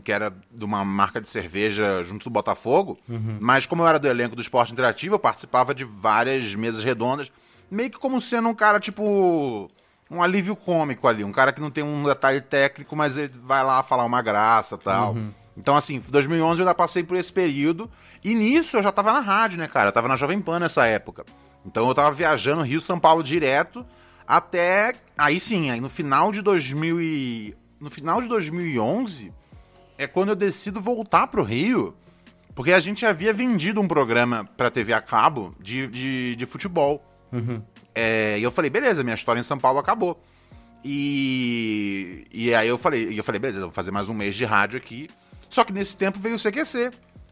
que 0.03 0.11
era 0.11 0.31
de 0.51 0.63
uma 0.63 0.85
marca 0.85 1.19
de 1.19 1.27
cerveja 1.27 2.03
junto 2.03 2.25
do 2.25 2.29
Botafogo. 2.29 2.97
Mas 3.41 3.65
como 3.65 3.81
eu 3.81 3.87
era 3.87 3.99
do 3.99 4.07
elenco 4.07 4.35
do 4.35 4.41
esporte 4.41 4.71
interativo, 4.71 5.15
eu 5.15 5.19
participava 5.19 5.73
de 5.73 5.83
várias 5.83 6.53
mesas 6.55 6.83
redondas. 6.83 7.31
Meio 7.69 7.89
que 7.89 7.97
como 7.97 8.21
sendo 8.21 8.49
um 8.49 8.55
cara, 8.55 8.79
tipo. 8.79 9.67
Um 10.09 10.21
alívio 10.21 10.55
cômico 10.55 11.07
ali. 11.07 11.23
Um 11.23 11.31
cara 11.31 11.53
que 11.53 11.61
não 11.61 11.69
tem 11.69 11.83
um 11.83 12.03
detalhe 12.03 12.41
técnico, 12.41 12.95
mas 12.95 13.15
ele 13.15 13.33
vai 13.43 13.63
lá 13.63 13.83
falar 13.83 14.05
uma 14.05 14.21
graça 14.21 14.75
e 14.75 14.77
tal. 14.79 15.15
Então, 15.55 15.75
assim, 15.75 16.01
2011 16.07 16.59
eu 16.59 16.63
ainda 16.65 16.73
passei 16.73 17.03
por 17.03 17.17
esse 17.17 17.31
período. 17.31 17.89
E 18.23 18.33
nisso 18.33 18.77
eu 18.77 18.81
já 18.81 18.91
tava 18.91 19.13
na 19.13 19.19
rádio, 19.19 19.59
né, 19.59 19.67
cara? 19.67 19.89
Eu 19.89 19.93
tava 19.93 20.07
na 20.07 20.15
Jovem 20.15 20.41
Pan 20.41 20.59
nessa 20.59 20.85
época. 20.85 21.25
Então 21.65 21.87
eu 21.87 21.93
tava 21.93 22.11
viajando 22.11 22.63
Rio-São 22.63 22.99
Paulo 22.99 23.23
direto 23.23 23.85
até. 24.27 24.95
Aí 25.17 25.39
sim, 25.39 25.69
aí 25.69 25.79
no 25.81 25.89
final 25.89 26.31
de 26.31 26.41
2000 26.41 27.01
e... 27.01 27.55
No 27.79 27.89
final 27.89 28.21
de 28.21 28.27
2011 28.27 29.31
é 29.97 30.07
quando 30.07 30.29
eu 30.29 30.35
decido 30.35 30.81
voltar 30.81 31.27
pro 31.27 31.43
Rio. 31.43 31.95
Porque 32.55 32.73
a 32.73 32.79
gente 32.79 33.05
havia 33.05 33.31
vendido 33.31 33.79
um 33.79 33.87
programa 33.87 34.45
pra 34.57 34.69
TV 34.71 34.91
a 34.91 35.01
cabo 35.01 35.53
de, 35.59 35.87
de, 35.87 36.35
de 36.35 36.45
futebol. 36.45 37.05
É, 37.99 38.39
e 38.39 38.43
eu 38.43 38.51
falei, 38.51 38.69
beleza, 38.69 39.03
minha 39.03 39.15
história 39.15 39.39
em 39.41 39.43
São 39.43 39.57
Paulo 39.59 39.77
acabou. 39.77 40.23
E, 40.85 42.25
e 42.31 42.55
aí 42.55 42.69
eu 42.69 42.77
falei, 42.77 43.19
eu 43.19 43.23
falei, 43.23 43.39
beleza, 43.39 43.59
eu 43.59 43.65
vou 43.65 43.73
fazer 43.73 43.91
mais 43.91 44.07
um 44.07 44.13
mês 44.13 44.35
de 44.35 44.45
rádio 44.45 44.77
aqui. 44.77 45.09
Só 45.49 45.65
que 45.65 45.73
nesse 45.73 45.97
tempo 45.97 46.17
veio 46.17 46.35
o 46.35 46.39
CQC. 46.39 46.91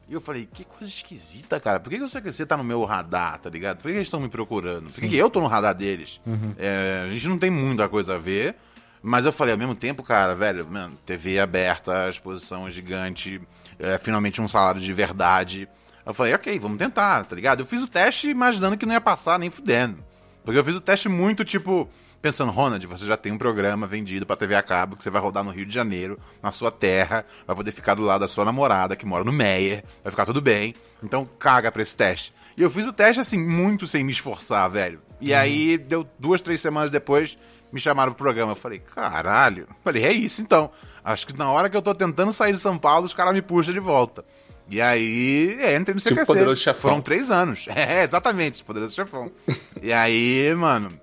E 0.09 0.13
eu 0.13 0.19
falei, 0.19 0.47
que 0.51 0.65
coisa 0.65 0.85
esquisita, 0.85 1.59
cara. 1.59 1.79
Por 1.79 1.89
que, 1.89 1.97
que 1.97 2.03
o 2.03 2.09
CQC 2.09 2.45
tá 2.45 2.57
no 2.57 2.63
meu 2.63 2.83
radar, 2.83 3.39
tá 3.39 3.49
ligado? 3.49 3.77
Por 3.77 3.83
que, 3.83 3.89
que 3.89 3.97
eles 3.97 4.07
estão 4.07 4.19
me 4.19 4.27
procurando? 4.27 4.91
Por 4.91 4.99
que, 4.99 5.07
que 5.09 5.17
eu 5.17 5.29
tô 5.29 5.39
no 5.39 5.47
radar 5.47 5.73
deles? 5.73 6.19
É, 6.57 7.05
a 7.07 7.11
gente 7.13 7.27
não 7.27 7.37
tem 7.37 7.49
muita 7.49 7.87
coisa 7.87 8.15
a 8.15 8.17
ver. 8.17 8.55
Mas 9.01 9.25
eu 9.25 9.31
falei, 9.31 9.53
ao 9.53 9.57
mesmo 9.57 9.75
tempo, 9.75 10.03
cara, 10.03 10.33
velho, 10.33 10.67
mano, 10.67 10.97
TV 11.05 11.39
aberta, 11.39 12.09
exposição 12.09 12.69
gigante, 12.69 13.39
é, 13.79 13.97
finalmente 13.97 14.41
um 14.41 14.47
salário 14.47 14.81
de 14.81 14.91
verdade. 14.91 15.67
Eu 16.05 16.13
falei, 16.13 16.33
ok, 16.33 16.57
vamos 16.59 16.77
tentar, 16.77 17.23
tá 17.25 17.35
ligado? 17.35 17.61
Eu 17.61 17.65
fiz 17.65 17.81
o 17.81 17.87
teste 17.87 18.29
imaginando 18.29 18.77
que 18.77 18.85
não 18.85 18.93
ia 18.93 19.01
passar 19.01 19.37
nem 19.37 19.49
fudendo. 19.49 20.03
Porque 20.47 20.57
eu 20.57 20.63
fiz 20.63 20.75
o 20.75 20.79
teste 20.79 21.09
muito, 21.09 21.43
tipo, 21.43 21.89
pensando, 22.21 22.53
Ronald, 22.53 22.87
você 22.87 23.05
já 23.05 23.17
tem 23.17 23.33
um 23.33 23.37
programa 23.37 23.85
vendido 23.85 24.25
pra 24.25 24.37
TV 24.37 24.55
a 24.55 24.63
cabo 24.63 24.95
que 24.95 25.03
você 25.03 25.09
vai 25.09 25.21
rodar 25.21 25.43
no 25.43 25.51
Rio 25.51 25.65
de 25.65 25.73
Janeiro, 25.73 26.17
na 26.41 26.53
sua 26.53 26.71
terra, 26.71 27.25
vai 27.45 27.53
poder 27.53 27.73
ficar 27.73 27.95
do 27.95 28.01
lado 28.01 28.21
da 28.21 28.29
sua 28.29 28.45
namorada 28.45 28.95
que 28.95 29.05
mora 29.05 29.25
no 29.25 29.33
Meyer, 29.33 29.83
vai 30.01 30.09
ficar 30.09 30.25
tudo 30.25 30.39
bem. 30.39 30.73
Então 31.03 31.25
caga 31.25 31.69
pra 31.69 31.81
esse 31.81 31.97
teste. 31.97 32.33
E 32.55 32.61
eu 32.61 32.71
fiz 32.71 32.85
o 32.85 32.93
teste, 32.93 33.19
assim, 33.19 33.37
muito 33.37 33.85
sem 33.85 34.05
me 34.05 34.11
esforçar, 34.13 34.69
velho. 34.69 35.01
E 35.19 35.33
aí, 35.33 35.77
deu 35.77 36.07
duas, 36.17 36.39
três 36.39 36.61
semanas 36.61 36.89
depois, 36.89 37.37
me 37.73 37.77
chamaram 37.77 38.13
pro 38.13 38.23
programa. 38.23 38.53
Eu 38.53 38.55
falei, 38.55 38.79
caralho. 38.79 39.67
Falei, 39.83 40.05
é 40.05 40.13
isso 40.13 40.41
então. 40.41 40.71
Acho 41.03 41.27
que 41.27 41.37
na 41.37 41.51
hora 41.51 41.69
que 41.69 41.75
eu 41.75 41.81
tô 41.81 41.93
tentando 41.93 42.31
sair 42.31 42.53
de 42.53 42.59
São 42.59 42.77
Paulo, 42.77 43.05
os 43.05 43.13
caras 43.13 43.33
me 43.33 43.41
puxam 43.41 43.73
de 43.73 43.81
volta. 43.81 44.23
E 44.69 44.81
aí, 44.81 45.55
é, 45.61 45.75
entrei 45.75 45.93
no 45.95 46.01
Tipo 46.01 46.15
CQC. 46.15 46.25
Poderoso 46.25 46.61
Chefão. 46.61 46.81
Foram 46.91 47.01
três 47.01 47.31
anos. 47.31 47.65
É, 47.73 48.03
exatamente, 48.03 48.63
Poderoso 48.63 48.93
Chefão. 48.95 49.31
e 49.81 49.93
aí, 49.93 50.53
mano, 50.55 50.99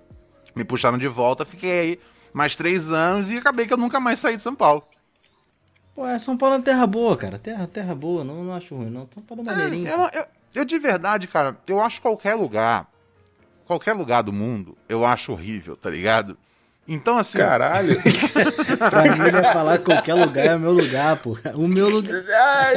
me 0.55 0.65
puxaram 0.65 0.99
de 0.99 1.09
volta, 1.09 1.45
fiquei 1.45 1.81
aí 1.81 2.01
mais 2.33 2.55
três 2.57 2.91
anos 2.91 3.31
e 3.31 3.39
acabei 3.39 3.67
que 3.67 3.73
eu 3.73 3.79
nunca 3.79 3.99
mais 4.01 4.19
saí 4.19 4.37
de 4.37 4.43
São 4.43 4.55
Paulo. 4.55 4.85
Pô, 5.95 6.07
é 6.07 6.19
São 6.19 6.37
Paulo 6.37 6.57
é 6.57 6.59
uma 6.59 6.65
terra 6.65 6.87
boa, 6.87 7.17
cara. 7.17 7.39
Terra, 7.39 7.67
terra 7.67 7.95
boa, 7.95 8.25
não, 8.25 8.43
não 8.45 8.53
acho 8.55 8.75
ruim, 8.75 8.91
não. 8.91 9.09
São 9.15 9.23
Paulo 9.23 9.43
é 9.43 9.47
maneirinho. 9.47 9.89
É, 9.89 9.95
eu, 9.95 10.21
eu- 10.21 10.27
eu 10.57 10.65
de 10.65 10.79
verdade, 10.79 11.27
cara, 11.27 11.57
eu 11.69 11.81
acho 11.81 12.01
qualquer 12.03 12.35
lugar, 12.35 12.89
qualquer 13.65 13.93
lugar 13.93 14.23
do 14.23 14.33
mundo, 14.33 14.77
eu 14.89 15.05
acho 15.05 15.33
horrível, 15.33 15.75
tá 15.77 15.89
ligado? 15.91 16.37
Então, 16.87 17.17
assim, 17.17 17.39
Caralho. 17.39 18.01
Pra 18.91 19.03
mim, 19.03 19.27
ele 19.27 19.37
ia 19.39 19.53
falar 19.53 19.79
que 19.79 19.85
qualquer 19.85 20.15
lugar 20.15 20.47
é 20.47 20.57
o 20.57 20.61
meu 20.61 20.73
lugar, 20.73 21.17
pô. 21.17 21.37
O 21.55 21.67
meu 21.67 21.89
lugar. 21.89 22.75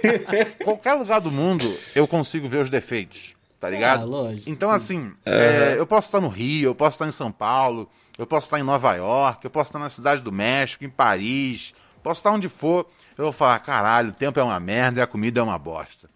qualquer 0.64 0.94
lugar 0.94 1.20
do 1.20 1.30
mundo 1.30 1.76
eu 1.94 2.08
consigo 2.08 2.48
ver 2.48 2.62
os 2.62 2.70
defeitos, 2.70 3.34
tá 3.60 3.68
ligado? 3.68 4.02
Ah, 4.02 4.04
lógico. 4.04 4.48
Então, 4.48 4.70
assim, 4.70 5.12
é, 5.26 5.74
eu 5.76 5.86
posso 5.86 6.08
estar 6.08 6.20
no 6.20 6.28
Rio, 6.28 6.70
eu 6.70 6.74
posso 6.74 6.94
estar 6.94 7.06
em 7.06 7.12
São 7.12 7.30
Paulo, 7.30 7.88
eu 8.16 8.26
posso 8.26 8.46
estar 8.46 8.58
em 8.58 8.62
Nova 8.62 8.94
York, 8.94 9.44
eu 9.44 9.50
posso 9.50 9.68
estar 9.68 9.78
na 9.78 9.90
Cidade 9.90 10.22
do 10.22 10.32
México, 10.32 10.84
em 10.84 10.90
Paris, 10.90 11.74
posso 12.02 12.20
estar 12.20 12.30
onde 12.30 12.48
for. 12.48 12.86
Eu 13.16 13.24
vou 13.24 13.32
falar, 13.32 13.58
caralho, 13.60 14.08
o 14.08 14.12
tempo 14.12 14.40
é 14.40 14.42
uma 14.42 14.58
merda 14.58 15.00
e 15.00 15.02
a 15.02 15.06
comida 15.06 15.40
é 15.40 15.42
uma 15.42 15.58
bosta. 15.58 16.08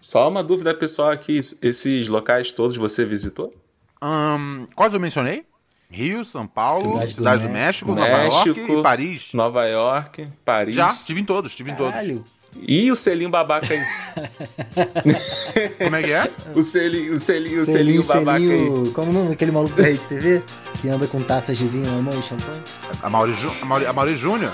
Só 0.00 0.28
uma 0.28 0.42
dúvida 0.42 0.72
pessoal 0.72 1.10
aqui. 1.10 1.38
Esses 1.38 2.08
locais 2.08 2.52
todos 2.52 2.76
você 2.76 3.04
visitou? 3.04 3.52
Ahn, 4.00 4.64
quais 4.74 4.94
eu 4.94 5.00
mencionei? 5.00 5.44
Rio, 5.90 6.24
São 6.24 6.46
Paulo, 6.46 6.92
Cidade 6.92 7.12
Cidade, 7.14 7.42
do 7.42 7.48
do, 7.48 7.52
México, 7.52 7.92
México, 7.92 8.10
Nova 8.10 8.22
York 8.22 8.60
e 8.78 8.82
Paris. 8.82 9.28
Nova 9.34 9.66
York, 9.66 10.28
Paris. 10.44 10.74
Já, 10.74 10.94
tive 10.94 11.20
em 11.20 11.24
todos, 11.24 11.54
tive 11.54 11.70
em 11.72 11.74
todos. 11.74 11.92
Caralho. 11.92 12.24
E 12.66 12.90
o 12.90 12.96
selinho 12.96 13.30
babaca 13.30 13.66
aí? 13.72 13.80
Como 15.78 15.96
é 15.96 16.02
que 16.02 16.12
é? 16.12 16.30
o 16.54 16.62
selinho, 16.62 17.14
o 17.14 17.20
selinho, 17.20 17.62
o 17.62 17.64
Selinho, 17.64 18.02
selinho 18.02 18.06
babaca 18.06 18.38
aí. 18.38 18.48
selinho. 18.48 18.92
Como 18.92 19.10
o 19.10 19.14
nome 19.14 19.28
daquele 19.30 19.52
maluco 19.52 19.76
da 19.76 19.82
Rede 19.84 20.06
TV? 20.06 20.42
Que 20.80 20.88
anda 20.88 21.06
com 21.06 21.22
taças 21.22 21.56
de 21.56 21.66
vinho 21.66 21.86
na 21.86 22.02
mão 22.02 22.18
e 22.18 22.22
champanhe? 22.22 22.60
A 23.02 23.08
Mauri, 23.10 23.34
Ju- 23.34 23.52
a 23.62 23.64
Mauri, 23.64 23.86
a 23.86 23.92
Mauri 23.92 24.16
Júnior? 24.16 24.52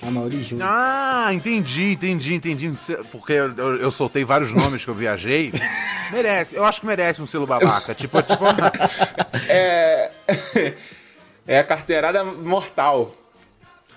A 0.00 0.10
Mauri 0.10 0.42
Júnior. 0.42 0.68
Ah, 0.70 1.28
entendi, 1.32 1.92
entendi, 1.92 2.34
entendi. 2.34 2.72
Porque 3.10 3.32
eu, 3.32 3.52
eu- 3.56 3.76
eu 3.76 3.90
soltei 3.90 4.24
vários 4.24 4.52
nomes 4.52 4.84
que 4.84 4.90
eu 4.90 4.94
viajei. 4.94 5.50
Merece, 6.12 6.54
eu 6.54 6.64
acho 6.64 6.80
que 6.80 6.86
merece 6.86 7.20
um 7.20 7.26
selo 7.26 7.46
babaca. 7.46 7.94
Tipo, 7.94 8.22
tipo. 8.22 8.44
É. 9.50 10.10
É 11.46 11.58
a 11.58 11.64
carteirada 11.64 12.24
mortal. 12.24 13.10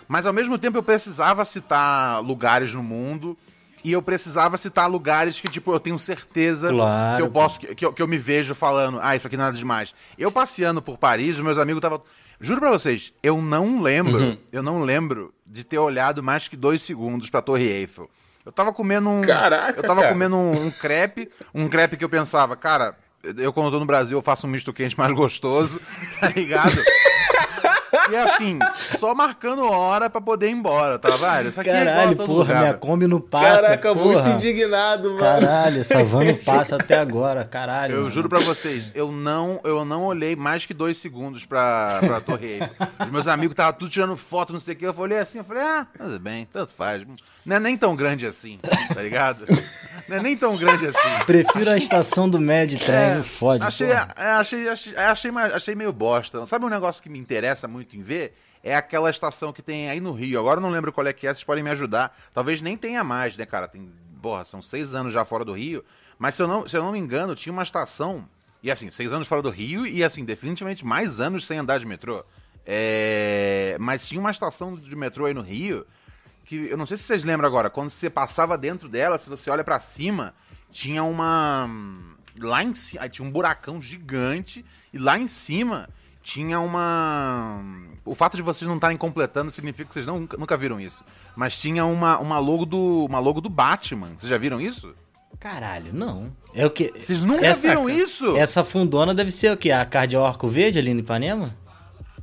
Mas 0.07 0.25
ao 0.25 0.33
mesmo 0.33 0.57
tempo 0.57 0.77
eu 0.77 0.83
precisava 0.83 1.45
citar 1.45 2.21
lugares 2.21 2.73
no 2.73 2.83
mundo. 2.83 3.37
E 3.83 3.91
eu 3.93 4.01
precisava 4.01 4.57
citar 4.57 4.87
lugares 4.89 5.39
que, 5.41 5.47
tipo, 5.47 5.73
eu 5.73 5.79
tenho 5.79 5.97
certeza 5.97 6.69
Claro, 6.69 7.15
que 7.17 7.21
eu 7.23 7.31
posso. 7.31 7.59
Que, 7.59 7.83
eu, 7.85 7.91
que 7.91 8.01
eu 8.01 8.07
me 8.07 8.17
vejo 8.17 8.53
falando, 8.53 8.99
ah, 9.01 9.15
isso 9.15 9.25
aqui 9.25 9.35
é 9.35 9.39
nada 9.39 9.57
demais. 9.57 9.95
Eu 10.17 10.31
passeando 10.31 10.81
por 10.83 10.97
Paris, 10.99 11.37
os 11.37 11.43
meus 11.43 11.57
amigos 11.57 11.79
estavam. 11.79 12.01
Juro 12.41 12.59
pra 12.59 12.71
vocês, 12.71 13.13
eu 13.21 13.41
não 13.41 13.81
lembro, 13.81 14.17
Uhum. 14.19 14.37
eu 14.51 14.63
não 14.63 14.81
lembro 14.81 15.33
de 15.45 15.63
ter 15.63 15.77
olhado 15.77 16.23
mais 16.23 16.47
que 16.47 16.55
dois 16.57 16.81
segundos 16.81 17.29
pra 17.29 17.41
Torre 17.41 17.67
Eiffel. 17.69 18.09
Eu 18.45 18.51
tava 18.51 18.73
comendo 18.73 19.07
um. 19.09 19.21
Caraca, 19.21 19.79
Eu 19.79 19.83
tava 19.83 20.01
cara. 20.01 20.13
comendo 20.13 20.35
um, 20.35 20.51
um 20.51 20.71
crepe, 20.71 21.29
um 21.53 21.69
crepe 21.69 21.95
que 21.97 22.03
eu 22.03 22.09
pensava, 22.09 22.55
cara, 22.55 22.97
eu 23.37 23.53
quando 23.53 23.69
tô 23.69 23.79
no 23.79 23.85
Brasil 23.85 24.17
eu 24.17 24.21
faço 24.23 24.47
um 24.47 24.49
misto 24.49 24.73
quente 24.73 24.97
mais 24.97 25.13
gostoso, 25.13 25.79
tá 26.19 26.29
ligado? 26.29 26.73
E 28.11 28.15
assim, 28.15 28.59
só 28.73 29.15
marcando 29.15 29.63
hora 29.63 30.09
pra 30.09 30.19
poder 30.19 30.49
ir 30.49 30.51
embora, 30.51 30.99
tá, 30.99 31.09
velho? 31.09 31.49
Isso 31.49 31.61
aqui 31.61 31.69
é 31.69 31.85
Caralho, 31.85 32.15
todo 32.17 32.27
porra, 32.27 32.39
lugar, 32.39 32.59
minha. 32.59 32.73
Kombi 32.73 33.07
não 33.07 33.21
passa. 33.21 33.61
Caraca, 33.61 33.95
porra. 33.95 34.23
muito 34.23 34.35
indignado, 34.35 35.09
mano. 35.11 35.19
Caralho, 35.19 35.79
essa 35.81 36.03
van 36.05 36.25
não 36.25 36.35
passa 36.35 36.75
até 36.75 36.99
agora, 36.99 37.45
caralho. 37.45 37.93
Eu 37.93 37.97
mano. 37.99 38.09
juro 38.09 38.27
pra 38.27 38.39
vocês, 38.39 38.91
eu 38.93 39.11
não, 39.11 39.61
eu 39.63 39.85
não 39.85 40.03
olhei 40.05 40.35
mais 40.35 40.65
que 40.65 40.73
dois 40.73 40.97
segundos 40.97 41.45
pra, 41.45 41.99
pra 42.01 42.19
Torre 42.19 42.47
Eiffel. 42.47 42.69
Os 42.99 43.09
meus 43.09 43.27
amigos 43.27 43.53
estavam 43.53 43.73
tudo 43.73 43.89
tirando 43.89 44.17
foto, 44.17 44.51
não 44.51 44.59
sei 44.59 44.73
o 44.73 44.77
que. 44.77 44.85
Eu 44.85 44.95
olhei 44.97 45.19
assim, 45.19 45.37
eu 45.37 45.43
falei, 45.43 45.63
ah, 45.63 45.87
tudo 45.97 46.19
bem, 46.19 46.47
tanto 46.51 46.73
faz. 46.73 47.05
Não 47.45 47.55
é 47.55 47.59
nem 47.59 47.77
tão 47.77 47.95
grande 47.95 48.25
assim, 48.25 48.59
tá 48.93 49.01
ligado? 49.01 49.45
Não 50.09 50.17
é 50.17 50.21
nem 50.21 50.35
tão 50.35 50.57
grande 50.57 50.87
assim. 50.87 51.25
Prefiro 51.25 51.69
a 51.69 51.77
estação 51.77 52.29
do 52.29 52.39
médio 52.39 52.77
de 52.77 52.85
trem, 52.85 53.23
fode. 53.23 53.63
Achei, 53.63 53.91
é, 53.91 54.05
achei, 54.17 54.67
achei, 54.67 54.95
achei, 54.95 55.31
achei 55.31 55.75
meio 55.75 55.93
bosta. 55.93 56.45
Sabe 56.45 56.65
um 56.65 56.69
negócio 56.69 57.01
que 57.01 57.09
me 57.09 57.19
interessa 57.19 57.67
muito 57.67 57.95
em 57.95 58.00
ver? 58.01 58.35
É 58.63 58.75
aquela 58.75 59.09
estação 59.09 59.51
que 59.51 59.61
tem 59.61 59.89
aí 59.89 59.99
no 59.99 60.11
Rio. 60.11 60.39
Agora 60.39 60.59
eu 60.59 60.61
não 60.61 60.69
lembro 60.69 60.91
qual 60.91 61.07
é 61.07 61.13
que 61.13 61.25
é, 61.25 61.33
vocês 61.33 61.43
podem 61.43 61.63
me 61.63 61.69
ajudar. 61.69 62.15
Talvez 62.33 62.61
nem 62.61 62.77
tenha 62.77 63.03
mais, 63.03 63.37
né, 63.37 63.45
cara? 63.45 63.67
Tem, 63.67 63.91
porra, 64.21 64.45
são 64.45 64.61
seis 64.61 64.93
anos 64.93 65.13
já 65.13 65.25
fora 65.25 65.43
do 65.43 65.53
Rio. 65.53 65.83
Mas 66.19 66.35
se 66.35 66.41
eu 66.41 66.47
não, 66.47 66.67
se 66.67 66.77
eu 66.77 66.83
não 66.83 66.91
me 66.91 66.99
engano, 66.99 67.35
tinha 67.35 67.51
uma 67.51 67.63
estação. 67.63 68.27
E 68.61 68.69
assim, 68.69 68.91
seis 68.91 69.11
anos 69.11 69.27
fora 69.27 69.41
do 69.41 69.49
Rio 69.49 69.87
e 69.87 70.03
assim, 70.03 70.23
definitivamente 70.23 70.85
mais 70.85 71.19
anos 71.19 71.45
sem 71.45 71.57
andar 71.57 71.79
de 71.79 71.85
metrô. 71.85 72.23
É, 72.65 73.75
mas 73.79 74.07
tinha 74.07 74.21
uma 74.21 74.29
estação 74.29 74.75
de 74.75 74.95
metrô 74.95 75.25
aí 75.25 75.33
no 75.33 75.41
Rio 75.41 75.85
que 76.51 76.69
eu 76.69 76.77
não 76.77 76.85
sei 76.85 76.97
se 76.97 77.03
vocês 77.03 77.23
lembram 77.23 77.47
agora, 77.47 77.69
quando 77.69 77.89
você 77.89 78.09
passava 78.09 78.57
dentro 78.57 78.89
dela, 78.89 79.17
se 79.17 79.29
você 79.29 79.49
olha 79.49 79.63
pra 79.63 79.79
cima, 79.79 80.33
tinha 80.69 81.03
uma 81.03 81.69
lá 82.37 82.63
em 82.63 82.73
cima, 82.73 83.07
tinha 83.07 83.25
um 83.25 83.31
buracão 83.31 83.81
gigante 83.81 84.65
e 84.91 84.97
lá 84.97 85.17
em 85.17 85.27
cima 85.27 85.89
tinha 86.33 86.59
uma 86.59 87.61
o 88.05 88.15
fato 88.15 88.35
de 88.37 88.41
vocês 88.41 88.67
não 88.67 88.75
estarem 88.75 88.97
completando 88.97 89.51
significa 89.51 89.87
que 89.87 89.93
vocês 89.93 90.05
não, 90.07 90.19
nunca 90.37 90.55
viram 90.57 90.79
isso, 90.79 91.03
mas 91.35 91.57
tinha 91.59 91.85
uma, 91.85 92.17
uma 92.19 92.39
logo 92.39 92.65
do 92.65 93.05
uma 93.05 93.19
logo 93.19 93.41
do 93.41 93.49
Batman. 93.49 94.07
Vocês 94.17 94.29
já 94.29 94.37
viram 94.37 94.59
isso? 94.61 94.93
Caralho, 95.39 95.91
não. 95.93 96.31
É 96.53 96.65
o 96.65 96.69
que? 96.69 96.91
Vocês 96.95 97.21
nunca 97.21 97.53
viram 97.53 97.89
isso? 97.89 98.37
Essa 98.37 98.63
fundona 98.63 99.13
deve 99.13 99.31
ser 99.31 99.51
o 99.51 99.57
quê? 99.57 99.71
A 99.71 99.85
Cardeal 99.85 100.25
Arco 100.25 100.47
Verde 100.47 100.79
ali 100.79 100.93
no 100.93 100.99
Ipanema? 101.01 101.49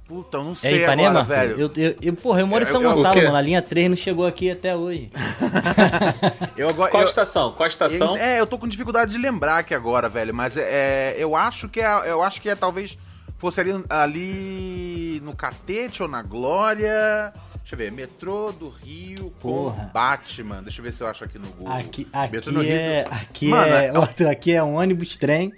Puta, 0.06 0.38
eu 0.38 0.44
não 0.44 0.52
É 0.52 0.54
sei 0.54 0.82
Ipanema, 0.84 1.20
agora, 1.20 1.24
velho. 1.24 1.60
Eu, 1.60 1.70
eu, 1.76 1.96
eu- 2.00 2.14
porra, 2.14 2.40
eu 2.40 2.46
moro 2.46 2.64
em 2.64 2.66
Eu- 2.66 2.72
São 2.72 2.82
eu- 2.82 2.92
Gonçalo, 2.94 3.22
mano. 3.22 3.36
A 3.36 3.40
linha 3.42 3.60
3 3.60 3.90
não 3.90 3.96
chegou 3.96 4.26
aqui 4.26 4.50
até 4.50 4.74
hoje. 4.74 5.10
Eu 6.56 6.68
agora 6.70 6.90
Qual 6.90 7.02
estação? 7.02 7.52
Qual 7.52 7.66
estação? 7.66 8.16
É, 8.16 8.40
eu 8.40 8.46
tô 8.46 8.58
com 8.58 8.66
dificuldade 8.66 9.12
de 9.12 9.18
lembrar 9.18 9.58
aqui 9.58 9.74
agora, 9.74 10.08
velho, 10.08 10.34
mas 10.34 10.56
é, 10.56 11.14
eu 11.18 11.36
acho 11.36 11.68
que 11.68 11.80
é, 11.80 12.10
eu 12.10 12.22
acho 12.22 12.40
que 12.40 12.48
é 12.48 12.54
talvez 12.56 12.98
fosse 13.38 13.60
ali, 13.60 13.72
ali 13.88 15.20
no 15.24 15.34
Catete 15.34 16.02
ou 16.02 16.08
na 16.08 16.22
Glória. 16.22 17.32
Deixa 17.58 17.74
eu 17.74 17.78
ver, 17.78 17.92
metrô 17.92 18.50
do 18.52 18.68
Rio 18.70 19.30
com 19.42 19.48
Porra. 19.64 19.90
Batman. 19.92 20.62
Deixa 20.62 20.80
eu 20.80 20.84
ver 20.84 20.92
se 20.92 21.02
eu 21.02 21.06
acho 21.06 21.22
aqui 21.24 21.38
no 21.38 21.48
Google. 21.48 21.74
Aqui, 21.76 22.08
Metrô 22.32 22.52
do 22.52 22.60
aqui 22.60 22.68
Rio. 22.70 22.78
é. 22.78 23.04
Aqui 23.10 23.48
Mano, 23.48 23.72
é. 23.74 23.92
é- 24.24 24.30
aqui 24.30 24.54
é 24.54 24.62
ônibus, 24.62 25.16
trem, 25.16 25.52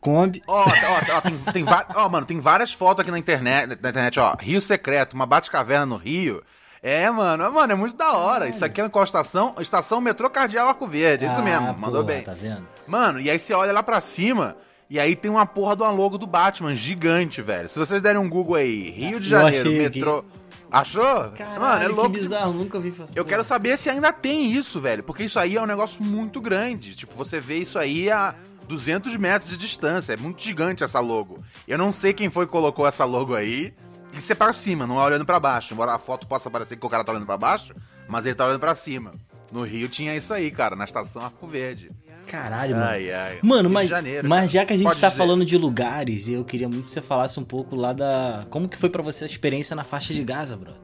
Kombi. 0.00 0.42
Ó, 0.46 0.64
ó, 0.64 1.16
ó, 1.16 1.20
tem, 1.20 1.38
tem, 1.52 1.64
ó, 1.94 2.08
mano, 2.08 2.26
tem 2.26 2.40
várias 2.40 2.72
fotos 2.72 3.02
aqui 3.02 3.10
na 3.10 3.18
internet, 3.18 3.66
na 3.68 3.74
internet, 3.90 4.18
ó. 4.18 4.34
Rio 4.40 4.60
Secreto, 4.62 5.12
uma 5.14 5.26
Batcaverna 5.26 5.86
no 5.86 5.96
Rio. 5.96 6.42
É, 6.82 7.08
mano, 7.10 7.52
mano, 7.52 7.72
é 7.72 7.76
muito 7.76 7.96
da 7.96 8.12
hora. 8.16 8.48
Isso 8.48 8.64
aqui 8.64 8.80
é 8.80 8.88
qual 8.88 9.04
estação? 9.04 9.54
Estação 9.60 10.00
Metrô 10.00 10.28
Cardeal 10.28 10.66
Arco 10.68 10.86
Verde, 10.88 11.26
é 11.26 11.28
isso 11.28 11.38
Ah, 11.38 11.42
mesmo, 11.44 11.66
mandou 11.78 12.02
porra, 12.02 12.04
bem. 12.04 12.22
Tá 12.22 12.32
vendo? 12.32 12.66
Mano, 12.88 13.20
e 13.20 13.30
aí 13.30 13.38
você 13.38 13.52
olha 13.54 13.72
lá 13.72 13.82
pra 13.84 14.00
cima 14.00 14.56
e 14.92 15.00
aí 15.00 15.16
tem 15.16 15.30
uma 15.30 15.46
porra 15.46 15.74
do 15.74 15.90
logo 15.90 16.18
do 16.18 16.26
Batman 16.26 16.76
gigante, 16.76 17.40
velho. 17.40 17.70
Se 17.70 17.78
vocês 17.78 18.02
derem 18.02 18.20
um 18.20 18.28
Google 18.28 18.56
aí, 18.56 18.90
Rio 18.90 19.18
de 19.18 19.26
Janeiro, 19.26 19.72
metrô. 19.72 20.22
Achou? 20.70 21.30
Caralho, 21.30 21.60
Mano, 21.62 21.82
é 21.82 21.88
louco. 21.88 22.10
que 22.10 22.18
bizarro, 22.20 22.52
nunca 22.52 22.78
vi 22.78 22.90
fazer. 22.92 23.12
Eu 23.16 23.24
quero 23.24 23.42
saber 23.42 23.78
se 23.78 23.88
ainda 23.88 24.12
tem 24.12 24.52
isso, 24.52 24.82
velho. 24.82 25.02
Porque 25.02 25.22
isso 25.22 25.38
aí 25.38 25.56
é 25.56 25.62
um 25.62 25.64
negócio 25.64 26.04
muito 26.04 26.42
grande. 26.42 26.94
Tipo, 26.94 27.14
você 27.14 27.40
vê 27.40 27.56
isso 27.56 27.78
aí 27.78 28.10
a 28.10 28.34
200 28.68 29.16
metros 29.16 29.48
de 29.50 29.56
distância. 29.56 30.12
É 30.12 30.16
muito 30.18 30.42
gigante 30.42 30.84
essa 30.84 31.00
logo. 31.00 31.42
Eu 31.66 31.78
não 31.78 31.90
sei 31.90 32.12
quem 32.12 32.28
foi 32.28 32.44
que 32.44 32.52
colocou 32.52 32.86
essa 32.86 33.06
logo 33.06 33.34
aí. 33.34 33.72
Isso 34.12 34.30
é 34.30 34.34
pra 34.34 34.52
cima, 34.52 34.86
não 34.86 35.00
é 35.00 35.04
olhando 35.04 35.24
pra 35.24 35.40
baixo. 35.40 35.72
Embora 35.72 35.94
a 35.94 35.98
foto 35.98 36.26
possa 36.26 36.50
parecer 36.50 36.76
que 36.76 36.84
o 36.84 36.90
cara 36.90 37.02
tá 37.02 37.12
olhando 37.12 37.24
pra 37.24 37.38
baixo, 37.38 37.74
mas 38.06 38.26
ele 38.26 38.34
tá 38.34 38.44
olhando 38.44 38.60
pra 38.60 38.74
cima. 38.74 39.14
No 39.50 39.62
Rio 39.62 39.88
tinha 39.88 40.14
isso 40.14 40.34
aí, 40.34 40.50
cara, 40.50 40.76
na 40.76 40.84
estação 40.84 41.24
Arco 41.24 41.46
Verde. 41.46 41.90
Caralho, 42.26 42.74
mano. 42.76 42.86
Ai, 42.88 43.12
ai. 43.12 43.38
Mano, 43.42 43.68
mas, 43.70 43.88
Janeiro, 43.88 44.28
mas 44.28 44.50
já 44.50 44.64
que 44.64 44.72
a 44.72 44.76
gente 44.76 44.86
Pode 44.86 45.00
tá 45.00 45.08
dizer. 45.08 45.18
falando 45.18 45.44
de 45.44 45.58
lugares, 45.58 46.28
eu 46.28 46.44
queria 46.44 46.68
muito 46.68 46.84
que 46.86 46.90
você 46.90 47.00
falasse 47.00 47.38
um 47.38 47.44
pouco 47.44 47.76
lá 47.76 47.92
da. 47.92 48.44
Como 48.50 48.68
que 48.68 48.76
foi 48.76 48.88
pra 48.88 49.02
você 49.02 49.24
a 49.24 49.26
experiência 49.26 49.76
na 49.76 49.84
faixa 49.84 50.14
de 50.14 50.22
Gaza, 50.24 50.56
bro? 50.56 50.74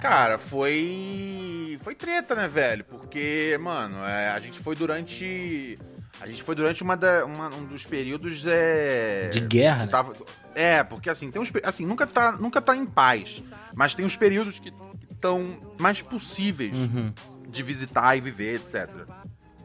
Cara, 0.00 0.38
foi. 0.38 1.78
Foi 1.82 1.94
treta, 1.94 2.34
né, 2.34 2.48
velho? 2.48 2.84
Porque, 2.84 3.58
mano, 3.60 3.98
é, 4.06 4.30
a 4.30 4.38
gente 4.40 4.58
foi 4.60 4.74
durante. 4.76 5.78
A 6.20 6.26
gente 6.26 6.42
foi 6.42 6.54
durante 6.54 6.82
uma 6.82 6.96
da- 6.96 7.24
uma- 7.24 7.48
um 7.54 7.64
dos 7.64 7.84
períodos. 7.84 8.42
É, 8.46 9.28
De 9.32 9.40
guerra, 9.40 9.86
né? 9.86 9.90
tava- 9.90 10.12
é, 10.54 10.82
porque 10.84 11.08
assim, 11.10 11.30
tem 11.30 11.40
uns. 11.40 11.50
Assim, 11.64 11.84
nunca 11.86 12.06
tá, 12.06 12.32
nunca 12.32 12.60
tá 12.60 12.76
em 12.76 12.86
paz. 12.86 13.42
Mas 13.74 13.94
tem 13.94 14.04
uns 14.04 14.16
períodos 14.16 14.58
que 14.58 14.72
estão 15.10 15.56
mais 15.78 16.02
possíveis 16.02 16.76
Uhum. 16.76 17.12
de 17.48 17.62
visitar 17.62 18.16
e 18.16 18.20
viver, 18.20 18.56
etc. 18.56 18.88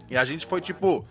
E 0.10 0.18
a 0.18 0.26
gente 0.26 0.46
foi, 0.46 0.62
tipo, 0.62 1.06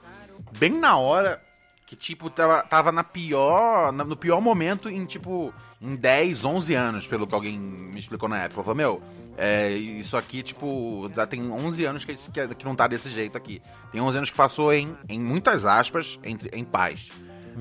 bem 0.58 0.70
na 0.72 0.96
hora 0.96 1.40
que, 1.86 1.96
tipo, 1.96 2.30
tava, 2.30 2.62
tava 2.62 2.92
na 2.92 3.04
pior. 3.04 3.92
no 3.92 4.16
pior 4.16 4.40
momento 4.40 4.88
em, 4.88 5.04
tipo, 5.04 5.52
em 5.80 5.94
10, 5.96 6.44
11 6.44 6.74
anos, 6.74 7.06
pelo 7.06 7.26
que 7.26 7.34
alguém 7.34 7.58
me 7.58 7.98
explicou 7.98 8.28
na 8.28 8.38
época. 8.38 8.62
Falou, 8.62 8.74
meu, 8.76 9.02
é, 9.36 9.70
isso 9.72 10.16
aqui, 10.16 10.42
tipo, 10.42 11.10
já 11.14 11.26
tem 11.26 11.50
11 11.50 11.84
anos 11.84 12.04
que, 12.04 12.14
que, 12.14 12.48
que 12.54 12.64
não 12.64 12.74
tá 12.74 12.86
desse 12.86 13.10
jeito 13.10 13.36
aqui. 13.36 13.60
Tem 13.92 14.00
11 14.00 14.16
anos 14.16 14.30
que 14.30 14.36
passou 14.36 14.72
em, 14.72 14.96
em 15.08 15.20
muitas 15.20 15.64
aspas, 15.64 16.18
entre, 16.24 16.48
em 16.56 16.64
paz. 16.64 17.08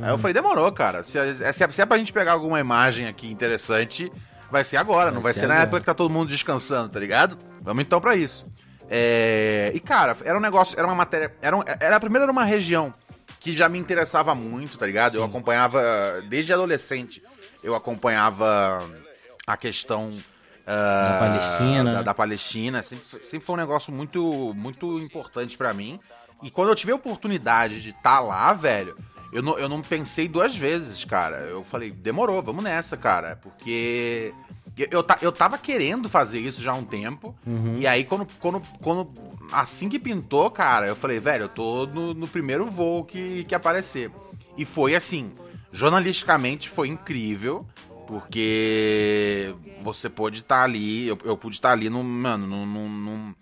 Aí 0.02 0.10
eu 0.10 0.18
falei, 0.18 0.34
demorou, 0.34 0.72
cara. 0.72 1.04
Se, 1.04 1.18
é- 1.20 1.54
se, 1.54 1.72
se 1.72 1.82
é 1.82 1.86
pra 1.86 1.98
gente 1.98 2.12
pegar 2.14 2.32
alguma 2.32 2.60
imagem 2.60 3.08
aqui 3.08 3.32
interessante, 3.32 4.12
vai 4.50 4.64
ser 4.64 4.78
agora, 4.78 5.12
não 5.12 5.22
vai 5.22 5.32
Vai 5.32 5.34
ser 5.34 5.40
ser 5.42 5.48
na 5.48 5.56
época 5.56 5.82
que 5.82 5.86
tá 5.86 5.94
todo 5.94 6.10
mundo 6.10 6.30
descansando, 6.30 6.90
tá 6.90 7.00
ligado? 7.00 7.38
Vamos 7.62 7.84
então 7.84 8.00
pra 8.02 8.16
isso. 8.16 8.46
É, 8.90 9.72
E, 9.74 9.80
cara, 9.80 10.16
era 10.24 10.38
um 10.38 10.42
negócio, 10.42 10.78
era 10.78 10.88
uma 10.88 10.96
matéria. 10.96 11.34
Era, 11.42 11.58
um- 11.58 11.64
era 11.80 12.00
primeiro 12.00 12.24
era 12.24 12.32
uma 12.32 12.44
região 12.46 12.92
que 13.40 13.56
já 13.56 13.68
me 13.68 13.78
interessava 13.78 14.34
muito, 14.36 14.78
tá 14.78 14.86
ligado? 14.86 15.16
Eu 15.16 15.24
acompanhava, 15.24 15.82
desde 16.30 16.54
adolescente, 16.54 17.22
eu 17.64 17.76
acompanhava 17.76 18.82
a 19.46 19.58
questão. 19.58 20.12
ah, 20.66 21.04
Da 21.12 21.18
Palestina. 21.20 21.94
Da, 21.96 22.02
da 22.04 22.14
Palestina. 22.14 22.84
Sempre, 22.84 23.06
sempre 23.26 23.46
foi 23.46 23.56
um 23.56 23.58
negócio 23.58 23.92
muito, 23.92 24.54
muito 24.56 24.98
importante 25.00 25.58
pra 25.58 25.74
mim. 25.74 26.00
E 26.42 26.50
quando 26.52 26.70
eu 26.70 26.76
tive 26.76 26.92
a 26.92 26.96
oportunidade 26.96 27.82
de 27.82 27.90
estar 27.90 28.20
lá, 28.20 28.52
velho, 28.54 28.98
eu 29.32 29.42
não, 29.42 29.58
eu 29.58 29.68
não 29.68 29.82
pensei 29.82 30.28
duas 30.28 30.56
vezes, 30.56 31.04
cara. 31.04 31.38
Eu 31.38 31.64
falei, 31.64 31.90
demorou, 31.92 32.42
vamos 32.42 32.64
nessa, 32.64 32.96
cara. 32.96 33.38
Porque 33.42 34.34
eu, 34.78 34.88
eu, 34.92 35.06
eu 35.22 35.32
tava 35.32 35.58
querendo 35.58 36.08
fazer 36.10 36.40
isso 36.40 36.62
já 36.62 36.72
há 36.72 36.76
um 36.76 36.84
tempo. 36.84 37.36
E 37.78 37.86
aí, 37.88 38.04
quando, 38.04 38.28
quando, 38.40 38.62
quando. 38.82 39.10
Assim 39.52 39.90
que 39.90 40.00
pintou, 40.00 40.50
cara, 40.50 40.88
eu 40.88 40.96
falei, 40.96 41.20
velho, 41.20 41.44
eu 41.44 41.50
tô 41.50 41.86
no, 41.86 42.14
no 42.14 42.28
primeiro 42.28 42.70
voo 42.70 43.04
que, 43.04 43.44
que 43.44 43.54
aparecer. 43.54 44.10
E 44.58 44.66
foi 44.66 44.96
assim, 44.96 45.32
jornalisticamente 45.72 46.70
foi 46.70 46.88
incrível. 46.88 47.66
Porque 48.06 49.56
você 49.82 50.10
pôde 50.10 50.40
estar 50.40 50.64
ali, 50.64 51.08
eu, 51.08 51.18
eu 51.24 51.38
pude 51.38 51.56
estar 51.56 51.72
ali 51.72 51.90
no, 51.90 52.04
mano, 52.04 52.46
num, 52.48 52.66
num- 52.66 52.90
num- 52.90 53.36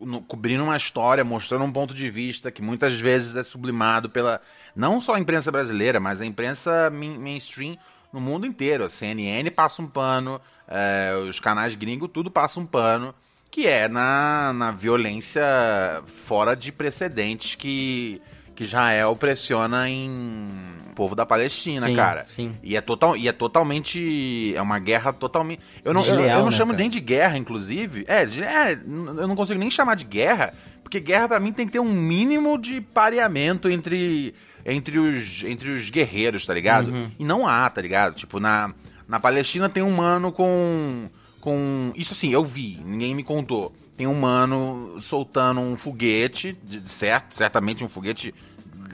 no- 0.00 0.22
cobrindo 0.22 0.62
uma 0.64 0.76
história, 0.76 1.24
mostrando 1.24 1.64
um 1.64 1.72
ponto 1.72 1.94
de 1.94 2.08
vista 2.10 2.50
que 2.50 2.62
muitas 2.62 2.94
vezes 2.98 3.36
é 3.36 3.42
sublimado 3.42 4.08
pela 4.10 4.40
não 4.74 5.00
só 5.00 5.14
a 5.14 5.20
imprensa 5.20 5.50
brasileira, 5.52 6.00
mas 6.00 6.20
a 6.20 6.26
imprensa 6.26 6.90
main- 6.90 7.18
mainstream 7.18 7.76
no 8.14 8.20
mundo 8.20 8.46
inteiro. 8.46 8.84
A 8.84 8.88
CNN 8.88 9.50
passa 9.50 9.82
um 9.82 9.86
pano, 9.86 10.40
é, 10.68 11.12
os 11.28 11.40
canais 11.40 11.74
gringos 11.74 12.08
tudo 12.12 12.30
passa 12.30 12.58
um 12.60 12.64
pano, 12.66 13.12
que 13.50 13.66
é 13.66 13.88
na, 13.88 14.52
na 14.54 14.70
violência 14.70 15.42
fora 16.26 16.54
de 16.56 16.70
precedentes 16.72 17.54
que, 17.56 18.22
que 18.54 18.62
Israel 18.64 19.14
pressiona 19.16 19.88
em 19.88 20.48
povo 20.94 21.16
da 21.16 21.26
Palestina, 21.26 21.88
Sim, 21.88 21.96
cara. 21.96 22.24
sim. 22.28 22.54
E 22.62 22.76
é, 22.76 22.80
total, 22.80 23.16
e 23.16 23.26
é 23.26 23.32
totalmente. 23.32 24.54
É 24.54 24.62
uma 24.62 24.78
guerra 24.78 25.12
totalmente. 25.12 25.60
Eu 25.84 25.92
não, 25.92 26.00
eu, 26.02 26.06
Desleal, 26.06 26.38
eu 26.38 26.44
não 26.44 26.50
né, 26.52 26.56
chamo 26.56 26.70
cara? 26.70 26.80
nem 26.82 26.88
de 26.90 27.00
guerra, 27.00 27.36
inclusive. 27.36 28.04
É, 28.06 28.24
de- 28.24 28.44
é, 28.44 28.74
eu 28.74 29.26
não 29.26 29.34
consigo 29.34 29.58
nem 29.58 29.70
chamar 29.72 29.96
de 29.96 30.04
guerra, 30.04 30.54
porque 30.84 31.00
guerra 31.00 31.26
pra 31.28 31.40
mim 31.40 31.52
tem 31.52 31.66
que 31.66 31.72
ter 31.72 31.80
um 31.80 31.92
mínimo 31.92 32.56
de 32.56 32.80
pareamento 32.80 33.68
entre, 33.68 34.34
entre, 34.64 34.98
os, 34.98 35.42
entre 35.44 35.70
os 35.70 35.90
guerreiros, 35.90 36.46
tá 36.46 36.54
ligado? 36.54 36.90
Uhum. 36.90 37.10
E 37.18 37.24
não 37.24 37.46
há, 37.46 37.68
tá 37.68 37.80
ligado? 37.80 38.14
Tipo, 38.14 38.40
na, 38.40 38.72
na 39.08 39.20
Palestina 39.20 39.68
tem 39.68 39.82
um 39.82 39.90
mano 39.94 40.32
com. 40.32 41.08
com. 41.40 41.92
Isso 41.94 42.12
assim, 42.12 42.30
eu 42.32 42.44
vi, 42.44 42.80
ninguém 42.84 43.14
me 43.14 43.22
contou. 43.22 43.74
Tem 43.96 44.06
um 44.06 44.14
mano 44.14 44.96
soltando 45.00 45.60
um 45.60 45.76
foguete, 45.76 46.56
de- 46.64 46.80
certo? 46.90 47.36
Certamente 47.36 47.84
um 47.84 47.88
foguete 47.88 48.34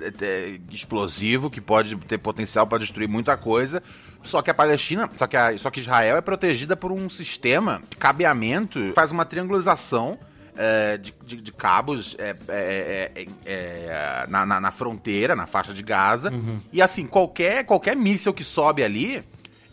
é, 0.00 0.24
é, 0.24 0.60
explosivo 0.70 1.48
que 1.48 1.60
pode 1.60 1.96
ter 1.96 2.18
potencial 2.18 2.66
para 2.66 2.78
destruir 2.78 3.08
muita 3.08 3.36
coisa. 3.36 3.82
Só 4.22 4.42
que 4.42 4.50
a 4.50 4.54
Palestina, 4.54 5.08
só 5.16 5.26
que, 5.26 5.36
a- 5.38 5.56
só 5.56 5.70
que 5.70 5.80
Israel 5.80 6.18
é 6.18 6.20
protegida 6.20 6.76
por 6.76 6.92
um 6.92 7.08
sistema 7.08 7.80
de 7.88 7.96
cabeamento, 7.96 8.92
faz 8.94 9.10
uma 9.10 9.24
triangulação 9.24 10.18
é, 10.62 10.98
de, 10.98 11.14
de- 11.24 11.40
de 11.40 11.52
cabos 11.52 12.14
é, 12.18 12.36
é, 12.48 13.10
é, 13.16 13.22
é, 13.22 13.26
é, 13.46 14.26
na, 14.28 14.44
na- 14.44 14.60
na 14.60 14.70
fronteira, 14.70 15.34
na 15.34 15.46
faixa 15.46 15.72
de 15.72 15.82
Gaza. 15.82 16.30
E 16.70 16.82
assim, 16.82 17.06
qualquer, 17.06 17.64
qualquer 17.64 17.96
míssil 17.96 18.34
que 18.34 18.44
sobe 18.44 18.82
ali, 18.84 19.22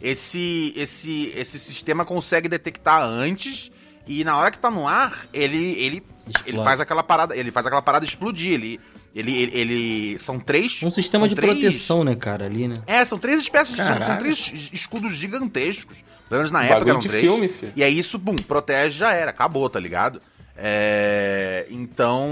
esse, 0.01 0.73
esse, 0.75 1.33
esse 1.35 1.59
sistema 1.59 2.05
consegue 2.05 2.47
detectar 2.47 3.01
antes 3.01 3.69
e 4.07 4.23
na 4.23 4.37
hora 4.37 4.49
que 4.51 4.57
tá 4.59 4.71
no 4.71 4.87
ar, 4.87 5.25
ele, 5.33 5.73
ele, 5.73 6.03
Explode. 6.25 6.43
ele 6.49 6.57
faz 6.63 6.79
aquela 6.79 7.03
parada, 7.03 7.35
ele 7.35 7.51
faz 7.51 7.65
aquela 7.65 7.81
parada 7.81 8.05
explodir. 8.05 8.53
Ele, 8.53 8.79
ele, 9.13 9.35
ele, 9.35 9.57
ele- 9.59 10.19
são 10.19 10.39
três. 10.39 10.81
Um 10.83 10.91
sistema 10.91 11.27
de 11.27 11.35
três- 11.35 11.51
proteção, 11.53 12.03
né, 12.05 12.15
cara, 12.15 12.45
ali, 12.45 12.67
né? 12.69 12.75
É, 12.87 13.03
são 13.03 13.17
três 13.17 13.39
espécies 13.39 13.75
de. 13.75 13.83
São 13.83 14.17
três 14.17 14.53
escudos 14.71 15.13
gigantescos. 15.15 15.97
Pelo 16.29 16.39
menos 16.39 16.51
na 16.51 16.59
Bagulho 16.59 16.75
época 16.75 16.89
eram 16.91 16.99
de 16.99 17.07
três. 17.09 17.23
filme, 17.23 17.47
filho. 17.49 17.73
E 17.75 17.83
aí 17.83 17.97
isso, 17.97 18.17
bum, 18.17 18.35
protege 18.35 18.97
já 18.99 19.11
era, 19.13 19.31
acabou, 19.31 19.69
tá 19.69 19.79
ligado? 19.79 20.21
É, 20.57 21.65
então. 21.69 22.29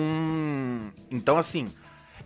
Então, 1.12 1.38
assim. 1.38 1.68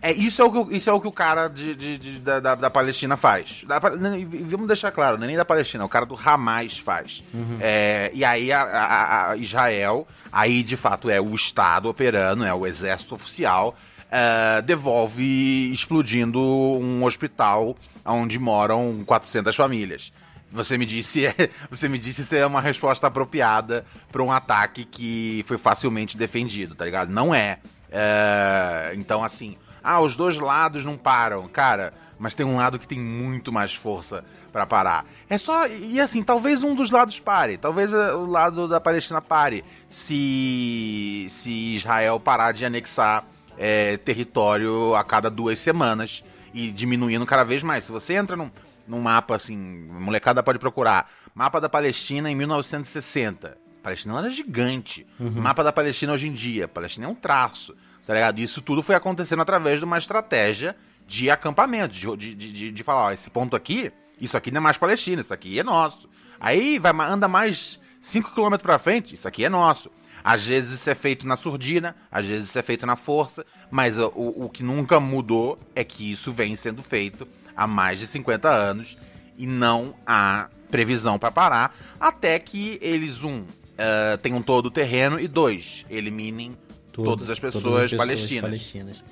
É, 0.02 0.12
isso, 0.12 0.40
é 0.40 0.44
o 0.46 0.50
que, 0.50 0.56
o- 0.58 0.72
isso 0.74 0.88
é 0.88 0.92
o 0.94 0.98
que 1.00 1.06
o 1.08 1.12
cara 1.12 1.46
de, 1.46 1.74
de- 1.74 1.98
de- 1.98 2.18
da, 2.20 2.40
da- 2.40 2.70
Palestina 2.70 3.18
faz. 3.18 3.64
Da 3.66 3.78
vamos 3.78 4.66
deixar 4.66 4.90
claro, 4.92 5.18
não 5.18 5.24
é 5.24 5.26
nem 5.26 5.36
da 5.36 5.44
Palestina, 5.44 5.84
é 5.84 5.86
o 5.86 5.90
cara 5.90 6.06
do 6.06 6.18
Hamas 6.18 6.78
faz. 6.78 7.22
É, 7.60 8.10
e 8.14 8.24
aí 8.24 8.50
a, 8.50 8.62
a- 8.62 9.30
a 9.32 9.36
Israel, 9.36 10.08
aí 10.32 10.62
de 10.62 10.74
fato 10.74 11.10
é 11.10 11.20
o 11.20 11.34
Estado 11.34 11.86
operando, 11.86 12.46
é 12.46 12.54
o 12.54 12.66
exército 12.66 13.14
oficial, 13.14 13.76
é, 14.10 14.62
devolve 14.62 15.70
explodindo 15.70 16.40
um 16.40 17.04
hospital 17.04 17.76
onde 18.02 18.38
moram 18.38 19.02
400 19.04 19.54
famílias. 19.54 20.14
Você 20.50 20.76
me 20.76 20.84
disse, 20.84 21.22
você 21.70 21.88
me 21.88 21.98
disse 21.98 22.24
se 22.24 22.36
é 22.36 22.46
uma 22.46 22.60
resposta 22.60 23.06
apropriada 23.06 23.84
para 24.10 24.22
um 24.22 24.32
ataque 24.32 24.84
que 24.84 25.44
foi 25.46 25.58
facilmente 25.58 26.16
defendido, 26.16 26.74
tá 26.74 26.84
ligado? 26.84 27.10
Não 27.10 27.34
é. 27.34 27.58
É, 27.90 28.92
Então, 28.96 29.22
assim, 29.22 29.56
ah, 29.82 30.00
os 30.00 30.16
dois 30.16 30.36
lados 30.36 30.84
não 30.84 30.96
param, 30.96 31.48
cara. 31.48 31.92
Mas 32.18 32.34
tem 32.34 32.44
um 32.44 32.56
lado 32.56 32.78
que 32.78 32.86
tem 32.86 33.00
muito 33.00 33.50
mais 33.50 33.72
força 33.72 34.22
para 34.52 34.66
parar. 34.66 35.06
É 35.28 35.38
só 35.38 35.66
e 35.66 35.98
assim, 36.00 36.22
talvez 36.22 36.62
um 36.62 36.74
dos 36.74 36.90
lados 36.90 37.18
pare, 37.18 37.56
talvez 37.56 37.94
eh, 37.94 38.12
o 38.12 38.26
lado 38.26 38.68
da 38.68 38.80
Palestina 38.80 39.22
pare, 39.22 39.64
se 39.88 41.26
se 41.30 41.76
Israel 41.76 42.20
parar 42.20 42.52
de 42.52 42.64
anexar 42.64 43.24
é, 43.56 43.96
território 43.96 44.94
a 44.94 45.04
cada 45.04 45.30
duas 45.30 45.58
semanas 45.58 46.22
e 46.52 46.70
diminuindo 46.70 47.24
cada 47.24 47.44
vez 47.44 47.62
mais. 47.62 47.84
Se 47.84 47.92
você 47.92 48.14
entra 48.14 48.36
num, 48.36 48.50
num 48.90 49.00
mapa 49.00 49.36
assim, 49.36 49.56
molecada 49.56 50.42
pode 50.42 50.58
procurar, 50.58 51.08
mapa 51.34 51.60
da 51.60 51.68
Palestina 51.68 52.30
em 52.30 52.34
1960. 52.34 53.56
A 53.80 53.82
Palestina 53.82 54.18
era 54.18 54.28
gigante. 54.28 55.06
Mapa 55.18 55.64
da 55.64 55.72
Palestina 55.72 56.12
hoje 56.12 56.28
em 56.28 56.32
dia. 56.32 56.66
A 56.66 56.68
Palestina 56.68 57.06
é 57.06 57.08
um 57.08 57.14
traço, 57.14 57.74
tá 58.06 58.12
ligado? 58.12 58.38
Isso 58.40 58.60
tudo 58.60 58.82
foi 58.82 58.94
acontecendo 58.94 59.40
através 59.40 59.78
de 59.78 59.84
uma 59.84 59.96
estratégia 59.96 60.76
de 61.06 61.30
acampamento, 61.30 61.94
de, 61.94 62.34
de, 62.34 62.34
de, 62.52 62.70
de- 62.70 62.82
falar, 62.84 63.06
ó, 63.06 63.10
esse 63.12 63.30
ponto 63.30 63.56
aqui, 63.56 63.90
isso 64.20 64.36
aqui 64.36 64.50
não 64.50 64.58
é 64.58 64.60
mais 64.60 64.76
Palestina, 64.76 65.20
isso 65.22 65.32
aqui 65.32 65.58
é 65.58 65.62
nosso. 65.62 66.08
Aí 66.38 66.78
vai, 66.78 66.92
anda 67.08 67.26
mais 67.26 67.80
5 68.00 68.32
km 68.32 68.56
pra 68.62 68.78
frente, 68.78 69.14
isso 69.14 69.26
aqui 69.26 69.44
é 69.44 69.48
nosso. 69.48 69.90
Às 70.22 70.44
vezes 70.46 70.74
isso 70.74 70.90
é 70.90 70.94
feito 70.94 71.26
na 71.26 71.34
surdina, 71.36 71.96
às 72.12 72.26
vezes 72.26 72.50
isso 72.50 72.58
é 72.58 72.62
feito 72.62 72.84
na 72.86 72.94
força, 72.96 73.44
mas 73.70 73.96
o, 73.98 74.12
o 74.14 74.50
que 74.50 74.62
nunca 74.62 75.00
mudou 75.00 75.58
é 75.74 75.82
que 75.82 76.12
isso 76.12 76.30
vem 76.30 76.54
sendo 76.56 76.82
feito 76.82 77.26
há 77.56 77.66
mais 77.66 77.98
de 77.98 78.06
50 78.06 78.48
anos 78.48 78.96
e 79.36 79.46
não 79.46 79.94
há 80.06 80.48
previsão 80.70 81.18
para 81.18 81.30
parar 81.30 81.76
até 81.98 82.38
que 82.38 82.78
eles, 82.80 83.22
um, 83.22 83.44
eh, 83.76 84.16
tenham 84.18 84.42
todo 84.42 84.66
o 84.66 84.70
terreno 84.70 85.18
e 85.18 85.26
dois, 85.26 85.84
eliminem 85.90 86.56
Tudo, 86.92 87.10
todas 87.10 87.30
as 87.30 87.38
pessoas, 87.38 87.92
palestinas. 87.92 88.42
palestinas. 88.42 89.04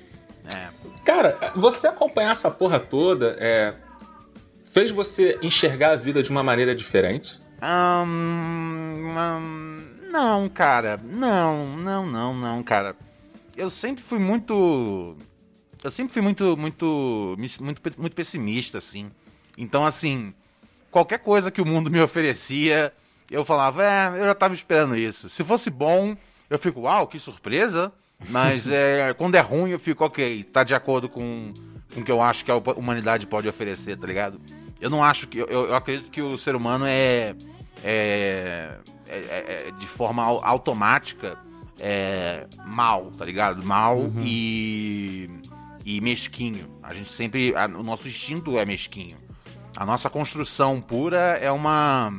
É. 0.55 0.69
Cara, 1.05 1.53
você 1.55 1.89
acompanhar 1.89 2.33
essa 2.33 2.51
porra 2.51 2.79
toda 2.79 3.37
é, 3.39 3.75
fez 4.65 4.91
você 4.91 5.39
enxergar 5.43 5.91
a 5.93 5.97
vida 5.97 6.23
de 6.23 6.31
uma 6.31 6.43
maneira 6.43 6.75
diferente? 6.75 7.41
Ahn, 7.61 9.17
ahn, 9.17 9.89
não, 10.11 10.49
cara. 10.49 10.99
Não, 11.03 11.77
não, 11.77 12.07
não, 12.07 12.35
não, 12.35 12.63
cara. 12.63 12.95
Eu 13.57 13.69
sempre 13.69 14.03
fui 14.03 14.19
muito. 14.19 15.17
Eu 15.83 15.91
sempre 15.91 16.13
fui 16.13 16.23
muito, 16.23 16.57
muito, 16.57 17.37
muito, 17.61 17.83
muito 17.99 18.15
pessimista, 18.15 18.79
assim. 18.79 19.11
Então, 19.57 19.87
assim, 19.87 20.33
qualquer 20.91 21.19
coisa 21.19 21.51
que 21.51 21.61
o 21.61 21.67
mundo 21.67 21.91
me 21.91 22.01
oferecia, 22.01 22.93
eu 23.31 23.45
falava, 23.45 23.85
é, 23.85 24.09
eu 24.21 24.25
já 24.25 24.35
tava 24.35 24.55
esperando 24.55 24.97
isso. 24.97 25.29
Se 25.29 25.45
fosse 25.45 25.71
bom, 25.71 26.17
eu 26.49 26.59
fico, 26.59 26.81
uau, 26.81 27.07
que 27.07 27.19
surpresa. 27.19 27.93
Mas 28.29 28.67
é, 28.71 29.15
quando 29.15 29.37
é 29.37 29.41
ruim, 29.41 29.71
eu 29.71 29.79
fico, 29.79 30.05
ok, 30.05 30.45
tá 30.45 30.65
de 30.65 30.75
acordo 30.75 31.09
com, 31.09 31.53
com 31.95 32.01
o 32.01 32.05
que 32.05 32.11
eu 32.11 32.21
acho 32.21 32.45
que 32.45 32.51
a 32.51 32.57
humanidade 32.57 33.27
pode 33.27 33.49
oferecer, 33.49 33.97
tá 33.97 34.07
ligado? 34.07 34.39
Eu 34.81 34.91
não 34.91 35.03
acho 35.03 35.27
que. 35.27 35.39
Eu, 35.39 35.47
eu 35.49 35.75
acredito 35.75 36.11
que 36.11 36.23
o 36.23 36.39
ser 36.39 36.55
humano 36.55 36.85
é. 36.87 37.35
é, 37.83 38.79
é, 39.07 39.17
é, 39.17 39.69
é 39.69 39.71
de 39.73 39.87
forma 39.87 40.23
automática 40.23 41.39
é, 41.79 42.47
mal, 42.65 43.11
tá 43.13 43.25
ligado? 43.25 43.63
Mal 43.63 43.99
uhum. 43.99 44.23
e, 44.23 45.31
e 45.89 46.03
mesquinho. 46.03 46.69
A 46.83 46.93
gente 46.93 47.11
sempre. 47.11 47.55
A, 47.57 47.65
o 47.65 47.83
nosso 47.83 48.07
instinto 48.07 48.59
é 48.59 48.67
mesquinho. 48.67 49.17
A 49.75 49.87
nossa 49.87 50.11
construção 50.11 50.83
pura 50.83 51.39
é 51.41 51.51
uma. 51.51 52.13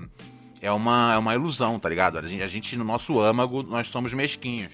É 0.60 0.72
uma, 0.72 1.14
é 1.14 1.18
uma 1.18 1.36
ilusão, 1.36 1.80
tá 1.80 1.88
ligado? 1.88 2.18
A 2.18 2.28
gente, 2.28 2.42
a 2.44 2.48
gente, 2.48 2.76
no 2.76 2.84
nosso 2.84 3.20
âmago, 3.20 3.62
nós 3.62 3.88
somos 3.88 4.12
mesquinhos. 4.12 4.74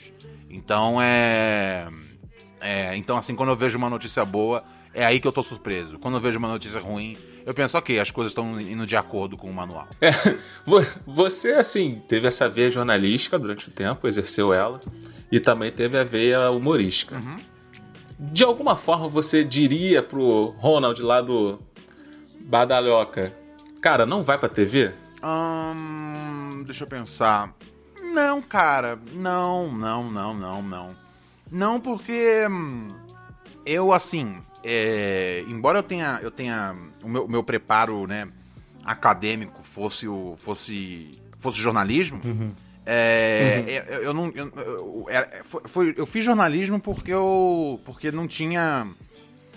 Então 0.49 0.99
é, 1.01 1.87
é. 2.61 2.95
Então, 2.95 3.17
assim, 3.17 3.35
quando 3.35 3.49
eu 3.49 3.55
vejo 3.57 3.77
uma 3.77 3.89
notícia 3.89 4.23
boa, 4.23 4.63
é 4.93 5.05
aí 5.05 5.19
que 5.19 5.27
eu 5.27 5.33
tô 5.33 5.43
surpreso. 5.43 5.99
Quando 5.99 6.15
eu 6.15 6.21
vejo 6.21 6.39
uma 6.39 6.47
notícia 6.47 6.79
ruim, 6.79 7.17
eu 7.45 7.53
penso, 7.53 7.77
ok, 7.77 7.99
as 7.99 8.09
coisas 8.09 8.31
estão 8.31 8.59
indo 8.59 8.85
de 8.87 8.95
acordo 8.95 9.37
com 9.37 9.49
o 9.49 9.53
manual. 9.53 9.87
É, 9.99 10.09
você, 11.05 11.51
assim, 11.51 12.01
teve 12.07 12.27
essa 12.27 12.47
veia 12.47 12.69
jornalística 12.71 13.37
durante 13.37 13.67
o 13.67 13.71
tempo, 13.71 14.07
exerceu 14.07 14.53
ela, 14.53 14.79
e 15.29 15.39
também 15.39 15.71
teve 15.71 15.97
a 15.97 16.03
veia 16.03 16.49
humorística. 16.49 17.17
Uhum. 17.17 17.54
De 18.17 18.43
alguma 18.43 18.75
forma 18.75 19.07
você 19.07 19.43
diria 19.43 20.01
pro 20.01 20.53
Ronald 20.57 21.01
lá 21.01 21.21
do 21.21 21.59
Badalhoca, 22.39 23.33
cara, 23.81 24.05
não 24.05 24.23
vai 24.23 24.37
pra 24.37 24.47
TV? 24.47 24.91
Hum, 25.23 26.63
deixa 26.65 26.83
eu 26.83 26.87
pensar. 26.87 27.53
Não, 28.01 28.41
cara, 28.41 28.97
não, 29.13 29.71
não, 29.71 30.09
não, 30.09 30.33
não, 30.33 30.61
não. 30.61 30.95
Não, 31.51 31.79
porque 31.79 32.43
eu, 33.65 33.91
assim, 33.91 34.37
é, 34.63 35.43
embora 35.47 35.79
eu 35.79 35.83
tenha, 35.83 36.19
eu 36.21 36.31
tenha 36.31 36.75
o 37.03 37.09
meu, 37.09 37.27
meu 37.27 37.43
preparo, 37.43 38.07
né, 38.07 38.27
acadêmico 38.83 39.61
fosse 39.63 40.07
o 40.07 40.37
fosse 40.43 41.11
fosse 41.39 41.59
jornalismo, 41.59 42.21
uhum. 42.23 42.51
É, 42.85 43.63
uhum. 43.87 43.95
Eu, 43.95 44.03
eu, 44.03 44.13
não, 44.13 44.31
eu, 44.35 44.51
eu, 45.07 45.07
foi, 45.65 45.95
eu, 45.97 46.05
fiz 46.05 46.23
jornalismo 46.23 46.79
porque 46.79 47.11
eu 47.11 47.81
porque 47.83 48.11
não 48.11 48.27
tinha 48.27 48.87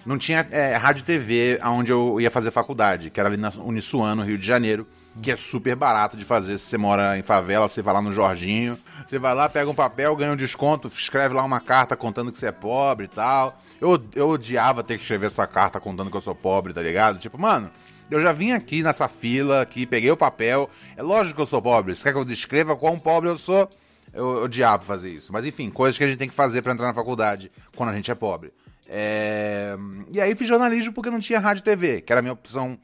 não 0.06 0.16
tinha 0.16 0.46
é, 0.50 0.74
rádio 0.76 1.02
e 1.02 1.04
TV 1.04 1.60
onde 1.62 1.92
eu 1.92 2.18
ia 2.18 2.30
fazer 2.30 2.50
faculdade, 2.50 3.10
que 3.10 3.20
era 3.20 3.28
ali 3.28 3.36
na 3.36 3.50
Unisuano, 3.58 4.24
Rio 4.24 4.38
de 4.38 4.46
Janeiro, 4.46 4.86
que 5.20 5.30
é 5.30 5.36
super 5.36 5.76
barato 5.76 6.16
de 6.16 6.24
fazer. 6.24 6.56
Se 6.56 6.64
você 6.64 6.78
mora 6.78 7.18
em 7.18 7.22
favela, 7.22 7.68
você 7.68 7.82
vai 7.82 7.92
lá 7.92 8.00
no 8.00 8.12
Jorginho, 8.12 8.78
você 9.06 9.18
vai 9.18 9.34
lá, 9.34 9.48
pega 9.48 9.70
um 9.70 9.74
papel, 9.74 10.16
ganha 10.16 10.32
um 10.32 10.36
desconto, 10.36 10.88
escreve 10.88 11.34
lá 11.34 11.44
uma 11.44 11.60
carta 11.60 11.96
contando 11.96 12.32
que 12.32 12.38
você 12.38 12.46
é 12.46 12.52
pobre 12.52 13.04
e 13.04 13.08
tal. 13.08 13.58
Eu, 13.78 14.02
eu 14.14 14.30
odiava 14.30 14.82
ter 14.82 14.96
que 14.96 15.02
escrever 15.02 15.26
essa 15.26 15.46
carta 15.46 15.78
contando 15.78 16.10
que 16.10 16.16
eu 16.16 16.22
sou 16.22 16.34
pobre, 16.34 16.72
tá 16.72 16.80
ligado? 16.80 17.18
Tipo, 17.18 17.38
mano, 17.38 17.70
eu 18.10 18.22
já 18.22 18.32
vim 18.32 18.52
aqui 18.52 18.82
nessa 18.82 19.08
fila, 19.08 19.62
aqui, 19.62 19.86
peguei 19.86 20.10
o 20.10 20.16
papel. 20.16 20.70
É 20.96 21.02
lógico 21.02 21.36
que 21.36 21.42
eu 21.42 21.46
sou 21.46 21.60
pobre. 21.60 21.94
Você 21.94 22.04
quer 22.04 22.12
que 22.12 22.18
eu 22.18 22.24
descreva 22.24 22.76
quão 22.76 22.98
pobre 22.98 23.28
eu 23.28 23.38
sou? 23.38 23.68
Eu 24.12 24.44
odiava 24.44 24.82
fazer 24.84 25.10
isso. 25.10 25.32
Mas 25.32 25.44
enfim, 25.44 25.70
coisas 25.70 25.98
que 25.98 26.04
a 26.04 26.08
gente 26.08 26.18
tem 26.18 26.28
que 26.28 26.34
fazer 26.34 26.62
para 26.62 26.72
entrar 26.72 26.86
na 26.86 26.94
faculdade 26.94 27.50
quando 27.76 27.90
a 27.90 27.94
gente 27.94 28.10
é 28.10 28.14
pobre. 28.14 28.52
É... 28.88 29.76
E 30.10 30.20
aí 30.20 30.34
fiz 30.34 30.48
jornalismo 30.48 30.92
porque 30.92 31.10
não 31.10 31.20
tinha 31.20 31.38
rádio 31.38 31.60
e 31.60 31.64
TV, 31.64 32.00
que 32.00 32.12
era 32.12 32.20
a 32.20 32.22
minha 32.22 32.32
opção 32.32 32.78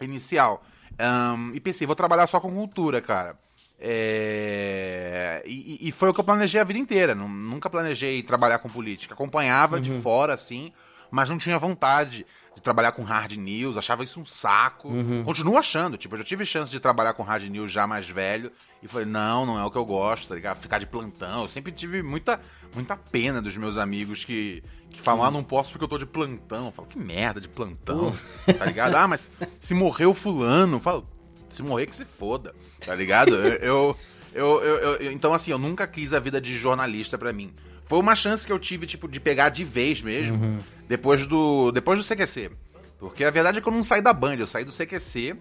inicial. 0.00 0.64
Um, 1.00 1.52
e 1.52 1.60
pensei, 1.60 1.86
vou 1.86 1.96
trabalhar 1.96 2.26
só 2.28 2.38
com 2.38 2.52
cultura, 2.52 3.00
cara. 3.00 3.36
É... 3.80 5.42
E, 5.44 5.88
e, 5.88 5.92
foi 5.92 6.08
o 6.08 6.14
que 6.14 6.20
eu 6.20 6.24
planejei 6.24 6.60
a 6.60 6.64
vida 6.64 6.78
inteira. 6.78 7.14
Nunca 7.14 7.68
planejei 7.68 8.22
trabalhar 8.22 8.58
com 8.58 8.68
política. 8.68 9.14
Acompanhava 9.14 9.76
uhum. 9.76 9.82
de 9.82 10.00
fora, 10.00 10.34
assim, 10.34 10.72
mas 11.10 11.28
não 11.28 11.36
tinha 11.36 11.58
vontade 11.58 12.24
de 12.54 12.62
trabalhar 12.62 12.92
com 12.92 13.02
hard 13.02 13.32
news, 13.32 13.76
achava 13.76 14.04
isso 14.04 14.20
um 14.20 14.24
saco. 14.24 14.88
Uhum. 14.88 15.24
Continuo 15.24 15.56
achando, 15.56 15.96
tipo, 15.96 16.14
eu 16.14 16.18
já 16.18 16.24
tive 16.24 16.44
chance 16.44 16.70
de 16.70 16.78
trabalhar 16.78 17.14
com 17.14 17.22
hard 17.22 17.44
news 17.44 17.70
já 17.70 17.86
mais 17.86 18.08
velho 18.08 18.52
e 18.82 18.86
falei, 18.86 19.06
não, 19.06 19.44
não 19.44 19.58
é 19.58 19.64
o 19.64 19.70
que 19.70 19.78
eu 19.78 19.84
gosto, 19.84 20.28
tá 20.28 20.34
ligado? 20.34 20.60
Ficar 20.60 20.78
de 20.78 20.86
plantão. 20.86 21.42
Eu 21.42 21.48
sempre 21.48 21.72
tive 21.72 22.02
muita, 22.02 22.40
muita 22.74 22.96
pena 22.96 23.42
dos 23.42 23.56
meus 23.56 23.76
amigos 23.76 24.24
que, 24.24 24.62
que 24.90 25.00
falam, 25.00 25.24
ah, 25.24 25.30
não 25.30 25.42
posso 25.42 25.72
porque 25.72 25.84
eu 25.84 25.88
tô 25.88 25.98
de 25.98 26.06
plantão. 26.06 26.66
Eu 26.66 26.72
falo, 26.72 26.88
que 26.88 26.98
merda 26.98 27.40
de 27.40 27.48
plantão, 27.48 28.14
tá 28.58 28.64
ligado? 28.64 28.94
Ah, 28.94 29.08
mas 29.08 29.30
se 29.60 29.74
morreu 29.74 30.14
fulano, 30.14 30.76
eu 30.76 30.80
falo, 30.80 31.08
se 31.50 31.62
morrer 31.62 31.86
que 31.86 31.96
se 31.96 32.04
foda, 32.04 32.54
tá 32.84 32.94
ligado? 32.94 33.34
eu, 33.34 33.96
eu, 34.32 34.62
eu, 34.62 34.78
eu, 35.00 35.12
então, 35.12 35.32
assim, 35.32 35.50
eu 35.50 35.58
nunca 35.58 35.86
quis 35.86 36.12
a 36.12 36.18
vida 36.18 36.40
de 36.40 36.56
jornalista 36.56 37.16
para 37.16 37.32
mim. 37.32 37.52
Foi 37.86 37.98
uma 37.98 38.14
chance 38.14 38.46
que 38.46 38.52
eu 38.52 38.58
tive, 38.58 38.86
tipo, 38.86 39.08
de 39.08 39.20
pegar 39.20 39.50
de 39.50 39.64
vez 39.64 40.02
mesmo, 40.02 40.36
uhum. 40.36 40.58
depois 40.88 41.26
do 41.26 41.70
depois 41.72 41.98
do 41.98 42.04
CQC. 42.04 42.50
Porque 42.98 43.24
a 43.24 43.30
verdade 43.30 43.58
é 43.58 43.60
que 43.60 43.68
eu 43.68 43.72
não 43.72 43.82
saí 43.82 44.00
da 44.00 44.12
Band, 44.12 44.36
eu 44.36 44.46
saí 44.46 44.64
do 44.64 44.72
CQC. 44.72 45.36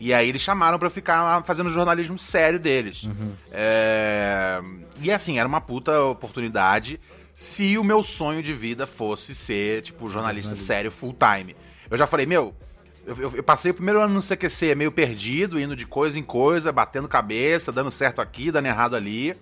E 0.00 0.14
aí 0.14 0.28
eles 0.28 0.40
chamaram 0.40 0.78
para 0.78 0.88
ficar 0.88 1.22
lá 1.22 1.42
fazendo 1.42 1.70
jornalismo 1.70 2.16
sério 2.18 2.60
deles. 2.60 3.02
Uhum. 3.02 3.32
É... 3.50 4.60
E 5.00 5.10
assim, 5.10 5.38
era 5.40 5.48
uma 5.48 5.60
puta 5.60 6.00
oportunidade 6.02 7.00
se 7.34 7.78
o 7.78 7.84
meu 7.84 8.02
sonho 8.02 8.42
de 8.42 8.52
vida 8.52 8.86
fosse 8.86 9.34
ser, 9.34 9.82
tipo, 9.82 10.08
jornalista 10.08 10.56
sério 10.56 10.90
full 10.90 11.14
time. 11.14 11.54
Eu 11.88 11.96
já 11.96 12.06
falei, 12.06 12.26
meu, 12.26 12.54
eu, 13.06 13.36
eu, 13.36 13.42
passei 13.42 13.70
o 13.70 13.74
primeiro 13.74 14.00
ano 14.00 14.14
no 14.14 14.20
CQC 14.20 14.74
meio 14.74 14.90
perdido, 14.92 15.60
indo 15.60 15.76
de 15.76 15.86
coisa 15.86 16.18
em 16.18 16.22
coisa, 16.22 16.72
batendo 16.72 17.08
cabeça, 17.08 17.72
dando 17.72 17.90
certo 17.90 18.20
aqui, 18.20 18.50
dando 18.50 18.66
errado 18.66 18.96
ali. 18.96 19.34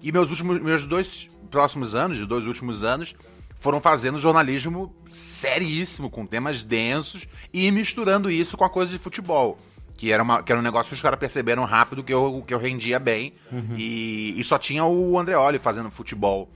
E 0.00 0.10
meus 0.10 0.30
últimos, 0.30 0.60
meus 0.60 0.84
dois 0.86 1.28
próximos 1.52 1.94
anos, 1.94 2.16
de 2.16 2.26
dois 2.26 2.46
últimos 2.46 2.82
anos, 2.82 3.14
foram 3.60 3.80
fazendo 3.80 4.18
jornalismo 4.18 4.92
seríssimo, 5.08 6.10
com 6.10 6.26
temas 6.26 6.64
densos 6.64 7.28
e 7.52 7.70
misturando 7.70 8.28
isso 8.28 8.56
com 8.56 8.64
a 8.64 8.70
coisa 8.70 8.90
de 8.90 8.98
futebol. 8.98 9.56
Que 9.96 10.10
era, 10.10 10.20
uma, 10.20 10.42
que 10.42 10.50
era 10.50 10.60
um 10.60 10.64
negócio 10.64 10.88
que 10.88 10.96
os 10.96 11.02
caras 11.02 11.20
perceberam 11.20 11.64
rápido 11.64 12.02
que 12.02 12.12
eu, 12.12 12.42
que 12.44 12.52
eu 12.52 12.58
rendia 12.58 12.98
bem. 12.98 13.34
Uhum. 13.52 13.76
E, 13.76 14.34
e 14.36 14.42
só 14.42 14.58
tinha 14.58 14.84
o 14.84 15.16
Andreoli 15.16 15.60
fazendo 15.60 15.92
futebol 15.92 16.50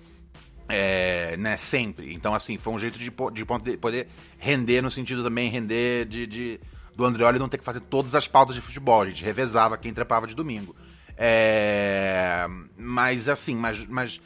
é, 0.69 1.37
né, 1.37 1.57
sempre. 1.57 2.13
Então, 2.13 2.35
assim, 2.35 2.59
foi 2.59 2.73
um 2.73 2.79
jeito 2.79 2.99
de, 2.99 3.13
de 3.33 3.45
poder 3.45 4.09
render 4.39 4.83
no 4.83 4.91
sentido 4.91 5.23
também, 5.23 5.49
render 5.49 6.07
de, 6.07 6.27
de 6.27 6.61
do 6.97 7.05
Andreoli 7.05 7.39
não 7.39 7.49
ter 7.49 7.59
que 7.59 7.65
fazer 7.65 7.81
todas 7.81 8.15
as 8.15 8.27
pautas 8.27 8.57
de 8.57 8.63
futebol. 8.63 9.03
A 9.03 9.07
gente 9.07 9.23
revezava 9.23 9.77
quem 9.77 9.93
trepava 9.93 10.27
de 10.27 10.35
domingo. 10.35 10.75
É, 11.17 12.47
mas, 12.77 13.29
assim, 13.29 13.55
mas, 13.55 13.87
mas 13.87 14.21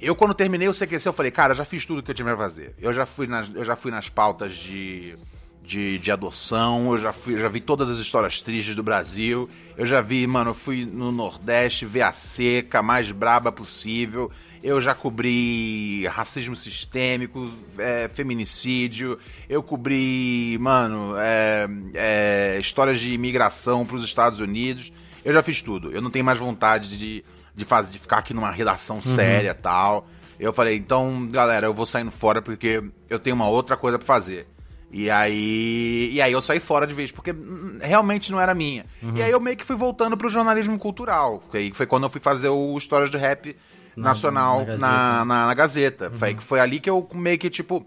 eu 0.00 0.14
quando 0.14 0.34
terminei 0.34 0.68
o 0.68 0.74
CQC, 0.74 1.08
eu 1.08 1.12
falei, 1.12 1.30
cara, 1.30 1.54
já 1.54 1.64
fiz 1.64 1.86
tudo 1.86 2.02
que 2.02 2.10
eu 2.10 2.14
tinha 2.14 2.26
pra 2.26 2.36
fazer. 2.36 2.74
Eu 2.78 2.92
já 2.92 3.06
fui 3.06 3.26
nas, 3.26 3.50
eu 3.54 3.64
já 3.64 3.76
fui 3.76 3.90
nas 3.90 4.08
pautas 4.08 4.54
de, 4.54 5.16
de, 5.62 5.98
de 5.98 6.10
adoção, 6.12 6.92
eu 6.92 6.98
já, 6.98 7.12
fui, 7.12 7.38
já 7.38 7.48
vi 7.48 7.60
todas 7.60 7.88
as 7.88 7.98
histórias 7.98 8.42
tristes 8.42 8.74
do 8.74 8.82
Brasil. 8.82 9.48
Eu 9.76 9.86
já 9.86 10.00
vi, 10.00 10.26
mano, 10.26 10.50
eu 10.50 10.54
fui 10.54 10.84
no 10.84 11.10
Nordeste 11.10 11.86
ver 11.86 12.02
a 12.02 12.12
seca 12.12 12.82
mais 12.82 13.10
braba 13.10 13.50
possível. 13.50 14.30
Eu 14.62 14.80
já 14.80 14.94
cobri 14.94 16.06
racismo 16.06 16.56
sistêmico, 16.56 17.50
é, 17.78 18.10
feminicídio. 18.12 19.18
Eu 19.48 19.62
cobri, 19.62 20.58
mano, 20.60 21.14
é, 21.16 21.68
é, 21.94 22.58
histórias 22.60 22.98
de 22.98 23.12
imigração 23.12 23.86
para 23.86 23.96
os 23.96 24.04
Estados 24.04 24.40
Unidos. 24.40 24.92
Eu 25.24 25.32
já 25.32 25.42
fiz 25.42 25.62
tudo. 25.62 25.90
Eu 25.90 26.02
não 26.02 26.10
tenho 26.10 26.24
mais 26.24 26.38
vontade 26.38 26.98
de, 26.98 27.24
de, 27.56 27.64
fazer, 27.64 27.90
de 27.90 27.98
ficar 27.98 28.18
aqui 28.18 28.34
numa 28.34 28.50
redação 28.50 28.96
uhum. 28.96 29.02
séria 29.02 29.50
e 29.50 29.54
tal. 29.54 30.06
Eu 30.38 30.52
falei, 30.52 30.76
então, 30.76 31.26
galera, 31.28 31.66
eu 31.66 31.74
vou 31.74 31.86
saindo 31.86 32.10
fora 32.10 32.42
porque 32.42 32.84
eu 33.08 33.18
tenho 33.18 33.34
uma 33.34 33.48
outra 33.48 33.76
coisa 33.76 33.98
para 33.98 34.06
fazer. 34.06 34.46
E 34.92 35.10
aí, 35.10 36.10
e 36.12 36.22
aí 36.22 36.32
eu 36.32 36.40
saí 36.40 36.60
fora 36.60 36.86
de 36.86 36.94
vez, 36.94 37.10
porque 37.10 37.34
realmente 37.80 38.30
não 38.30 38.38
era 38.40 38.54
minha. 38.54 38.86
Uhum. 39.02 39.16
E 39.16 39.22
aí 39.22 39.30
eu 39.30 39.40
meio 39.40 39.56
que 39.56 39.64
fui 39.64 39.76
voltando 39.76 40.16
pro 40.16 40.28
jornalismo 40.28 40.78
cultural. 40.78 41.42
Que 41.50 41.56
aí 41.56 41.72
foi 41.72 41.86
quando 41.86 42.04
eu 42.04 42.10
fui 42.10 42.20
fazer 42.20 42.48
o 42.48 42.76
Histórias 42.76 43.10
do 43.10 43.18
Rap 43.18 43.56
nacional 43.96 44.64
na, 44.64 44.76
na, 44.76 45.24
na, 45.24 45.46
na 45.46 45.54
Gazeta. 45.54 46.08
Uhum. 46.08 46.18
Foi, 46.18 46.36
foi 46.36 46.60
ali 46.60 46.78
que 46.78 46.88
eu 46.88 47.08
meio 47.14 47.38
que, 47.38 47.50
tipo, 47.50 47.84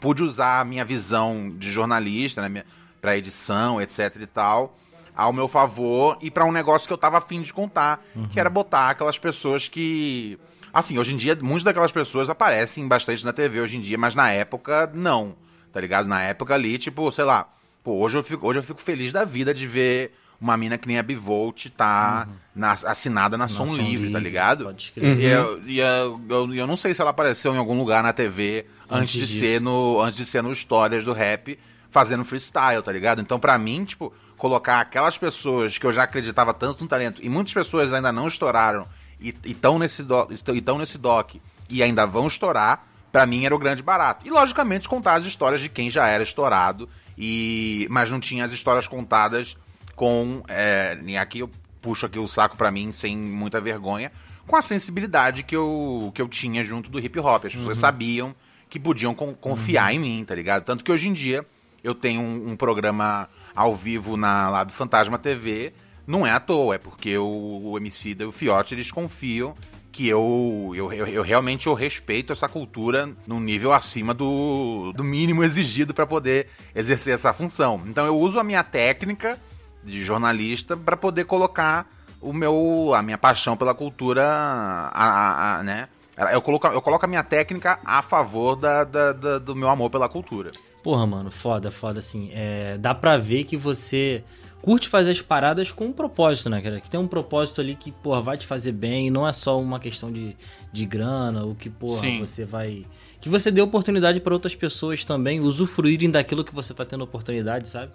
pude 0.00 0.22
usar 0.22 0.60
a 0.60 0.64
minha 0.64 0.84
visão 0.84 1.52
de 1.56 1.70
jornalista, 1.72 2.40
né, 2.40 2.48
minha, 2.48 2.64
pra 3.00 3.16
edição, 3.16 3.80
etc 3.80 4.16
e 4.20 4.26
tal, 4.26 4.76
ao 5.14 5.32
meu 5.32 5.48
favor 5.48 6.18
e 6.20 6.30
para 6.30 6.44
um 6.44 6.52
negócio 6.52 6.86
que 6.86 6.92
eu 6.92 6.98
tava 6.98 7.18
afim 7.18 7.42
de 7.42 7.52
contar, 7.52 8.04
uhum. 8.14 8.28
que 8.28 8.38
era 8.38 8.50
botar 8.50 8.90
aquelas 8.90 9.18
pessoas 9.18 9.68
que. 9.68 10.38
Assim, 10.72 10.98
hoje 10.98 11.12
em 11.12 11.16
dia, 11.16 11.36
muitas 11.40 11.64
daquelas 11.64 11.90
pessoas 11.90 12.30
aparecem 12.30 12.86
bastante 12.86 13.24
na 13.24 13.32
TV 13.32 13.60
hoje 13.60 13.76
em 13.76 13.80
dia, 13.80 13.98
mas 13.98 14.14
na 14.14 14.30
época, 14.30 14.90
não. 14.94 15.34
Tá 15.72 15.80
ligado? 15.80 16.06
Na 16.06 16.22
época 16.22 16.54
ali, 16.54 16.78
tipo, 16.78 17.10
sei 17.10 17.24
lá. 17.24 17.48
Pô, 17.82 17.98
hoje 17.98 18.18
eu 18.18 18.22
fico, 18.22 18.46
hoje 18.46 18.58
eu 18.58 18.62
fico 18.62 18.80
feliz 18.80 19.10
da 19.10 19.24
vida 19.24 19.52
de 19.52 19.66
ver 19.66 20.12
uma 20.40 20.56
mina 20.56 20.78
que 20.78 20.88
nem 20.88 20.98
a 20.98 21.02
Bivolt 21.02 21.66
tá 21.76 22.26
uhum. 22.26 22.34
na, 22.54 22.72
assinada 22.72 23.36
na, 23.36 23.44
na 23.44 23.48
Som, 23.48 23.66
Livre, 23.66 23.84
Livre, 23.84 24.12
tá 24.12 24.18
ligado? 24.18 24.64
Pode 24.64 24.82
escrever. 24.84 25.22
E, 25.22 25.26
eu, 25.26 25.62
e 25.66 25.78
eu, 25.78 26.20
eu, 26.28 26.54
eu, 26.54 26.66
não 26.66 26.76
sei 26.76 26.94
se 26.94 27.00
ela 27.00 27.10
apareceu 27.10 27.54
em 27.54 27.58
algum 27.58 27.78
lugar 27.78 28.02
na 28.02 28.12
TV 28.12 28.64
antes, 28.88 29.02
Antes 29.02 29.12
de 29.12 29.26
disso. 29.26 29.38
ser 29.38 29.60
no 29.60 30.00
antes 30.00 30.16
de 30.16 30.24
ser 30.24 30.42
no 30.42 30.50
Histórias 30.50 31.04
do 31.04 31.12
Rap 31.12 31.58
fazendo 31.90 32.24
freestyle, 32.24 32.82
tá 32.82 32.90
ligado? 32.90 33.20
Então 33.20 33.38
pra 33.38 33.58
mim, 33.58 33.84
tipo, 33.84 34.12
colocar 34.40 34.80
aquelas 34.80 35.18
pessoas 35.18 35.76
que 35.76 35.84
eu 35.86 35.92
já 35.92 36.02
acreditava 36.02 36.54
tanto 36.54 36.82
no 36.82 36.88
talento 36.88 37.20
e 37.22 37.28
muitas 37.28 37.52
pessoas 37.52 37.92
ainda 37.92 38.10
não 38.10 38.26
estouraram 38.26 38.88
e 39.20 39.34
estão 39.44 39.78
nesse 39.78 40.02
doc, 40.02 40.30
estão 40.32 40.78
nesse 40.78 40.96
doc 40.96 41.34
e 41.68 41.82
ainda 41.82 42.06
vão 42.06 42.26
estourar, 42.26 42.86
pra 43.12 43.26
mim 43.26 43.44
era 43.44 43.54
o 43.54 43.58
grande 43.58 43.82
barato. 43.82 44.26
E 44.26 44.30
logicamente 44.30 44.88
contar 44.88 45.16
as 45.16 45.26
histórias 45.26 45.60
de 45.60 45.68
quem 45.68 45.90
já 45.90 46.08
era 46.08 46.22
estourado 46.22 46.88
e 47.18 47.86
mas 47.90 48.10
não 48.10 48.18
tinha 48.18 48.44
as 48.46 48.52
histórias 48.52 48.88
contadas 48.88 49.58
com 49.94 50.42
é, 50.48 50.98
aqui 51.20 51.40
eu 51.40 51.50
puxo 51.82 52.06
aqui 52.06 52.18
o 52.18 52.26
saco 52.26 52.56
pra 52.56 52.70
mim 52.70 52.90
sem 52.92 53.14
muita 53.16 53.60
vergonha, 53.60 54.10
com 54.46 54.56
a 54.56 54.62
sensibilidade 54.62 55.42
que 55.42 55.54
eu, 55.54 56.10
que 56.14 56.22
eu 56.22 56.28
tinha 56.28 56.64
junto 56.64 56.90
do 56.90 56.98
hip 56.98 57.18
hop. 57.18 57.44
As 57.44 57.54
pessoas 57.54 57.76
sabiam 57.76 58.34
que 58.70 58.80
podiam 58.80 59.14
con- 59.14 59.34
confiar 59.34 59.92
em 59.94 59.98
mim, 59.98 60.24
tá 60.26 60.34
ligado? 60.34 60.64
Tanto 60.64 60.82
que 60.82 60.90
hoje 60.90 61.08
em 61.08 61.12
dia 61.12 61.44
eu 61.84 61.94
tenho 61.94 62.20
um, 62.20 62.52
um 62.52 62.56
programa 62.56 63.28
ao 63.54 63.74
vivo 63.74 64.16
na 64.16 64.48
Lab 64.48 64.72
Fantasma 64.72 65.18
TV, 65.18 65.72
não 66.06 66.26
é 66.26 66.30
à 66.30 66.40
toa, 66.40 66.74
é 66.74 66.78
porque 66.78 67.16
o, 67.18 67.60
o 67.72 67.76
MC 67.76 68.16
e 68.18 68.24
o 68.24 68.32
Fiote, 68.32 68.74
eles 68.74 68.90
confiam 68.90 69.54
que 69.92 70.06
eu, 70.08 70.72
eu, 70.74 70.92
eu, 70.92 71.06
eu 71.06 71.22
realmente 71.22 71.66
eu 71.66 71.74
respeito 71.74 72.32
essa 72.32 72.48
cultura 72.48 73.10
num 73.26 73.40
nível 73.40 73.72
acima 73.72 74.14
do, 74.14 74.92
do 74.94 75.02
mínimo 75.02 75.42
exigido 75.42 75.92
para 75.92 76.06
poder 76.06 76.46
exercer 76.74 77.14
essa 77.14 77.32
função. 77.32 77.82
Então 77.86 78.06
eu 78.06 78.16
uso 78.16 78.38
a 78.38 78.44
minha 78.44 78.62
técnica 78.62 79.36
de 79.82 80.04
jornalista 80.04 80.76
para 80.76 80.96
poder 80.96 81.24
colocar 81.24 81.88
o 82.20 82.32
meu 82.32 82.92
a 82.94 83.02
minha 83.02 83.16
paixão 83.18 83.56
pela 83.56 83.74
cultura 83.74 84.24
a, 84.26 84.90
a- 84.92 85.58
a- 85.58 85.62
né 85.62 85.88
eu 86.32 86.42
coloco, 86.42 86.66
eu 86.66 86.82
coloco 86.82 87.04
a 87.06 87.08
minha 87.08 87.22
técnica 87.24 87.78
a 87.82 88.02
favor 88.02 88.54
da, 88.56 88.84
da- 88.84 89.12
da- 89.12 89.38
do 89.38 89.56
meu 89.56 89.70
amor 89.70 89.88
pela 89.88 90.06
cultura 90.08 90.52
Porra, 90.82 91.06
mano, 91.06 91.30
foda, 91.30 91.70
foda, 91.70 91.98
assim. 91.98 92.30
É, 92.32 92.78
dá 92.78 92.94
pra 92.94 93.18
ver 93.18 93.44
que 93.44 93.56
você 93.56 94.22
curte 94.62 94.88
fazer 94.88 95.10
as 95.10 95.22
paradas 95.22 95.72
com 95.72 95.86
um 95.86 95.92
propósito, 95.92 96.48
né, 96.50 96.60
cara? 96.60 96.80
Que 96.80 96.90
tem 96.90 96.98
um 96.98 97.06
propósito 97.06 97.60
ali 97.60 97.74
que, 97.74 97.90
porra, 97.90 98.20
vai 98.20 98.38
te 98.38 98.46
fazer 98.46 98.72
bem. 98.72 99.08
E 99.08 99.10
não 99.10 99.26
é 99.26 99.32
só 99.32 99.60
uma 99.60 99.78
questão 99.78 100.10
de, 100.12 100.36
de 100.72 100.86
grana, 100.86 101.44
ou 101.44 101.54
que, 101.54 101.68
porra, 101.68 102.00
Sim. 102.00 102.20
você 102.20 102.44
vai. 102.44 102.86
Que 103.20 103.28
você 103.28 103.50
dê 103.50 103.60
oportunidade 103.60 104.20
pra 104.20 104.32
outras 104.32 104.54
pessoas 104.54 105.04
também 105.04 105.40
usufruírem 105.40 106.10
daquilo 106.10 106.44
que 106.44 106.54
você 106.54 106.72
tá 106.72 106.84
tendo 106.84 107.04
oportunidade, 107.04 107.68
sabe? 107.68 107.92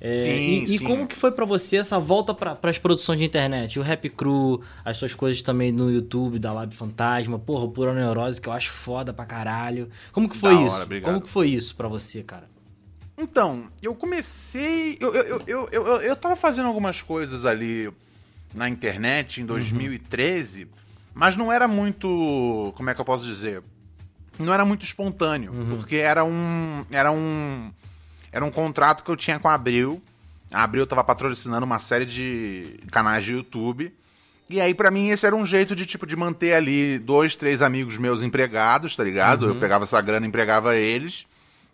É, 0.00 0.12
Sim, 0.12 0.30
e, 0.30 0.64
e 0.74 0.78
sim. 0.78 0.84
como 0.84 1.08
que 1.08 1.16
foi 1.16 1.32
pra 1.32 1.44
você 1.44 1.76
essa 1.76 1.98
volta 1.98 2.32
para 2.32 2.56
as 2.62 2.78
produções 2.78 3.18
de 3.18 3.24
internet? 3.24 3.78
O 3.80 3.82
Rap 3.82 4.08
Crew, 4.10 4.62
as 4.84 4.96
suas 4.96 5.12
coisas 5.12 5.42
também 5.42 5.72
no 5.72 5.90
YouTube, 5.90 6.38
da 6.38 6.52
Lab 6.52 6.72
Fantasma, 6.72 7.36
porra, 7.38 7.64
o 7.64 7.70
Pura 7.70 7.92
Neurose, 7.92 8.40
que 8.40 8.48
eu 8.48 8.52
acho 8.52 8.70
foda 8.70 9.12
pra 9.12 9.26
caralho. 9.26 9.88
Como 10.12 10.28
que 10.28 10.36
foi 10.36 10.54
Da 10.54 10.60
hora, 10.60 10.68
isso? 10.68 10.82
obrigado. 10.82 11.10
Como 11.12 11.20
que 11.24 11.28
foi 11.28 11.48
isso 11.48 11.74
pra 11.74 11.88
você, 11.88 12.22
cara? 12.22 12.48
Então, 13.16 13.64
eu 13.82 13.92
comecei. 13.94 14.96
Eu, 15.00 15.12
eu, 15.12 15.42
eu, 15.46 15.68
eu, 15.72 15.86
eu, 15.86 16.00
eu 16.02 16.14
tava 16.16 16.36
fazendo 16.36 16.66
algumas 16.68 17.02
coisas 17.02 17.44
ali 17.44 17.90
na 18.54 18.68
internet 18.68 19.40
em 19.42 19.46
2013, 19.46 20.68
mas 21.12 21.36
não 21.36 21.52
era 21.52 21.66
muito. 21.66 22.72
Como 22.76 22.88
é 22.88 22.94
que 22.94 23.00
eu 23.00 23.04
posso 23.04 23.24
dizer? 23.24 23.62
Não 24.38 24.54
era 24.54 24.64
muito 24.64 24.84
espontâneo, 24.84 25.52
porque 25.76 25.96
era 25.96 26.24
um. 26.24 26.84
Era 26.92 27.10
um. 27.10 27.72
Era 28.32 28.44
um 28.44 28.50
contrato 28.50 29.02
que 29.02 29.10
eu 29.10 29.16
tinha 29.16 29.38
com 29.38 29.48
a 29.48 29.54
Abril. 29.54 30.02
A 30.52 30.62
Abril 30.62 30.86
tava 30.86 31.04
patrocinando 31.04 31.64
uma 31.66 31.78
série 31.78 32.06
de 32.06 32.78
canais 32.90 33.24
de 33.24 33.32
YouTube. 33.32 33.92
E 34.50 34.60
aí, 34.60 34.72
pra 34.74 34.90
mim, 34.90 35.10
esse 35.10 35.26
era 35.26 35.36
um 35.36 35.44
jeito 35.44 35.76
de, 35.76 35.84
tipo, 35.84 36.06
de 36.06 36.16
manter 36.16 36.54
ali 36.54 36.98
dois, 36.98 37.36
três 37.36 37.60
amigos 37.60 37.98
meus 37.98 38.22
empregados, 38.22 38.96
tá 38.96 39.04
ligado? 39.04 39.46
Eu 39.46 39.56
pegava 39.56 39.84
essa 39.84 40.00
grana 40.00 40.24
e 40.24 40.28
empregava 40.28 40.74
eles. 40.74 41.26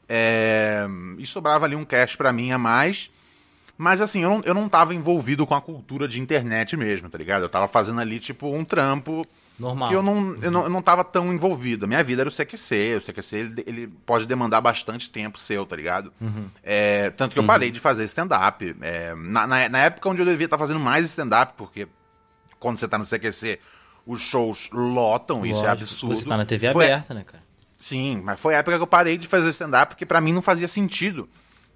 É, 0.09 0.87
E 1.19 1.27
sobrava 1.27 1.65
ali 1.67 1.77
um 1.77 1.85
cash 1.85 2.17
pra 2.17 2.33
mim 2.33 2.51
a 2.51 2.59
mais. 2.59 3.11
Mas 3.79 4.01
assim, 4.01 4.23
eu 4.23 4.31
não, 4.31 4.41
eu 4.45 4.55
não 4.55 4.69
tava 4.69 4.95
envolvido 4.95 5.47
com 5.47 5.55
a 5.55 5.61
cultura 5.61 6.07
de 6.07 6.21
internet 6.21 6.77
mesmo, 6.77 7.09
tá 7.09 7.19
ligado? 7.19 7.43
Eu 7.43 7.49
tava 7.49 7.67
fazendo 7.69 8.01
ali, 8.01 8.19
tipo, 8.21 8.53
um 8.53 8.65
trampo 8.65 9.23
Normal. 9.59 9.89
que 9.89 9.95
eu 9.95 10.03
não, 10.03 10.37
eu, 10.43 10.51
não, 10.51 10.63
eu 10.65 10.69
não 10.69 10.83
tava 10.83 11.05
tão 11.05 11.33
envolvido. 11.33 11.85
A 11.85 11.89
minha 11.89 12.03
vida 12.03 12.23
era 12.23 12.29
o 12.29 12.33
CQC. 12.33 12.97
O 12.97 13.01
CQC, 13.01 13.37
ele, 13.37 13.65
ele 13.67 13.87
pode 14.05 14.27
demandar 14.27 14.61
bastante 14.61 15.09
tempo 15.11 15.39
seu, 15.39 15.65
tá 15.65 15.77
ligado? 15.77 16.13
É, 16.63 17.11
tanto 17.11 17.33
que 17.35 17.39
eu 17.39 17.45
parei 17.47 17.71
de 17.71 17.79
fazer 17.81 18.05
stand-up. 18.05 18.75
É, 18.81 19.15
na, 19.15 19.47
na, 19.47 19.69
na 19.69 19.79
época 19.79 20.09
onde 20.09 20.21
eu 20.21 20.27
devia 20.27 20.47
estar 20.47 20.59
fazendo 20.59 20.81
mais 20.81 21.07
stand-up, 21.07 21.55
porque 21.57 21.87
quando 22.59 22.79
você 22.79 22.89
tá 22.89 22.99
no 22.99 23.05
CQC, 23.05 23.61
os 24.07 24.21
shows 24.21 24.69
lotam, 24.73 25.47
isso 25.47 25.65
é 25.65 25.69
Lógico, 25.69 25.83
absurdo. 25.91 26.17
Você 26.17 26.29
tá 26.29 26.37
na 26.37 26.45
TV 26.45 26.73
Foi- 26.73 26.87
aberta, 26.87 27.15
né, 27.15 27.23
cara? 27.25 27.43
Sim, 27.79 28.23
mas 28.25 28.41
foi 28.41 28.55
a 28.55 28.59
época 28.59 28.77
que 28.77 28.83
eu 28.83 28.87
parei 28.87 29.19
de 29.19 29.29
fazer 29.29 29.51
stand-up, 29.51 29.95
porque 29.95 30.07
pra 30.07 30.21
mim 30.21 30.33
não 30.33 30.41
fazia 30.43 30.67
sentido. 30.67 31.29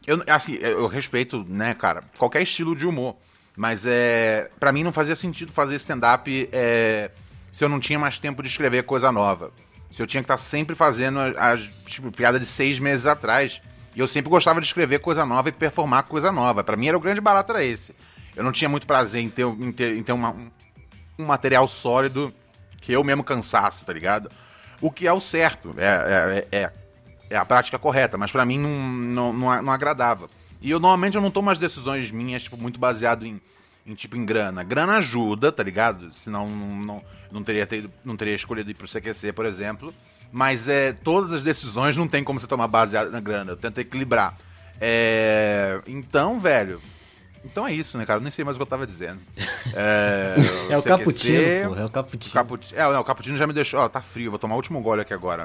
Eu, 0.06 0.22
assim, 0.26 0.54
eu 0.54 0.86
respeito, 0.86 1.44
né, 1.46 1.74
cara, 1.74 2.02
qualquer 2.16 2.42
estilo 2.42 2.74
de 2.74 2.86
humor. 2.86 3.14
Mas 3.54 3.84
é. 3.84 4.50
Pra 4.58 4.72
mim 4.72 4.84
não 4.84 4.92
fazia 4.92 5.16
sentido 5.16 5.52
fazer 5.52 5.74
stand-up 5.74 6.48
é, 6.52 7.10
se 7.58 7.64
eu 7.64 7.68
não 7.68 7.80
tinha 7.80 7.98
mais 7.98 8.20
tempo 8.20 8.40
de 8.40 8.48
escrever 8.48 8.84
coisa 8.84 9.10
nova. 9.10 9.50
Se 9.90 10.00
eu 10.00 10.06
tinha 10.06 10.22
que 10.22 10.26
estar 10.26 10.38
sempre 10.38 10.76
fazendo 10.76 11.18
as, 11.36 11.62
tipo, 11.86 12.12
piada 12.12 12.38
de 12.38 12.46
seis 12.46 12.78
meses 12.78 13.04
atrás. 13.04 13.60
E 13.96 13.98
eu 13.98 14.06
sempre 14.06 14.30
gostava 14.30 14.60
de 14.60 14.66
escrever 14.68 15.00
coisa 15.00 15.26
nova 15.26 15.48
e 15.48 15.52
performar 15.52 16.04
coisa 16.04 16.30
nova. 16.30 16.62
Pra 16.62 16.76
mim 16.76 16.86
era 16.86 16.96
o 16.96 17.00
grande 17.00 17.20
barato 17.20 17.50
era 17.50 17.64
esse. 17.64 17.96
Eu 18.36 18.44
não 18.44 18.52
tinha 18.52 18.68
muito 18.68 18.86
prazer 18.86 19.20
em 19.20 19.28
ter, 19.28 19.44
em 19.44 19.72
ter, 19.72 19.96
em 19.96 20.04
ter 20.04 20.12
uma- 20.12 20.30
um, 20.30 20.48
um 21.18 21.26
material 21.26 21.66
sólido 21.66 22.32
que 22.80 22.92
eu 22.92 23.02
mesmo 23.02 23.24
cansasse, 23.24 23.84
tá 23.84 23.92
ligado? 23.92 24.30
O 24.80 24.88
que 24.88 25.08
é 25.08 25.12
o 25.12 25.18
certo, 25.18 25.74
é, 25.76 26.46
é, 26.52 26.58
é, 26.58 26.72
é 27.30 27.36
a 27.36 27.44
prática 27.44 27.76
correta, 27.76 28.16
mas 28.16 28.30
pra 28.30 28.44
mim 28.44 28.56
não, 28.56 28.70
não, 28.78 29.32
não, 29.32 29.62
não 29.62 29.72
agradava. 29.72 30.30
E 30.62 30.70
eu 30.70 30.78
normalmente 30.78 31.16
eu 31.16 31.20
não 31.20 31.32
tomo 31.32 31.50
as 31.50 31.58
decisões 31.58 32.12
minhas, 32.12 32.44
tipo, 32.44 32.56
muito 32.56 32.78
baseado 32.78 33.26
em, 33.26 33.40
em 33.88 33.94
tipo 33.94 34.16
em 34.16 34.24
grana. 34.24 34.62
Grana 34.62 34.98
ajuda, 34.98 35.50
tá 35.50 35.62
ligado? 35.62 36.12
Senão 36.12 36.48
não, 36.48 36.76
não, 36.76 37.04
não, 37.32 37.42
teria, 37.42 37.66
ter, 37.66 37.88
não 38.04 38.16
teria 38.16 38.34
escolhido 38.34 38.70
ir 38.70 38.74
pro 38.74 38.86
CQC, 38.86 39.32
por 39.32 39.46
exemplo. 39.46 39.94
Mas 40.30 40.68
é, 40.68 40.92
todas 40.92 41.32
as 41.32 41.42
decisões 41.42 41.96
não 41.96 42.06
tem 42.06 42.22
como 42.22 42.38
você 42.38 42.46
tomar 42.46 42.68
baseado 42.68 43.10
na 43.10 43.20
grana. 43.20 43.52
Eu 43.52 43.56
tento 43.56 43.78
equilibrar. 43.78 44.36
É, 44.80 45.80
então, 45.86 46.38
velho. 46.38 46.80
Então 47.44 47.66
é 47.66 47.72
isso, 47.72 47.96
né, 47.96 48.04
cara? 48.04 48.18
Eu 48.18 48.22
nem 48.22 48.30
sei 48.30 48.44
mais 48.44 48.56
o 48.56 48.58
que 48.58 48.62
eu 48.62 48.66
tava 48.66 48.86
dizendo. 48.86 49.20
É, 49.72 50.34
É 50.70 50.76
o 50.76 50.82
CQC, 50.82 50.88
cappuccino, 50.88 51.68
porra. 51.68 51.80
É 51.80 51.84
o 51.84 51.86
o 51.86 51.90
cappuccino. 51.90 52.34
cappuccino. 52.34 52.80
É, 52.80 52.92
não, 52.92 53.00
o 53.00 53.04
cappuccino 53.04 53.38
já 53.38 53.46
me 53.46 53.52
deixou. 53.52 53.80
Ó, 53.80 53.88
tá 53.88 54.02
frio, 54.02 54.30
vou 54.30 54.38
tomar 54.38 54.54
o 54.54 54.58
último 54.58 54.80
gole 54.82 55.00
aqui 55.00 55.14
agora. 55.14 55.44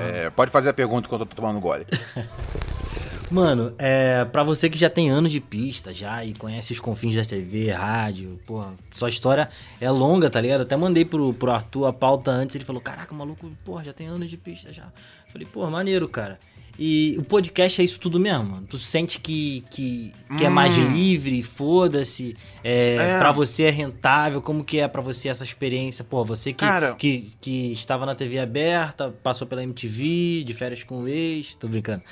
É, 0.00 0.30
pode 0.30 0.50
fazer 0.50 0.70
a 0.70 0.72
pergunta 0.72 1.06
enquanto 1.06 1.22
eu 1.22 1.26
tô 1.26 1.36
tomando 1.36 1.60
gole. 1.60 1.84
Mano, 3.30 3.74
é, 3.78 4.24
pra 4.26 4.42
você 4.42 4.68
que 4.68 4.78
já 4.78 4.88
tem 4.88 5.10
anos 5.10 5.32
de 5.32 5.40
pista 5.40 5.92
já 5.92 6.24
e 6.24 6.34
conhece 6.34 6.72
os 6.72 6.78
confins 6.78 7.16
da 7.16 7.24
TV, 7.24 7.70
rádio, 7.70 8.38
porra, 8.46 8.74
sua 8.94 9.08
história 9.08 9.48
é 9.80 9.90
longa, 9.90 10.30
tá 10.30 10.40
ligado? 10.40 10.60
Até 10.60 10.76
mandei 10.76 11.04
pro, 11.04 11.32
pro 11.32 11.50
Arthur 11.50 11.86
a 11.86 11.92
pauta 11.92 12.30
antes, 12.30 12.54
ele 12.54 12.64
falou, 12.64 12.80
caraca, 12.80 13.14
maluco, 13.14 13.50
porra, 13.64 13.82
já 13.82 13.92
tem 13.92 14.06
anos 14.06 14.30
de 14.30 14.36
pista 14.36 14.72
já. 14.72 14.92
Falei, 15.32 15.48
porra, 15.50 15.70
maneiro, 15.70 16.08
cara. 16.08 16.38
E 16.78 17.14
o 17.18 17.22
podcast 17.22 17.80
é 17.80 17.84
isso 17.84 18.00
tudo 18.00 18.18
mesmo? 18.18 18.62
Tu 18.62 18.78
sente 18.78 19.20
que, 19.20 19.64
que, 19.70 20.12
que 20.36 20.44
é 20.44 20.48
mais 20.48 20.76
livre, 20.76 21.40
foda-se, 21.42 22.36
é, 22.64 22.96
É. 22.96 23.18
pra 23.18 23.30
você 23.30 23.64
é 23.64 23.70
rentável, 23.70 24.42
como 24.42 24.64
que 24.64 24.80
é 24.80 24.88
pra 24.88 25.00
você 25.00 25.28
essa 25.28 25.44
experiência? 25.44 26.04
Pô, 26.04 26.24
você 26.24 26.52
que, 26.52 26.64
Cara- 26.64 26.94
que, 26.94 27.30
que 27.40 27.72
estava 27.72 28.04
na 28.04 28.14
TV 28.14 28.38
aberta, 28.40 29.14
passou 29.22 29.46
pela 29.46 29.62
MTV, 29.62 30.42
de 30.44 30.52
férias 30.54 30.82
com 30.82 31.02
o 31.02 31.08
ex, 31.08 31.54
tô 31.56 31.68
brincando. 31.68 32.02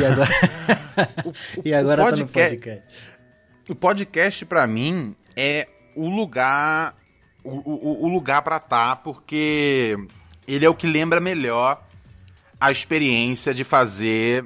E 0.00 0.04
agora, 0.06 0.30
e 1.64 1.74
agora 1.74 2.04
tá 2.04 2.10
no 2.12 2.16
podcast- 2.26 2.56
podcast. 2.56 2.86
O 3.68 3.74
podcast, 3.74 4.44
pra 4.46 4.66
mim, 4.66 5.14
é 5.36 5.68
o 5.96 6.08
lugar. 6.08 6.96
O, 7.44 7.50
o, 7.50 8.04
o 8.04 8.08
lugar 8.08 8.40
pra 8.42 8.58
estar, 8.58 8.96
porque 9.02 9.96
ele 10.46 10.64
é 10.64 10.68
o 10.70 10.74
que 10.76 10.86
lembra 10.86 11.20
melhor 11.20 11.82
a 12.62 12.70
experiência 12.70 13.52
de 13.52 13.64
fazer 13.64 14.44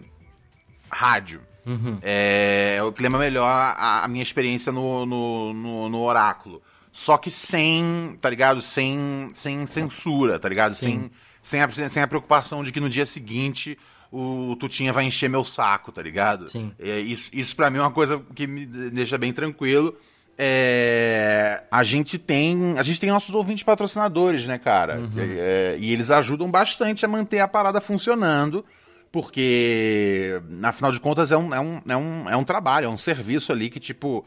rádio. 0.90 1.42
Uhum. 1.66 1.98
É, 2.00 2.80
o 2.82 2.90
que 2.90 3.02
lembra 3.02 3.18
melhor 3.18 3.46
a, 3.46 4.04
a 4.04 4.08
minha 4.08 4.22
experiência 4.22 4.72
no, 4.72 5.04
no, 5.04 5.52
no, 5.52 5.88
no 5.90 6.00
Oráculo. 6.00 6.62
Só 6.90 7.18
que 7.18 7.30
sem, 7.30 8.16
tá 8.18 8.30
ligado? 8.30 8.62
Sem, 8.62 9.28
sem 9.34 9.66
censura, 9.66 10.38
tá 10.38 10.48
ligado? 10.48 10.72
Sem, 10.72 11.10
sem, 11.42 11.60
a, 11.60 11.68
sem 11.68 12.02
a 12.02 12.08
preocupação 12.08 12.64
de 12.64 12.72
que 12.72 12.80
no 12.80 12.88
dia 12.88 13.04
seguinte 13.04 13.78
o 14.10 14.56
Tutinha 14.58 14.94
vai 14.94 15.04
encher 15.04 15.28
meu 15.28 15.44
saco, 15.44 15.92
tá 15.92 16.00
ligado? 16.00 16.48
Sim. 16.48 16.72
É, 16.78 16.98
isso, 16.98 17.30
isso 17.34 17.54
pra 17.54 17.68
mim 17.68 17.76
é 17.76 17.82
uma 17.82 17.90
coisa 17.90 18.18
que 18.34 18.46
me 18.46 18.64
deixa 18.64 19.18
bem 19.18 19.30
tranquilo. 19.30 19.94
É, 20.38 21.62
a 21.70 21.82
gente 21.82 22.18
tem 22.18 22.74
a 22.78 22.82
gente 22.82 23.00
tem 23.00 23.10
nossos 23.10 23.34
ouvintes 23.34 23.62
patrocinadores, 23.64 24.46
né, 24.46 24.58
cara? 24.58 25.00
É, 25.16 25.76
e 25.78 25.92
eles 25.92 26.10
ajudam 26.10 26.50
bastante 26.50 27.04
a 27.04 27.08
manter 27.08 27.40
a 27.40 27.48
parada 27.48 27.80
funcionando, 27.80 28.64
porque, 29.10 30.40
afinal 30.62 30.92
de 30.92 31.00
contas, 31.00 31.32
é 31.32 31.36
um, 31.36 31.54
é 31.54 31.60
um, 31.60 31.80
é 31.88 31.96
um, 31.96 32.30
é 32.30 32.36
um 32.36 32.44
trabalho, 32.44 32.86
é 32.86 32.88
um 32.88 32.98
serviço 32.98 33.52
ali 33.52 33.68
que, 33.70 33.80
tipo. 33.80 34.24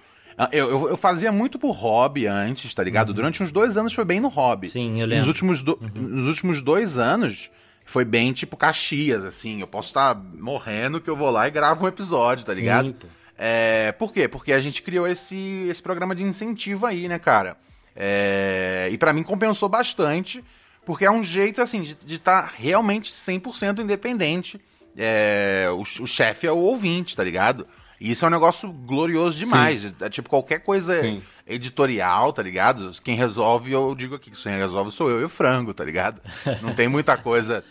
Eu, 0.54 0.70
eu, 0.70 0.90
eu 0.92 0.98
fazia 0.98 1.34
muito 1.34 1.60
por 1.60 1.72
hobby 1.72 2.26
antes, 2.26 2.74
tá 2.74 2.82
ligado? 2.82 3.14
Durante 3.14 3.44
uns 3.44 3.52
dois 3.52 3.76
anos 3.76 3.92
foi 3.94 4.06
bem 4.06 4.22
no 4.22 4.30
hobby. 4.30 4.70
Sim, 4.70 5.02
eu 5.02 5.06
lembro. 5.06 5.18
Nos 5.18 5.28
últimos, 5.28 5.62
do- 5.62 5.78
nos 5.94 6.28
últimos 6.28 6.62
dois 6.62 6.98
anos 6.98 7.52
foi 7.84 8.06
bem 8.06 8.32
tipo 8.32 8.56
Caxias, 8.56 9.26
assim. 9.26 9.60
Eu 9.60 9.68
posso 9.68 9.90
estar 9.90 10.16
morrendo 10.16 11.02
que 11.02 11.10
eu 11.10 11.16
vou 11.18 11.30
lá 11.30 11.46
e 11.50 11.52
gravo 11.52 11.84
um 11.84 11.90
episódio, 11.90 12.46
tá 12.46 12.54
Sim, 12.54 12.62
ligado? 12.62 12.94
pô. 12.94 13.08
É, 13.42 13.94
por 13.94 14.12
quê? 14.12 14.28
Porque 14.28 14.52
a 14.52 14.60
gente 14.60 14.82
criou 14.82 15.08
esse, 15.08 15.66
esse 15.70 15.82
programa 15.82 16.14
de 16.14 16.26
incentivo 16.26 16.86
aí, 16.86 17.08
né, 17.08 17.18
cara? 17.18 17.56
É, 17.96 18.90
e 18.92 18.98
pra 18.98 19.14
mim 19.14 19.24
compensou 19.24 19.70
bastante, 19.70 20.44
porque 20.86 21.06
é 21.06 21.12
um 21.12 21.24
jeito, 21.24 21.62
assim, 21.62 21.82
de 21.82 22.16
estar 22.16 22.54
realmente 22.58 23.14
100% 23.14 23.80
independente. 23.80 24.60
É, 24.98 25.68
o, 25.72 25.82
o 25.82 26.06
chefe 26.06 26.48
é 26.48 26.52
o 26.52 26.58
ouvinte, 26.58 27.16
tá 27.16 27.24
ligado? 27.24 27.66
E 28.00 28.12
isso 28.12 28.26
é 28.26 28.28
um 28.28 28.32
negócio 28.32 28.70
glorioso 28.70 29.40
demais. 29.40 29.86
É 30.02 30.10
tipo 30.10 30.30
qualquer 30.30 30.60
coisa 30.60 30.94
Sim. 30.96 31.22
editorial, 31.48 32.34
tá 32.34 32.44
ligado? 32.44 32.92
Quem 33.04 33.16
resolve, 33.16 33.72
eu 33.72 33.96
digo 33.96 34.16
aqui 34.16 34.32
que 34.32 34.42
quem 34.42 34.58
resolve 34.58 34.92
sou 34.92 35.10
eu 35.10 35.22
e 35.22 35.24
o 35.24 35.30
frango, 35.30 35.74
tá 35.74 35.86
ligado? 35.86 36.22
Não 36.62 36.74
tem 36.74 36.90
muita 36.90 37.16
coisa. 37.16 37.64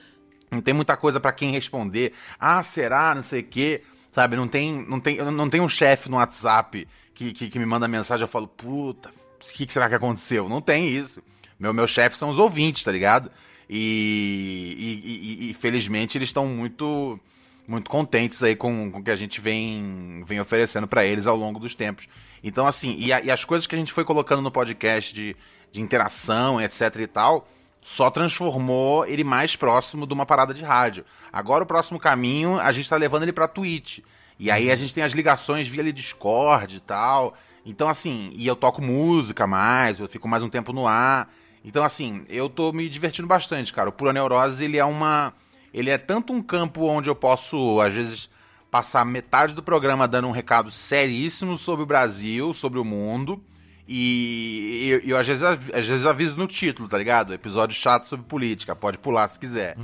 Não 0.50 0.62
tem 0.62 0.72
muita 0.72 0.96
coisa 0.96 1.20
pra 1.20 1.32
quem 1.32 1.52
responder. 1.52 2.14
Ah, 2.40 2.62
será? 2.62 3.14
Não 3.14 3.22
sei 3.22 3.40
o 3.40 3.44
quê. 3.44 3.82
Sabe? 4.10 4.36
Não 4.36 4.48
tem, 4.48 4.84
não 4.88 4.98
tem, 5.00 5.18
não 5.18 5.48
tem 5.50 5.60
um 5.60 5.68
chefe 5.68 6.10
no 6.10 6.16
WhatsApp 6.16 6.86
que, 7.14 7.32
que, 7.32 7.50
que 7.50 7.58
me 7.58 7.66
manda 7.66 7.86
mensagem 7.88 8.22
eu 8.24 8.28
falo, 8.28 8.46
puta, 8.48 9.10
o 9.10 9.52
que, 9.52 9.66
que 9.66 9.72
será 9.72 9.88
que 9.88 9.94
aconteceu? 9.94 10.48
Não 10.48 10.60
tem 10.60 10.88
isso. 10.88 11.22
Meu, 11.58 11.74
meu 11.74 11.86
chefe 11.86 12.16
são 12.16 12.28
os 12.30 12.38
ouvintes, 12.38 12.84
tá 12.84 12.92
ligado? 12.92 13.30
E, 13.68 14.76
e, 14.78 15.46
e- 15.46 15.50
e, 15.50 15.54
felizmente 15.54 16.16
eles 16.16 16.28
estão 16.30 16.46
muito 16.46 17.18
muito 17.66 17.90
contentes 17.90 18.42
aí 18.42 18.56
com, 18.56 18.90
com 18.90 19.00
o 19.00 19.02
que 19.04 19.10
a 19.10 19.16
gente 19.16 19.42
vem, 19.42 20.24
vem 20.26 20.40
oferecendo 20.40 20.88
pra 20.88 21.04
eles 21.04 21.26
ao 21.26 21.36
longo 21.36 21.60
dos 21.60 21.74
tempos. 21.74 22.08
Então, 22.42 22.66
assim, 22.66 22.96
e, 22.98 23.12
a- 23.12 23.20
e 23.20 23.30
as 23.30 23.44
coisas 23.44 23.66
que 23.66 23.74
a 23.74 23.78
gente 23.78 23.92
foi 23.92 24.04
colocando 24.06 24.40
no 24.40 24.50
podcast 24.50 25.12
de, 25.14 25.36
de 25.70 25.78
interação, 25.82 26.58
etc 26.58 26.96
e 26.96 27.06
tal, 27.06 27.46
só 27.88 28.10
transformou 28.10 29.06
ele 29.06 29.24
mais 29.24 29.56
próximo 29.56 30.06
de 30.06 30.12
uma 30.12 30.26
parada 30.26 30.52
de 30.52 30.62
rádio. 30.62 31.06
Agora 31.32 31.64
o 31.64 31.66
próximo 31.66 31.98
caminho, 31.98 32.60
a 32.60 32.70
gente 32.70 32.86
tá 32.86 32.96
levando 32.96 33.22
ele 33.22 33.32
pra 33.32 33.48
Twitch. 33.48 34.00
E 34.38 34.50
aí 34.50 34.70
a 34.70 34.76
gente 34.76 34.92
tem 34.92 35.02
as 35.02 35.12
ligações 35.12 35.66
via 35.66 35.90
Discord 35.90 36.76
e 36.76 36.80
tal. 36.80 37.34
Então, 37.64 37.88
assim, 37.88 38.30
e 38.34 38.46
eu 38.46 38.54
toco 38.54 38.82
música 38.82 39.46
mais, 39.46 39.98
eu 39.98 40.06
fico 40.06 40.28
mais 40.28 40.42
um 40.42 40.50
tempo 40.50 40.70
no 40.70 40.86
ar. 40.86 41.32
Então, 41.64 41.82
assim, 41.82 42.26
eu 42.28 42.50
tô 42.50 42.74
me 42.74 42.90
divertindo 42.90 43.26
bastante, 43.26 43.72
cara. 43.72 43.88
O 43.88 43.92
Pura 43.92 44.12
Neurose, 44.12 44.62
ele 44.62 44.76
é 44.76 44.84
uma. 44.84 45.32
Ele 45.72 45.88
é 45.88 45.96
tanto 45.96 46.30
um 46.30 46.42
campo 46.42 46.84
onde 46.84 47.08
eu 47.08 47.14
posso, 47.14 47.80
às 47.80 47.94
vezes, 47.94 48.28
passar 48.70 49.02
metade 49.06 49.54
do 49.54 49.62
programa 49.62 50.06
dando 50.06 50.28
um 50.28 50.32
recado 50.32 50.70
seríssimo 50.70 51.56
sobre 51.56 51.84
o 51.84 51.86
Brasil, 51.86 52.52
sobre 52.52 52.78
o 52.78 52.84
mundo. 52.84 53.42
E 53.90 54.88
eu, 54.90 55.00
eu, 55.00 55.16
às, 55.16 55.26
vezes, 55.26 55.42
às 55.42 55.86
vezes 55.88 56.04
aviso 56.04 56.36
no 56.36 56.46
título, 56.46 56.86
tá 56.88 56.98
ligado? 56.98 57.32
Episódio 57.32 57.74
chato 57.74 58.06
sobre 58.06 58.26
política, 58.26 58.76
pode 58.76 58.98
pular 58.98 59.26
se 59.30 59.38
quiser. 59.38 59.76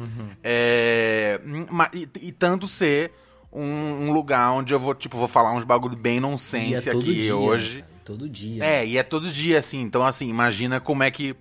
É, 0.42 1.40
ma- 1.70 1.90
e, 1.92 2.06
e 2.20 2.30
tanto 2.30 2.68
ser 2.68 3.12
um, 3.50 3.62
um 3.64 4.12
lugar 4.12 4.52
onde 4.52 4.74
eu 4.74 4.78
vou, 4.78 4.94
tipo, 4.94 5.16
vou 5.16 5.26
falar 5.28 5.52
uns 5.54 5.64
bagulho 5.64 5.96
bem 5.96 6.18
é 6.18 6.20
nonsense 6.20 6.90
todo 6.90 7.00
aqui 7.02 7.14
dia, 7.14 7.36
hoje. 7.36 7.80
cara? 7.80 7.94
Todo 8.04 8.28
dia. 8.28 8.62
É, 8.62 8.86
e 8.86 8.98
é 8.98 9.02
todo 9.02 9.30
dia, 9.30 9.58
assim. 9.58 9.80
Então, 9.80 10.04
assim, 10.04 10.28
imagina 10.28 10.78
como 10.80 11.02
é 11.02 11.10
que. 11.10 11.34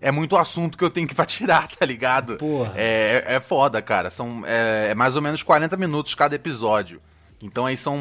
É 0.00 0.10
muito 0.10 0.36
assunto 0.36 0.76
que 0.78 0.84
eu 0.84 0.90
tenho 0.90 1.06
que 1.06 1.14
pra 1.14 1.26
tirar, 1.26 1.68
tá 1.68 1.84
ligado? 1.84 2.36
Porra. 2.38 2.72
É, 2.76 3.24
é 3.26 3.40
foda, 3.40 3.82
cara. 3.82 4.08
São, 4.08 4.42
é, 4.46 4.88
é 4.90 4.94
mais 4.94 5.14
ou 5.16 5.20
menos 5.20 5.42
40 5.42 5.76
minutos 5.76 6.14
cada 6.14 6.34
episódio. 6.34 7.00
Então 7.40 7.66
aí 7.66 7.76
são, 7.76 7.98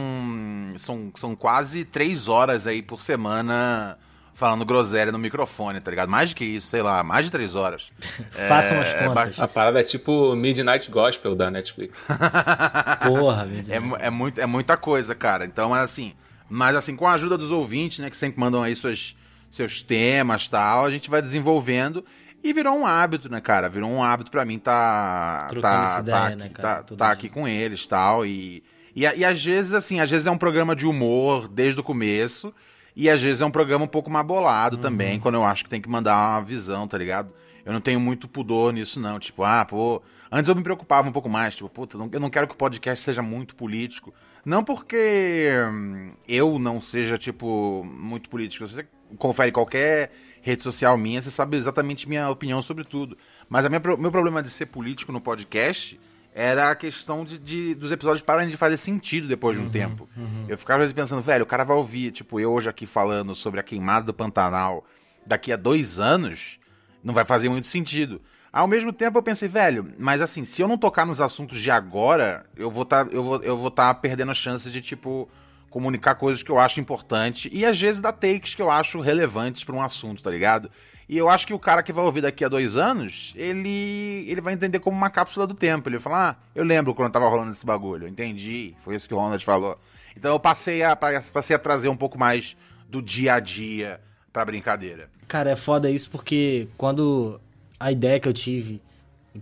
são, 0.78 1.12
são 1.16 1.36
quase 1.36 1.84
3 1.84 2.28
horas 2.28 2.68
aí 2.68 2.82
por 2.82 3.02
semana 3.02 3.98
falando 4.36 4.66
groselha 4.66 5.12
no 5.12 5.18
microfone, 5.18 5.80
tá 5.80 5.90
ligado? 5.90 6.10
Mais 6.10 6.30
do 6.30 6.36
que 6.36 6.44
isso, 6.44 6.68
sei 6.68 6.82
lá, 6.82 7.02
mais 7.04 7.26
de 7.26 7.32
3 7.32 7.56
horas. 7.56 7.92
Façam 8.48 8.80
as 8.80 8.88
é 8.90 9.08
contas. 9.08 9.40
A 9.40 9.48
parada 9.48 9.80
é 9.80 9.84
tipo 9.84 10.36
Midnight 10.36 10.92
Gospel 10.92 11.36
da 11.36 11.50
Netflix. 11.50 11.98
Porra, 13.08 13.46
meu 13.46 13.64
Deus. 13.64 13.72
É, 13.72 14.08
é, 14.08 14.10
muito, 14.10 14.42
é 14.42 14.46
muita 14.46 14.78
coisa, 14.78 15.16
cara. 15.16 15.46
Então, 15.46 15.76
é 15.76 15.80
assim. 15.80 16.14
Mas 16.48 16.76
assim, 16.76 16.96
com 16.96 17.08
a 17.08 17.14
ajuda 17.14 17.38
dos 17.38 17.50
ouvintes, 17.50 18.00
né, 18.00 18.10
que 18.10 18.18
sempre 18.18 18.40
mandam 18.40 18.62
aí 18.62 18.76
suas, 18.76 19.16
seus 19.50 19.82
temas 19.82 20.48
tal, 20.48 20.86
a 20.86 20.92
gente 20.92 21.10
vai 21.10 21.22
desenvolvendo. 21.22 22.06
E 22.44 22.54
virou 22.54 22.78
um 22.78 22.86
hábito, 22.86 23.32
né, 23.32 23.42
cara? 23.42 23.68
Virou 23.68 23.90
um 23.90 24.04
hábito 24.04 24.30
pra 24.30 24.46
mim 24.46 24.60
tá. 24.60 25.48
Trocando 25.50 25.74
tá, 25.74 25.84
essa 25.84 25.96
tá, 25.96 26.02
ideia, 26.02 26.26
aqui, 26.26 26.36
né, 26.36 26.50
cara? 26.50 26.84
tá, 26.84 26.96
tá 26.96 27.12
aqui 27.12 27.30
com 27.30 27.48
eles 27.48 27.88
tal. 27.88 28.24
E, 28.24 28.64
e, 28.96 29.02
e 29.02 29.26
às 29.26 29.44
vezes, 29.44 29.74
assim, 29.74 30.00
às 30.00 30.10
vezes 30.10 30.26
é 30.26 30.32
um 30.32 30.38
programa 30.38 30.76
de 30.76 30.88
humor 30.88 31.48
desde 31.48 31.80
o 31.80 31.84
começo. 31.84 32.54
E 32.96 33.10
às 33.10 33.22
vezes 33.22 33.42
é 33.42 33.46
um 33.46 33.52
programa 33.52 33.84
um 33.84 33.90
pouco 33.90 34.10
mais 34.10 34.26
Uhum. 34.26 34.82
também, 34.82 35.20
quando 35.20 35.36
eu 35.36 35.44
acho 35.44 35.66
que 35.66 35.70
tem 35.70 35.82
que 35.82 35.90
mandar 35.90 36.16
uma 36.16 36.42
visão, 36.46 36.88
tá 36.88 36.98
ligado? 36.98 37.34
Eu 37.66 37.74
não 37.74 37.82
tenho 37.82 38.00
muito 38.00 38.26
pudor 38.28 38.72
nisso, 38.72 39.00
não. 39.00 39.20
Tipo, 39.20 39.44
ah, 39.44 39.66
pô. 39.66 40.02
Antes 40.32 40.48
eu 40.48 40.56
me 40.56 40.64
preocupava 40.64 41.08
um 41.08 41.12
pouco 41.12 41.28
mais, 41.28 41.56
tipo, 41.56 41.70
puta, 41.70 41.98
eu 41.98 42.20
não 42.20 42.30
quero 42.30 42.48
que 42.48 42.54
o 42.54 42.58
podcast 42.58 43.04
seja 43.04 43.22
muito 43.22 43.54
político. 43.56 44.14
Não 44.46 44.64
porque 44.64 45.50
hum, 45.72 46.14
eu 46.28 46.58
não 46.58 46.80
seja, 46.80 47.18
tipo, 47.18 47.84
muito 47.84 48.30
político. 48.30 48.66
Se 48.66 48.76
você 48.76 48.88
confere 49.18 49.52
qualquer 49.52 50.12
rede 50.42 50.62
social 50.62 50.98
minha, 50.98 51.22
você 51.22 51.32
sabe 51.32 51.58
exatamente 51.58 52.08
minha 52.08 52.30
opinião 52.30 52.62
sobre 52.62 52.84
tudo. 52.84 53.18
Mas 53.50 53.66
o 53.66 53.70
meu 53.70 54.12
problema 54.12 54.42
de 54.42 54.50
ser 54.50 54.68
político 54.68 55.12
no 55.12 55.20
podcast 55.20 56.00
era 56.38 56.70
a 56.70 56.76
questão 56.76 57.24
de, 57.24 57.40
de- 57.40 57.74
dos 57.74 57.94
episódios 57.94 58.22
pararem 58.22 58.50
de 58.50 58.58
fazer 58.58 58.76
sentido 58.76 59.26
depois 59.26 59.56
de 59.56 59.64
um 59.64 59.70
tempo. 59.70 60.08
Eu 60.50 60.58
ficava 60.58 60.80
às 60.84 60.90
vezes 60.90 60.94
pensando, 60.94 61.22
velho, 61.22 61.44
o 61.44 61.48
cara 61.48 61.64
vai 61.64 61.78
ouvir, 61.78 62.12
tipo, 62.12 62.40
eu 62.42 62.52
hoje 62.52 62.70
aqui 62.70 62.86
falando 62.86 63.34
sobre 63.34 63.60
a 63.62 63.64
queimada 63.64 64.06
do 64.06 64.14
Pantanal 64.14 64.86
daqui 65.26 65.54
a 65.54 65.56
dois 65.56 65.98
anos, 65.98 66.60
não 67.02 67.14
vai 67.14 67.24
fazer 67.24 67.48
muito 67.48 67.68
sentido. 67.68 68.22
Ao 68.52 68.68
mesmo 68.68 68.92
tempo 68.92 69.18
eu 69.18 69.24
pensei, 69.24 69.48
velho, 69.48 69.94
mas 69.98 70.22
assim, 70.22 70.44
se 70.44 70.62
eu 70.62 70.68
não 70.68 70.78
tocar 70.78 71.06
nos 71.06 71.22
assuntos 71.22 71.60
de 71.62 71.72
agora, 71.72 72.46
eu 72.56 72.70
vou 72.70 72.84
tá, 72.86 73.08
eu 73.12 73.24
vou, 73.24 73.42
eu 73.42 73.58
vou 73.58 73.72
tá 73.72 73.94
perdendo 73.94 74.32
a 74.32 74.36
chance 74.36 74.70
de, 74.70 74.82
tipo, 74.82 75.30
comunicar 75.70 76.16
coisas 76.16 76.44
que 76.44 76.50
eu 76.52 76.60
acho 76.60 76.80
importante 76.82 77.50
e 77.54 77.66
às 77.66 77.80
vezes 77.80 78.00
dar 78.02 78.12
takes 78.14 78.56
que 78.56 78.62
eu 78.62 78.70
acho 78.70 79.00
relevantes 79.00 79.64
para 79.64 79.76
um 79.76 79.82
assunto, 79.82 80.22
tá 80.22 80.30
ligado? 80.30 80.70
E 81.08 81.18
eu 81.18 81.30
acho 81.30 81.46
que 81.46 81.54
o 81.54 81.60
cara 81.60 81.84
que 81.84 81.94
vai 81.94 82.04
ouvir 82.04 82.22
daqui 82.22 82.44
a 82.44 82.50
dois 82.50 82.76
anos, 82.76 83.34
ele, 83.36 84.26
ele 84.28 84.42
vai 84.42 84.54
entender 84.54 84.80
como 84.80 84.98
uma 84.98 85.10
cápsula 85.10 85.46
do 85.46 85.54
tempo. 85.54 85.88
Ele 85.88 85.98
vai 85.98 86.04
falar, 86.04 86.30
ah, 86.32 86.46
eu 86.56 86.64
lembro 86.64 86.96
quando 86.96 87.12
tava 87.12 87.28
rolando 87.30 87.52
esse 87.52 87.66
bagulho, 87.66 88.08
entendi, 88.08 88.74
foi 88.84 88.96
isso 88.96 89.08
que 89.08 89.14
o 89.14 89.18
Ronald 89.18 89.44
falou. 89.46 89.80
Então 90.18 90.32
eu 90.32 90.40
passei 90.40 90.82
a, 90.82 90.96
passei 90.96 91.56
a 91.56 91.60
trazer 91.60 91.90
um 91.90 91.98
pouco 91.98 92.18
mais 92.18 92.56
do 92.90 93.02
dia 93.02 93.36
a 93.36 93.40
dia 93.40 94.00
pra 94.34 94.46
brincadeira. 94.46 95.10
Cara, 95.28 95.52
é 95.52 95.56
foda 95.56 95.90
isso 95.90 96.10
porque 96.10 96.68
quando 96.78 97.40
a 97.80 97.92
ideia 97.92 98.20
que 98.20 98.28
eu 98.28 98.34
tive, 98.34 98.82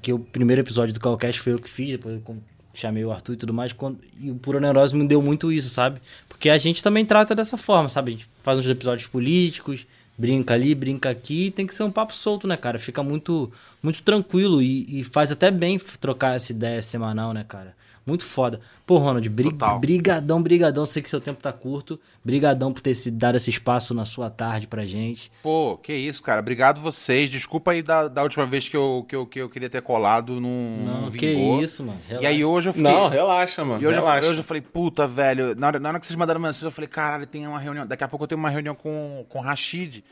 que 0.02 0.12
o 0.12 0.20
primeiro 0.20 0.62
episódio 0.62 0.94
do 0.94 1.00
Calcast 1.00 1.42
foi 1.42 1.54
eu 1.54 1.60
que 1.60 1.70
fiz, 1.70 1.92
depois 1.92 2.16
eu 2.16 2.38
chamei 2.74 3.06
o 3.06 3.12
Arthur 3.12 3.34
e 3.34 3.38
tudo 3.38 3.54
mais, 3.54 3.72
quando, 3.72 4.00
e 4.20 4.32
o 4.32 4.36
Pura 4.36 4.60
Neurose 4.60 4.96
me 4.96 5.08
deu 5.08 5.22
muito 5.22 5.52
isso, 5.52 5.70
sabe? 5.70 6.02
Porque 6.28 6.50
a 6.50 6.58
gente 6.58 6.82
também 6.82 7.06
trata 7.06 7.36
dessa 7.36 7.58
forma, 7.58 7.90
sabe? 7.90 8.10
A 8.10 8.12
gente 8.14 8.28
faz 8.42 8.58
uns 8.58 8.68
episódios 8.68 9.08
políticos, 9.08 9.86
brinca 10.18 10.54
ali, 10.54 10.76
brinca 10.76 11.10
aqui, 11.10 11.52
tem 11.52 11.66
que 11.68 11.76
ser 11.76 11.84
um 11.84 11.92
papo 11.92 12.14
solto, 12.14 12.48
né, 12.48 12.58
cara? 12.58 12.78
Fica 12.80 13.02
muito, 13.04 13.52
muito 13.84 14.02
tranquilo 14.02 14.62
e, 14.62 15.02
e 15.02 15.04
faz 15.04 15.32
até 15.32 15.52
bem 15.52 15.78
trocar 16.00 16.38
essa 16.38 16.54
ideia 16.54 16.82
semanal, 16.82 17.34
né, 17.34 17.44
cara? 17.48 17.76
Muito 18.06 18.26
foda. 18.26 18.60
Pô, 18.86 18.98
Ronald, 18.98 19.28
bri 19.30 19.50
Total. 19.50 19.80
brigadão, 19.80 20.42
brigadão. 20.42 20.86
Sei 20.86 21.02
que 21.02 21.10
seu 21.10 21.22
tempo 21.22 21.42
tá 21.42 21.54
curto. 21.54 21.98
Brigadão 22.24 22.74
por 22.74 22.82
ter 22.82 22.96
se 22.96 23.10
dado 23.10 23.38
esse 23.38 23.50
espaço 23.50 23.94
na 23.94 24.04
sua 24.04 24.30
tarde 24.30 24.68
pra 24.68 24.86
gente. 24.86 25.32
Pô, 25.42 25.78
que 25.78 25.94
isso, 25.94 26.22
cara. 26.22 26.42
Obrigado 26.42 26.82
vocês. 26.82 27.30
Desculpa 27.30 27.72
aí 27.72 27.82
da, 27.82 28.10
da 28.10 28.22
última 28.22 28.46
vez 28.46 28.68
que 28.68 28.76
eu, 28.76 29.06
que, 29.08 29.16
eu, 29.16 29.26
que 29.26 29.40
eu 29.40 29.50
queria 29.50 29.70
ter 29.70 29.82
colado 29.82 30.42
num, 30.42 30.84
Não, 30.86 31.02
num 31.04 31.12
que 31.12 31.32
isso, 31.32 31.82
mano. 31.82 32.00
E 32.20 32.28
aí 32.28 32.44
hoje 32.44 32.70
eu 32.70 32.74
fiquei... 32.74 32.92
Não, 32.92 33.08
relaxa, 33.08 33.64
mano. 33.64 33.82
E 33.82 33.88
hoje, 33.88 33.98
eu, 33.98 34.04
relaxa. 34.04 34.28
hoje 34.28 34.40
eu 34.40 34.44
falei, 34.44 34.62
puta, 34.62 35.08
velho. 35.08 35.56
Na 35.56 35.68
hora, 35.68 35.80
na 35.80 35.90
hora 35.90 36.00
que 36.00 36.06
vocês 36.06 36.18
mandaram 36.18 36.42
mensagem, 36.42 36.66
eu 36.66 36.72
falei, 36.72 36.90
caralho, 36.90 37.26
tem 37.26 37.48
uma 37.48 37.60
reunião. 37.60 37.88
Daqui 37.88 38.04
a 38.04 38.08
pouco 38.10 38.26
eu 38.26 38.28
tenho 38.28 38.40
uma 38.40 38.50
reunião 38.50 38.76
com, 38.76 39.26
com 39.30 39.40
o 39.40 39.42
Rashid. 39.42 40.04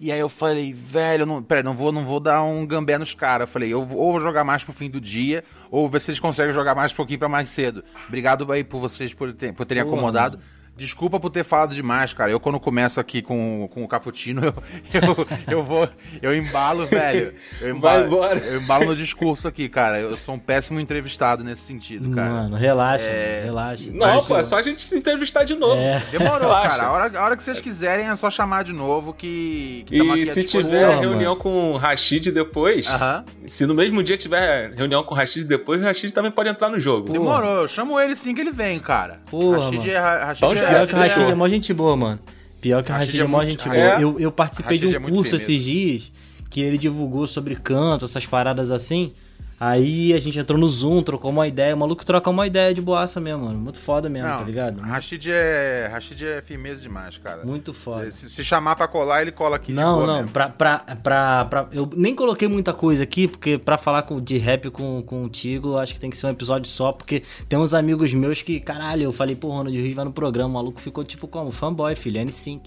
E 0.00 0.12
aí 0.12 0.20
eu 0.20 0.28
falei, 0.28 0.72
velho, 0.72 1.26
não, 1.26 1.42
peraí, 1.42 1.62
não 1.64 1.74
vou, 1.74 1.90
não 1.90 2.04
vou 2.04 2.20
dar 2.20 2.42
um 2.44 2.64
gambé 2.64 2.96
nos 2.98 3.14
caras. 3.14 3.48
Eu 3.48 3.52
falei, 3.52 3.72
eu 3.72 3.84
vou- 3.84 3.98
ou 3.98 4.12
vou 4.12 4.20
jogar 4.20 4.44
mais 4.44 4.62
pro 4.62 4.72
fim 4.72 4.88
do 4.88 5.00
dia, 5.00 5.42
ou 5.70 5.88
ver 5.88 6.00
se 6.00 6.10
eles 6.10 6.20
conseguem 6.20 6.52
jogar 6.52 6.74
mais 6.74 6.92
um 6.92 6.96
pouquinho 6.96 7.18
pra 7.18 7.28
mais 7.28 7.48
cedo. 7.48 7.82
Obrigado 8.06 8.50
aí 8.52 8.62
por 8.62 8.80
vocês 8.80 9.12
por, 9.12 9.32
ter- 9.32 9.52
por 9.52 9.66
terem 9.66 9.82
Pô, 9.84 9.90
acomodado. 9.90 10.38
Desculpa 10.78 11.18
por 11.18 11.28
ter 11.30 11.42
falado 11.44 11.74
demais, 11.74 12.12
cara. 12.12 12.30
Eu, 12.30 12.38
quando 12.38 12.60
começo 12.60 13.00
aqui 13.00 13.20
com, 13.20 13.68
com 13.74 13.82
o 13.82 13.88
Cappuccino, 13.88 14.42
eu, 14.46 14.54
eu, 14.94 15.26
eu 15.48 15.64
vou. 15.64 15.88
Eu 16.22 16.32
embalo, 16.34 16.86
velho. 16.86 17.34
Eu 17.60 17.70
embalo, 17.76 17.98
Vai 17.98 18.06
embora. 18.06 18.38
Eu 18.38 18.60
embalo 18.62 18.84
no 18.86 18.94
discurso 18.96 19.48
aqui, 19.48 19.68
cara. 19.68 20.00
Eu 20.00 20.16
sou 20.16 20.36
um 20.36 20.38
péssimo 20.38 20.78
entrevistado 20.78 21.42
nesse 21.42 21.62
sentido, 21.62 22.14
cara. 22.14 22.28
Mano, 22.30 22.56
relaxa, 22.56 23.04
É. 23.06 23.38
mano, 23.40 23.44
relaxa. 23.46 23.90
Não, 23.92 24.24
pô, 24.24 24.36
é 24.38 24.42
só 24.44 24.58
a 24.58 24.62
gente 24.62 24.80
se 24.80 24.96
entrevistar 24.96 25.42
de 25.42 25.56
novo. 25.56 25.80
É. 25.80 26.00
Demorou, 26.12 26.38
Relaxa. 26.48 26.68
cara. 26.68 26.84
A 26.84 26.92
hora, 26.92 27.18
a 27.18 27.24
hora 27.24 27.36
que 27.36 27.42
vocês 27.42 27.60
quiserem 27.60 28.08
é 28.08 28.14
só 28.14 28.30
chamar 28.30 28.62
de 28.62 28.72
novo 28.72 29.12
que, 29.12 29.82
que 29.86 29.96
E 30.00 30.26
se 30.26 30.44
tiver 30.44 30.96
reunião 31.00 31.34
com 31.34 31.72
o 31.72 31.76
Rashid 31.76 32.30
depois, 32.30 32.86
Aham. 32.88 33.24
se 33.46 33.66
no 33.66 33.74
mesmo 33.74 34.00
dia 34.00 34.16
tiver 34.16 34.70
reunião 34.74 35.02
com 35.02 35.12
o 35.12 35.16
Rashid 35.16 35.44
depois, 35.44 35.80
o 35.80 35.84
Rashid 35.84 36.12
também 36.12 36.30
pode 36.30 36.48
entrar 36.48 36.68
no 36.68 36.78
jogo. 36.78 37.12
Demorou. 37.12 37.62
Eu 37.62 37.68
chamo 37.68 37.98
ele 37.98 38.14
sim 38.14 38.32
que 38.32 38.40
ele 38.40 38.52
vem, 38.52 38.78
cara. 38.78 39.18
Porra, 39.28 39.58
Rashid 39.64 39.78
mano. 39.78 39.90
é, 39.90 39.98
Rashid 39.98 40.36
Então 40.44 40.54
já 40.56 40.64
é, 40.66 40.67
Pior 40.68 40.86
que 40.86 40.94
o. 40.94 40.98
Rashid 40.98 41.30
é 41.30 41.34
mó 41.34 41.48
gente 41.48 41.74
boa, 41.74 41.96
mano. 41.96 42.20
Pior 42.60 42.82
que 42.82 42.90
o 42.90 42.94
Rashid 42.94 43.20
é 43.20 43.24
é 43.24 43.26
mó 43.26 43.44
gente 43.44 43.68
é. 43.68 43.70
boa. 43.70 44.00
Eu, 44.00 44.20
eu 44.20 44.32
participei 44.32 44.78
de 44.78 44.94
é 44.94 44.98
um 44.98 45.02
muito 45.02 45.14
curso 45.14 45.36
esses 45.36 45.62
dias 45.62 46.12
que 46.50 46.60
ele 46.60 46.78
divulgou 46.78 47.26
sobre 47.26 47.56
canto, 47.56 48.04
essas 48.04 48.26
paradas 48.26 48.70
assim. 48.70 49.12
Aí 49.60 50.12
a 50.14 50.20
gente 50.20 50.38
entrou 50.38 50.56
no 50.56 50.68
Zoom, 50.68 51.02
trocou 51.02 51.32
uma 51.32 51.48
ideia. 51.48 51.74
O 51.74 51.78
maluco 51.78 52.06
troca 52.06 52.30
uma 52.30 52.46
ideia 52.46 52.72
de 52.72 52.80
boaça 52.80 53.20
mesmo, 53.20 53.46
mano. 53.46 53.58
Muito 53.58 53.78
foda 53.80 54.08
mesmo, 54.08 54.28
tá 54.28 54.44
ligado? 54.44 54.80
Rashid 54.80 55.28
é, 55.32 55.88
Rashid 55.90 56.24
é 56.24 56.40
firmeza 56.40 56.80
demais, 56.80 57.18
cara. 57.18 57.44
Muito 57.44 57.74
foda. 57.74 58.08
Se, 58.12 58.30
se 58.30 58.44
chamar 58.44 58.76
pra 58.76 58.86
colar, 58.86 59.20
ele 59.22 59.32
cola 59.32 59.56
aqui 59.56 59.72
Não, 59.72 60.06
não, 60.06 60.16
mesmo. 60.18 60.30
pra, 60.30 60.48
pra, 60.48 60.78
pra, 61.02 61.44
pra- 61.46 61.68
Eu 61.72 61.90
nem 61.96 62.14
coloquei 62.14 62.46
muita 62.46 62.72
coisa 62.72 63.02
aqui, 63.02 63.26
porque 63.26 63.58
pra 63.58 63.76
falar 63.76 64.02
com, 64.04 64.20
de 64.20 64.38
rap 64.38 64.70
com, 64.70 65.02
contigo, 65.02 65.76
acho 65.76 65.92
que 65.92 65.98
tem 65.98 66.08
que 66.10 66.16
ser 66.16 66.28
um 66.28 66.30
episódio 66.30 66.70
só, 66.70 66.92
porque 66.92 67.24
tem 67.48 67.58
uns 67.58 67.74
amigos 67.74 68.14
meus 68.14 68.40
que, 68.42 68.60
caralho, 68.60 69.02
eu 69.02 69.12
falei, 69.12 69.34
pô, 69.34 69.48
Ronald 69.48 69.76
Rios 69.76 69.92
vai 69.94 70.04
no 70.04 70.12
programa, 70.12 70.50
o 70.50 70.52
maluco 70.54 70.80
ficou 70.80 71.02
tipo 71.02 71.26
como? 71.26 71.50
Fanboy, 71.50 71.96
filho, 71.96 72.20
N5. 72.20 72.60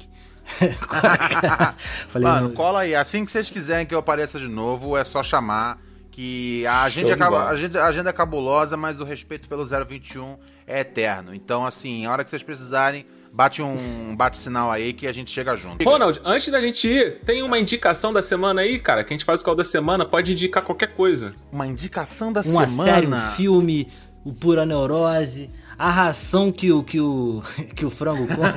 falei, 2.10 2.28
Mano, 2.28 2.50
"Não, 2.50 2.56
cola 2.56 2.82
aí. 2.82 2.96
Assim 2.96 3.24
que 3.26 3.32
vocês 3.32 3.50
quiserem 3.50 3.86
que 3.86 3.94
eu 3.96 4.00
apareça 4.00 4.38
de 4.40 4.48
novo, 4.48 4.98
é 4.98 5.04
só 5.06 5.24
chamar. 5.24 5.78
Que 6.12 6.66
a 6.68 6.84
agenda, 6.84 7.14
acaba, 7.14 7.44
a, 7.44 7.50
agenda, 7.50 7.84
a 7.84 7.88
agenda 7.88 8.10
é 8.10 8.14
cabulosa, 8.14 8.76
mas 8.76 9.00
o 9.00 9.06
respeito 9.06 9.48
pelo 9.48 9.66
021 9.66 10.38
é 10.68 10.82
eterno. 10.82 11.34
Então, 11.34 11.66
assim, 11.66 12.06
a 12.06 12.12
hora 12.12 12.24
que 12.24 12.30
vocês 12.30 12.44
precisarem, 12.44 13.06
bate 13.32 13.62
um 13.62 13.76
bate 14.16 14.38
sinal 14.38 14.70
aí 14.70 14.92
que 14.92 15.08
a 15.08 15.14
gente 15.14 15.32
chega 15.32 15.56
junto. 15.56 15.84
Ronald, 15.84 16.20
antes 16.26 16.50
da 16.50 16.60
gente 16.60 16.86
ir, 16.88 17.22
tem 17.22 17.42
uma 17.42 17.58
indicação 17.58 18.12
da 18.12 18.22
semana 18.22 18.62
aí, 18.62 18.78
cara, 18.78 19.04
que 19.04 19.14
a 19.14 19.16
gente 19.16 19.26
faz 19.26 19.42
o 19.42 19.46
call 19.46 19.56
da 19.56 19.64
semana, 19.64 20.06
pode 20.06 20.34
indicar 20.34 20.64
qualquer 20.64 20.94
coisa. 20.94 21.34
Uma 21.52 21.66
indicação 21.66 22.32
da 22.34 22.42
uma 22.42 22.68
semana. 22.68 22.92
série, 22.92 23.08
um 23.08 23.32
filme, 23.32 23.88
o 24.26 24.34
Pura 24.34 24.66
Neurose, 24.66 25.50
a 25.78 25.90
ração 25.90 26.52
que 26.52 26.72
o, 26.72 26.84
que 26.84 27.00
o, 27.00 27.42
que 27.74 27.86
o 27.86 27.90
frango 27.90 28.28
come. 28.28 28.42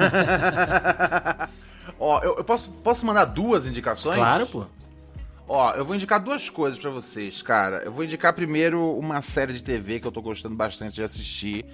Ó, 2.01 2.21
eu, 2.21 2.37
eu 2.39 2.45
posso, 2.45 2.69
posso 2.83 3.07
mandar 3.07 3.27
duas 3.27 3.65
indicações? 3.67 4.17
claro, 4.17 4.47
pô. 4.47 4.67
Ó, 5.47 5.73
eu 5.75 5.85
vou 5.85 5.95
indicar 5.95 6.21
duas 6.21 6.49
coisas 6.49 6.79
pra 6.79 6.91
vocês, 6.91 7.43
cara. 7.43 7.83
Eu 7.85 7.93
vou 7.93 8.05
indicar 8.05 8.33
primeiro 8.33 8.97
uma 8.97 9.21
série 9.21 9.53
de 9.53 9.63
TV 9.63 10.01
que 10.01 10.07
eu 10.07 10.13
tô 10.13 10.23
gostando 10.23 10.55
bastante 10.55 10.95
de 10.95 11.03
assistir, 11.03 11.67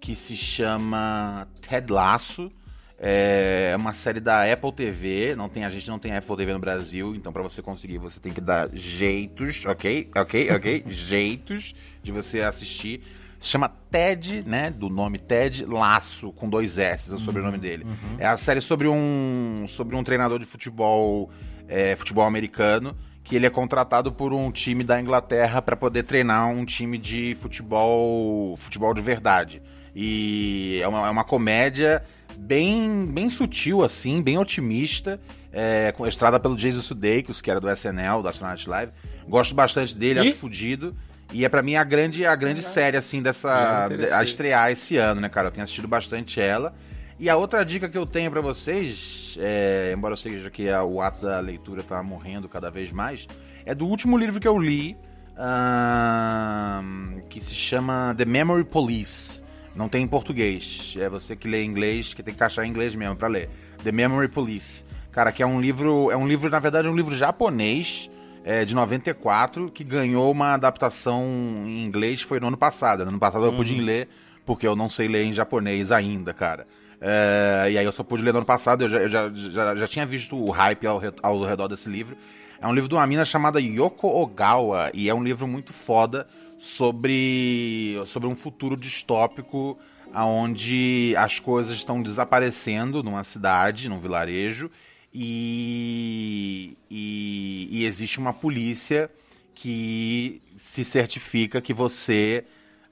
que 0.00 0.14
se 0.14 0.34
chama 0.34 1.46
Ted 1.60 1.92
Lasso. 1.92 2.50
É 2.98 3.74
uma 3.76 3.92
série 3.92 4.20
da 4.20 4.50
Apple 4.50 4.72
TV. 4.72 5.34
Não 5.34 5.48
tem, 5.48 5.64
a 5.64 5.70
gente 5.70 5.88
não 5.88 5.98
tem 5.98 6.16
Apple 6.16 6.36
TV 6.36 6.52
no 6.52 6.58
Brasil, 6.58 7.14
então 7.14 7.32
pra 7.32 7.42
você 7.42 7.60
conseguir, 7.60 7.98
você 7.98 8.18
tem 8.20 8.32
que 8.32 8.40
dar 8.40 8.70
jeitos, 8.72 9.64
ok? 9.66 10.10
Ok, 10.16 10.50
ok? 10.50 10.84
jeitos 10.88 11.74
de 12.02 12.12
você 12.12 12.40
assistir. 12.40 13.02
Se 13.38 13.48
chama 13.48 13.70
Ted, 13.90 14.44
né? 14.46 14.70
Do 14.70 14.90
nome 14.90 15.18
Ted 15.18 15.64
Laço, 15.64 16.30
com 16.32 16.48
dois 16.48 16.78
S, 16.78 17.10
é 17.10 17.14
o 17.14 17.18
sobrenome 17.18 17.56
dele. 17.56 17.86
É 18.18 18.26
a 18.26 18.36
série 18.36 18.60
sobre 18.60 18.86
um, 18.86 19.64
sobre 19.66 19.96
um 19.96 20.04
treinador 20.04 20.38
de 20.38 20.44
futebol, 20.44 21.30
é, 21.66 21.96
futebol 21.96 22.24
americano, 22.24 22.94
que 23.22 23.36
ele 23.36 23.46
é 23.46 23.50
contratado 23.50 24.10
por 24.12 24.32
um 24.32 24.50
time 24.50 24.82
da 24.82 25.00
Inglaterra 25.00 25.60
para 25.62 25.76
poder 25.76 26.02
treinar 26.04 26.48
um 26.48 26.64
time 26.64 26.98
de 26.98 27.36
futebol, 27.40 28.56
futebol 28.56 28.92
de 28.94 29.00
verdade. 29.00 29.62
E 29.94 30.80
é 30.82 30.88
uma, 30.88 31.06
é 31.06 31.10
uma 31.10 31.24
comédia 31.24 32.02
bem, 32.38 33.04
bem 33.06 33.28
sutil, 33.28 33.82
assim, 33.84 34.22
bem 34.22 34.38
otimista, 34.38 35.20
é, 35.52 35.92
com- 35.92 36.06
estrada 36.06 36.38
pelo 36.40 36.56
Jason 36.56 36.80
Sudeikis, 36.80 37.40
que 37.40 37.50
era 37.50 37.60
do 37.60 37.68
SNL, 37.70 38.22
da 38.22 38.32
Saturday 38.32 38.48
Night 38.56 38.68
Live. 38.68 38.92
Gosto 39.28 39.54
bastante 39.54 39.96
dele, 39.96 40.20
Ih. 40.20 40.28
acho 40.30 40.38
fudido. 40.38 40.96
E 41.32 41.44
é 41.44 41.48
pra 41.48 41.62
mim 41.62 41.76
a 41.76 41.84
grande, 41.84 42.26
a 42.26 42.34
grande 42.34 42.60
série, 42.62 42.96
assim, 42.96 43.22
dessa. 43.22 43.84
Interessei. 43.86 44.16
a 44.16 44.24
estrear 44.24 44.70
esse 44.72 44.96
ano, 44.96 45.20
né, 45.20 45.28
cara? 45.28 45.46
Eu 45.46 45.52
tenho 45.52 45.62
assistido 45.62 45.86
bastante 45.86 46.40
ela. 46.40 46.74
E 47.20 47.28
a 47.28 47.36
outra 47.36 47.62
dica 47.66 47.86
que 47.86 47.98
eu 47.98 48.06
tenho 48.06 48.30
pra 48.30 48.40
vocês, 48.40 49.36
é, 49.38 49.92
embora 49.94 50.14
eu 50.14 50.16
seja 50.16 50.50
que 50.50 50.66
o 50.70 51.02
ato 51.02 51.26
da 51.26 51.38
leitura 51.38 51.82
tá 51.82 52.02
morrendo 52.02 52.48
cada 52.48 52.70
vez 52.70 52.90
mais, 52.90 53.28
é 53.66 53.74
do 53.74 53.86
último 53.86 54.16
livro 54.16 54.40
que 54.40 54.48
eu 54.48 54.58
li, 54.58 54.96
ahn, 55.36 57.20
que 57.28 57.44
se 57.44 57.54
chama 57.54 58.14
The 58.16 58.24
Memory 58.24 58.64
Police. 58.64 59.42
Não 59.76 59.86
tem 59.86 60.02
em 60.02 60.08
português. 60.08 60.94
É 60.98 61.10
você 61.10 61.36
que 61.36 61.46
lê 61.46 61.62
em 61.62 61.66
inglês, 61.66 62.14
que 62.14 62.22
tem 62.22 62.32
que 62.32 62.42
achar 62.42 62.64
em 62.64 62.70
inglês 62.70 62.94
mesmo 62.94 63.14
pra 63.16 63.28
ler. 63.28 63.50
The 63.84 63.92
Memory 63.92 64.28
Police. 64.28 64.82
Cara, 65.12 65.30
que 65.30 65.42
é 65.42 65.46
um 65.46 65.60
livro, 65.60 66.10
é 66.10 66.16
um 66.16 66.26
livro, 66.26 66.48
na 66.48 66.58
verdade, 66.58 66.88
é 66.88 66.90
um 66.90 66.96
livro 66.96 67.14
japonês, 67.14 68.10
é, 68.42 68.64
de 68.64 68.74
94, 68.74 69.70
que 69.70 69.84
ganhou 69.84 70.32
uma 70.32 70.54
adaptação 70.54 71.22
em 71.66 71.84
inglês, 71.84 72.22
foi 72.22 72.40
no 72.40 72.46
ano 72.46 72.56
passado. 72.56 73.04
No 73.04 73.10
ano 73.10 73.18
passado 73.18 73.44
eu 73.44 73.52
pude 73.52 73.78
ler, 73.78 74.08
porque 74.46 74.66
eu 74.66 74.74
não 74.74 74.88
sei 74.88 75.06
ler 75.06 75.24
em 75.24 75.34
japonês 75.34 75.92
ainda, 75.92 76.32
cara. 76.32 76.66
É, 77.00 77.68
e 77.70 77.78
aí 77.78 77.84
eu 77.84 77.92
só 77.92 78.04
pude 78.04 78.22
ler 78.22 78.32
no 78.32 78.38
ano 78.38 78.46
passado, 78.46 78.84
eu 78.84 78.90
já, 78.90 78.98
eu 78.98 79.08
já, 79.08 79.30
já, 79.32 79.76
já 79.76 79.88
tinha 79.88 80.04
visto 80.04 80.36
o 80.36 80.50
hype 80.50 80.86
ao, 80.86 81.00
ao 81.22 81.42
redor 81.42 81.68
desse 81.68 81.88
livro. 81.88 82.16
É 82.60 82.66
um 82.66 82.74
livro 82.74 82.88
de 82.88 82.94
uma 82.94 83.06
mina 83.06 83.24
chamada 83.24 83.58
Yoko 83.58 84.06
Ogawa, 84.06 84.90
e 84.92 85.08
é 85.08 85.14
um 85.14 85.22
livro 85.22 85.48
muito 85.48 85.72
foda 85.72 86.26
sobre, 86.58 87.96
sobre 88.06 88.28
um 88.28 88.36
futuro 88.36 88.76
distópico 88.76 89.78
onde 90.14 91.14
as 91.16 91.38
coisas 91.38 91.76
estão 91.76 92.02
desaparecendo 92.02 93.02
numa 93.02 93.24
cidade, 93.24 93.88
num 93.88 93.98
vilarejo, 93.98 94.70
e, 95.12 96.76
e, 96.90 97.68
e 97.70 97.84
existe 97.86 98.18
uma 98.18 98.32
polícia 98.32 99.10
que 99.54 100.40
se 100.56 100.84
certifica 100.84 101.60
que 101.60 101.72
você 101.72 102.44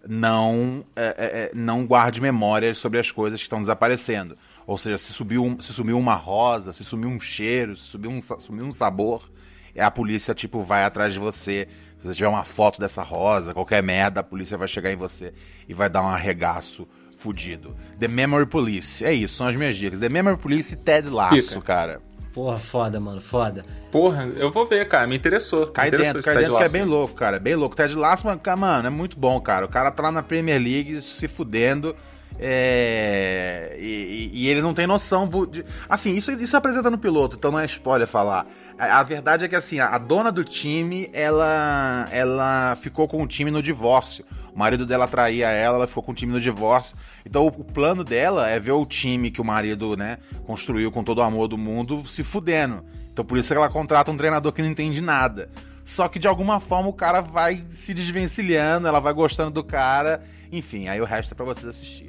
não, 0.07 0.85
é, 0.97 1.07
é, 1.07 1.15
é, 1.17 1.51
não 1.55 1.87
guarde 1.87 2.21
memórias 2.21 2.79
sobre 2.79 2.99
as 2.99 3.11
coisas 3.11 3.39
que 3.41 3.45
estão 3.47 3.61
desaparecendo. 3.61 4.37
Ou 4.67 4.77
seja, 4.79 4.99
se, 4.99 5.13
subiu 5.13 5.45
um- 5.45 5.61
se 5.61 5.73
sumiu 5.73 5.99
uma 5.99 6.15
rosa, 6.15 6.73
se 6.73 6.85
sumiu 6.85 7.09
um 7.09 7.19
cheiro, 7.21 7.77
se 7.77 7.87
sumiu 7.87 8.11
um, 8.11 8.21
sumiu 8.21 8.65
um 8.67 8.73
sabor, 8.73 9.31
é 9.75 9.83
a 9.83 9.91
polícia, 9.91 10.35
tipo, 10.35 10.63
vai 10.63 10.85
atrás 10.85 11.13
de 11.13 11.19
você. 11.19 11.69
Se 11.99 12.07
você 12.07 12.15
tiver 12.15 12.29
uma 12.29 12.45
foto 12.45 12.81
dessa 12.81 13.03
rosa, 13.03 13.53
qualquer 13.55 13.83
merda, 13.83 14.21
a 14.21 14.25
polícia 14.25 14.57
vai 14.57 14.69
chegar 14.69 14.93
em 14.93 14.97
você 14.97 15.33
e 15.69 15.75
vai 15.75 15.89
dar 15.91 16.03
um 16.03 16.07
arregaço 16.09 16.87
fudido. 17.17 17.75
The 17.99 18.07
Memory 18.07 18.47
Police. 18.47 19.05
É 19.05 19.13
isso, 19.13 19.35
são 19.37 19.49
as 19.49 19.57
minhas 19.57 19.77
dicas. 19.77 19.99
The 19.99 20.09
Memory 20.09 20.39
Police 20.39 20.75
e 20.75 20.77
Ted 20.77 21.09
Lasso, 21.09 21.49
Pica. 21.49 21.61
cara. 21.61 22.01
Porra, 22.39 22.59
foda, 22.61 23.01
mano, 23.01 23.21
foda. 23.21 23.67
Porra, 23.91 24.25
eu 24.37 24.49
vou 24.49 24.65
ver, 24.65 24.87
cara. 24.87 25.09
Me 25.09 25.17
interessou. 25.17 25.67
Cai 25.67 25.87
me 25.87 25.89
interessou 25.89 26.15
dentro, 26.15 26.25
cai 26.25 26.35
Ted 26.35 26.45
dentro 26.45 26.57
que 26.57 26.63
é 26.63 26.63
Lasso 26.63 26.73
bem 26.73 26.85
louco, 26.85 27.15
cara. 27.15 27.37
É 27.37 27.41
bem 27.41 27.57
louco. 27.57 27.75
Ted 27.75 27.95
Lasso, 27.97 28.25
mano, 28.25 28.87
é 28.87 28.91
muito 28.91 29.19
bom, 29.19 29.41
cara. 29.41 29.67
O 29.67 29.69
cara 29.69 29.91
tá 29.91 30.05
lá 30.05 30.13
na 30.13 30.23
Premier 30.23 30.63
League 30.63 31.03
se 31.03 31.27
fudendo. 31.27 31.97
É, 32.39 33.77
E, 33.79 34.31
e- 34.33 34.49
ele 34.49 34.61
não 34.63 34.75
tem 34.75 34.87
noção. 34.87 35.29
de- 35.51 35.65
Assim, 35.89 36.15
isso, 36.17 36.31
isso 36.33 36.57
apresenta 36.57 36.91
no 36.91 36.99
piloto, 36.99 37.37
então 37.37 37.51
não 37.51 37.59
é 37.59 37.67
spoiler 37.67 38.07
falar. 38.09 38.47
A, 38.79 39.01
a 39.01 39.03
verdade 39.03 39.45
é 39.45 39.49
que, 39.49 39.57
assim, 39.57 39.79
a, 39.81 39.89
a 39.89 39.99
dona 39.99 40.31
do 40.31 40.45
time, 40.45 41.09
ela, 41.13 42.09
ela 42.13 42.77
ficou 42.81 43.09
com 43.09 43.23
o 43.23 43.27
time 43.27 43.51
no 43.51 43.63
divórcio. 43.63 44.25
O 44.55 44.59
marido 44.59 44.87
dela 44.87 45.07
traía 45.07 45.49
ela, 45.49 45.77
ela 45.77 45.87
ficou 45.87 46.03
com 46.03 46.13
o 46.13 46.15
time 46.15 46.33
no 46.33 46.41
divórcio. 46.41 46.97
Então 47.25 47.45
o, 47.45 47.49
o 47.49 47.65
plano 47.65 48.03
dela 48.05 48.49
é 48.49 48.59
ver 48.59 48.73
o 48.73 48.85
time 48.87 49.31
que 49.31 49.41
o 49.41 49.45
marido, 49.45 49.97
né, 49.97 50.19
construiu 50.47 50.91
com 50.91 51.05
todo 51.05 51.19
o 51.19 51.23
amor 51.23 51.49
do 51.49 51.57
mundo 51.59 52.05
se 52.07 52.25
fudendo. 52.25 52.85
Então 53.13 53.25
por 53.25 53.39
isso 53.39 53.49
que 53.53 53.57
ela 53.57 53.69
contrata 53.69 54.11
um 54.11 54.17
treinador 54.17 54.53
que 54.53 54.63
não 54.63 54.69
entende 54.71 55.01
nada. 55.01 55.49
Só 55.85 56.07
que 56.09 56.19
de 56.19 56.29
alguma 56.29 56.61
forma 56.61 56.89
o 56.89 56.93
cara 56.93 57.21
vai 57.21 57.65
se 57.71 57.95
desvencilhando, 57.95 58.87
ela 58.89 59.01
vai 59.01 59.13
gostando 59.13 59.51
do 59.51 59.65
cara. 59.65 60.23
Enfim, 60.53 60.89
aí 60.89 61.01
o 61.01 61.05
resto 61.05 61.33
é 61.33 61.35
pra 61.35 61.45
vocês 61.47 61.65
assistirem. 61.67 62.08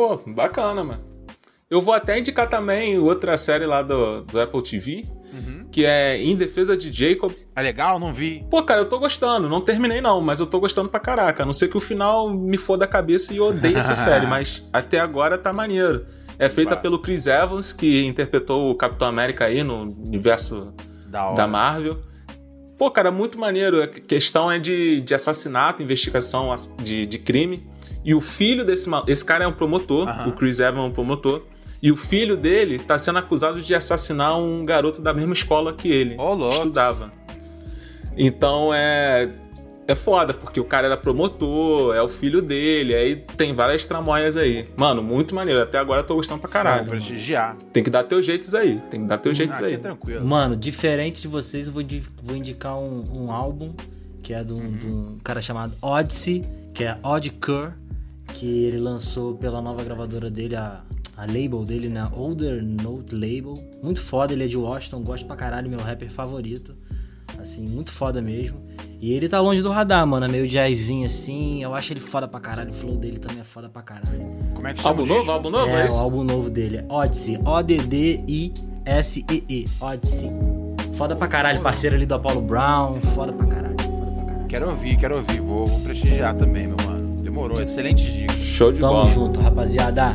Pô, 0.00 0.16
bacana, 0.28 0.82
mano. 0.82 1.04
Eu 1.68 1.82
vou 1.82 1.92
até 1.92 2.18
indicar 2.18 2.48
também 2.48 2.98
outra 2.98 3.36
série 3.36 3.66
lá 3.66 3.82
do, 3.82 4.22
do 4.22 4.40
Apple 4.40 4.62
TV, 4.62 5.04
que 5.70 5.84
é 5.84 6.16
Em 6.16 6.34
Defesa 6.34 6.74
de 6.74 6.90
Jacob. 6.90 7.30
É 7.54 7.60
legal? 7.60 7.98
Não 7.98 8.10
vi. 8.10 8.42
Pô, 8.50 8.62
cara, 8.62 8.80
eu 8.80 8.88
tô 8.88 8.98
gostando. 8.98 9.46
Não 9.46 9.60
terminei 9.60 10.00
não, 10.00 10.22
mas 10.22 10.40
eu 10.40 10.46
tô 10.46 10.58
gostando 10.58 10.88
pra 10.88 10.98
caraca. 10.98 11.42
A 11.42 11.46
não 11.46 11.52
ser 11.52 11.68
que 11.68 11.76
o 11.76 11.80
final 11.80 12.30
me 12.30 12.56
foda 12.56 12.86
a 12.86 12.88
cabeça 12.88 13.34
e 13.34 13.36
eu 13.36 13.44
odeio 13.44 13.76
essa 13.76 13.92
série, 13.94 14.26
mas 14.26 14.66
até 14.72 14.98
agora 14.98 15.36
tá 15.36 15.52
maneiro. 15.52 16.06
É 16.38 16.48
feita 16.48 16.76
Vai. 16.76 16.80
pelo 16.80 16.98
Chris 16.98 17.26
Evans, 17.26 17.70
que 17.74 18.02
interpretou 18.06 18.70
o 18.70 18.74
Capitão 18.74 19.06
América 19.06 19.44
aí 19.44 19.62
no 19.62 19.82
universo 19.82 20.72
Da 21.08 21.28
da 21.28 21.46
Marvel. 21.46 21.98
Pô, 22.78 22.90
cara, 22.90 23.10
muito 23.10 23.38
maneiro. 23.38 23.82
A 23.82 23.86
questão 23.86 24.50
é 24.50 24.58
de, 24.58 25.02
de 25.02 25.14
assassinato, 25.14 25.82
investigação 25.82 26.54
de, 26.82 27.04
de 27.04 27.18
crime. 27.18 27.68
E 28.04 28.14
o 28.14 28.20
filho 28.20 28.64
desse. 28.64 28.88
ma- 28.88 29.04
Esse 29.06 29.24
cara 29.24 29.44
é 29.44 29.46
um 29.46 29.52
promotor, 29.52 30.08
Aham. 30.08 30.28
o 30.28 30.32
Chris 30.32 30.58
Evans 30.60 30.84
é 30.84 30.88
um 30.88 30.90
promotor. 30.90 31.42
E 31.82 31.90
o 31.90 31.96
filho 31.96 32.36
dele 32.36 32.78
tá 32.78 32.98
sendo 32.98 33.18
acusado 33.18 33.60
de 33.62 33.74
assassinar 33.74 34.38
um 34.38 34.64
garoto 34.66 35.00
da 35.00 35.14
mesma 35.14 35.32
escola 35.32 35.72
que 35.72 35.88
ele 35.90 36.14
louco. 36.16 36.48
estudava. 36.48 37.12
Então 38.16 38.72
é. 38.74 39.30
É 39.88 39.94
foda, 39.96 40.32
porque 40.32 40.60
o 40.60 40.64
cara 40.64 40.86
era 40.86 40.96
promotor, 40.96 41.96
é 41.96 42.00
o 42.00 42.06
filho 42.06 42.40
dele, 42.40 42.94
aí 42.94 43.16
tem 43.16 43.52
várias 43.52 43.84
tramóias 43.84 44.36
aí. 44.36 44.68
Mano, 44.76 45.02
muito 45.02 45.34
maneiro. 45.34 45.60
Até 45.60 45.78
agora 45.78 46.02
eu 46.02 46.06
tô 46.06 46.14
gostando 46.14 46.38
pra 46.40 46.46
Vou 46.48 46.52
caralho. 46.52 46.88
prestigiar. 46.88 47.56
Tem 47.72 47.82
que 47.82 47.90
dar 47.90 48.04
teus 48.04 48.24
jeitos 48.24 48.54
aí. 48.54 48.80
Tem 48.88 49.00
que 49.02 49.08
dar 49.08 49.18
teus 49.18 49.36
jeitos 49.36 49.60
Ah, 49.60 49.66
aí. 49.66 49.74
é 49.74 49.78
tranquilo. 49.78 50.24
Mano, 50.24 50.54
diferente 50.54 51.20
de 51.20 51.26
vocês, 51.26 51.66
eu 51.66 51.72
vou, 51.72 51.82
vou 52.22 52.36
indicar 52.36 52.76
um, 52.78 53.02
um 53.12 53.32
álbum 53.32 53.74
que 54.22 54.32
é 54.32 54.44
de 54.44 54.52
um, 54.52 54.70
de 54.76 54.86
um 54.86 55.18
cara 55.24 55.42
chamado 55.42 55.74
Odyssey, 55.82 56.44
que 56.72 56.84
é 56.84 56.96
Odd 57.02 57.28
Cur, 57.30 57.72
que 58.34 58.64
ele 58.64 58.78
lançou 58.78 59.34
pela 59.34 59.60
nova 59.60 59.82
gravadora 59.84 60.30
dele, 60.30 60.56
a, 60.56 60.80
a 61.16 61.26
label 61.26 61.64
dele, 61.64 61.88
né? 61.88 62.08
Older 62.12 62.62
Note 62.62 63.14
Label. 63.14 63.54
Muito 63.82 64.00
foda, 64.00 64.32
ele 64.32 64.44
é 64.44 64.46
de 64.48 64.56
Washington, 64.56 65.02
gosto 65.02 65.26
pra 65.26 65.36
caralho, 65.36 65.68
meu 65.70 65.80
rapper 65.80 66.10
favorito. 66.10 66.74
Assim, 67.40 67.66
muito 67.66 67.92
foda 67.92 68.20
mesmo. 68.20 68.58
E 69.00 69.12
ele 69.12 69.28
tá 69.28 69.40
longe 69.40 69.62
do 69.62 69.70
radar, 69.70 70.04
mano. 70.06 70.26
É 70.26 70.28
meio 70.28 70.46
jazzinho 70.48 71.06
assim. 71.06 71.62
Eu 71.62 71.72
acho 71.74 71.92
ele 71.92 72.00
foda 72.00 72.26
pra 72.26 72.40
caralho. 72.40 72.70
O 72.70 72.74
flow 72.74 72.96
dele 72.96 73.18
também 73.20 73.40
é 73.40 73.44
foda 73.44 73.68
pra 73.68 73.82
caralho. 73.82 74.20
Como 74.52 74.66
é 74.66 74.74
que 74.74 74.82
chama 74.82 74.90
Álbum 74.90 75.02
o 75.04 75.06
novo? 75.06 75.30
Álbum 75.30 75.50
novo? 75.50 75.68
é, 75.70 75.86
É 75.86 75.90
o 75.90 75.98
álbum 76.00 76.24
novo 76.24 76.50
dele. 76.50 76.78
é 76.78 76.84
Odyssey. 76.88 77.38
O-D-D-I-S-E-E. 78.40 79.66
Odyssey. 79.80 80.30
Foda 80.94 81.14
pra 81.16 81.28
caralho. 81.28 81.60
Parceiro 81.62 81.94
ali 81.96 82.04
do 82.04 82.14
Apollo 82.14 82.40
Brown. 82.42 83.00
Foda 83.14 83.32
pra 83.32 83.46
caralho. 83.46 83.76
Foda 83.80 84.10
pra 84.12 84.24
caralho. 84.24 84.48
Quero 84.48 84.68
ouvir, 84.68 84.96
quero 84.98 85.16
ouvir. 85.16 85.40
Vou, 85.40 85.66
vou 85.66 85.80
prestigiar 85.80 86.36
também, 86.36 86.66
meu 86.66 86.76
mano. 86.86 86.99
Demorou, 87.30 87.62
excelente 87.62 88.10
dica. 88.10 88.32
Show 88.34 88.72
de 88.72 88.80
Tamo 88.80 88.92
bola. 88.92 89.06
junto, 89.06 89.40
rapaziada. 89.40 90.14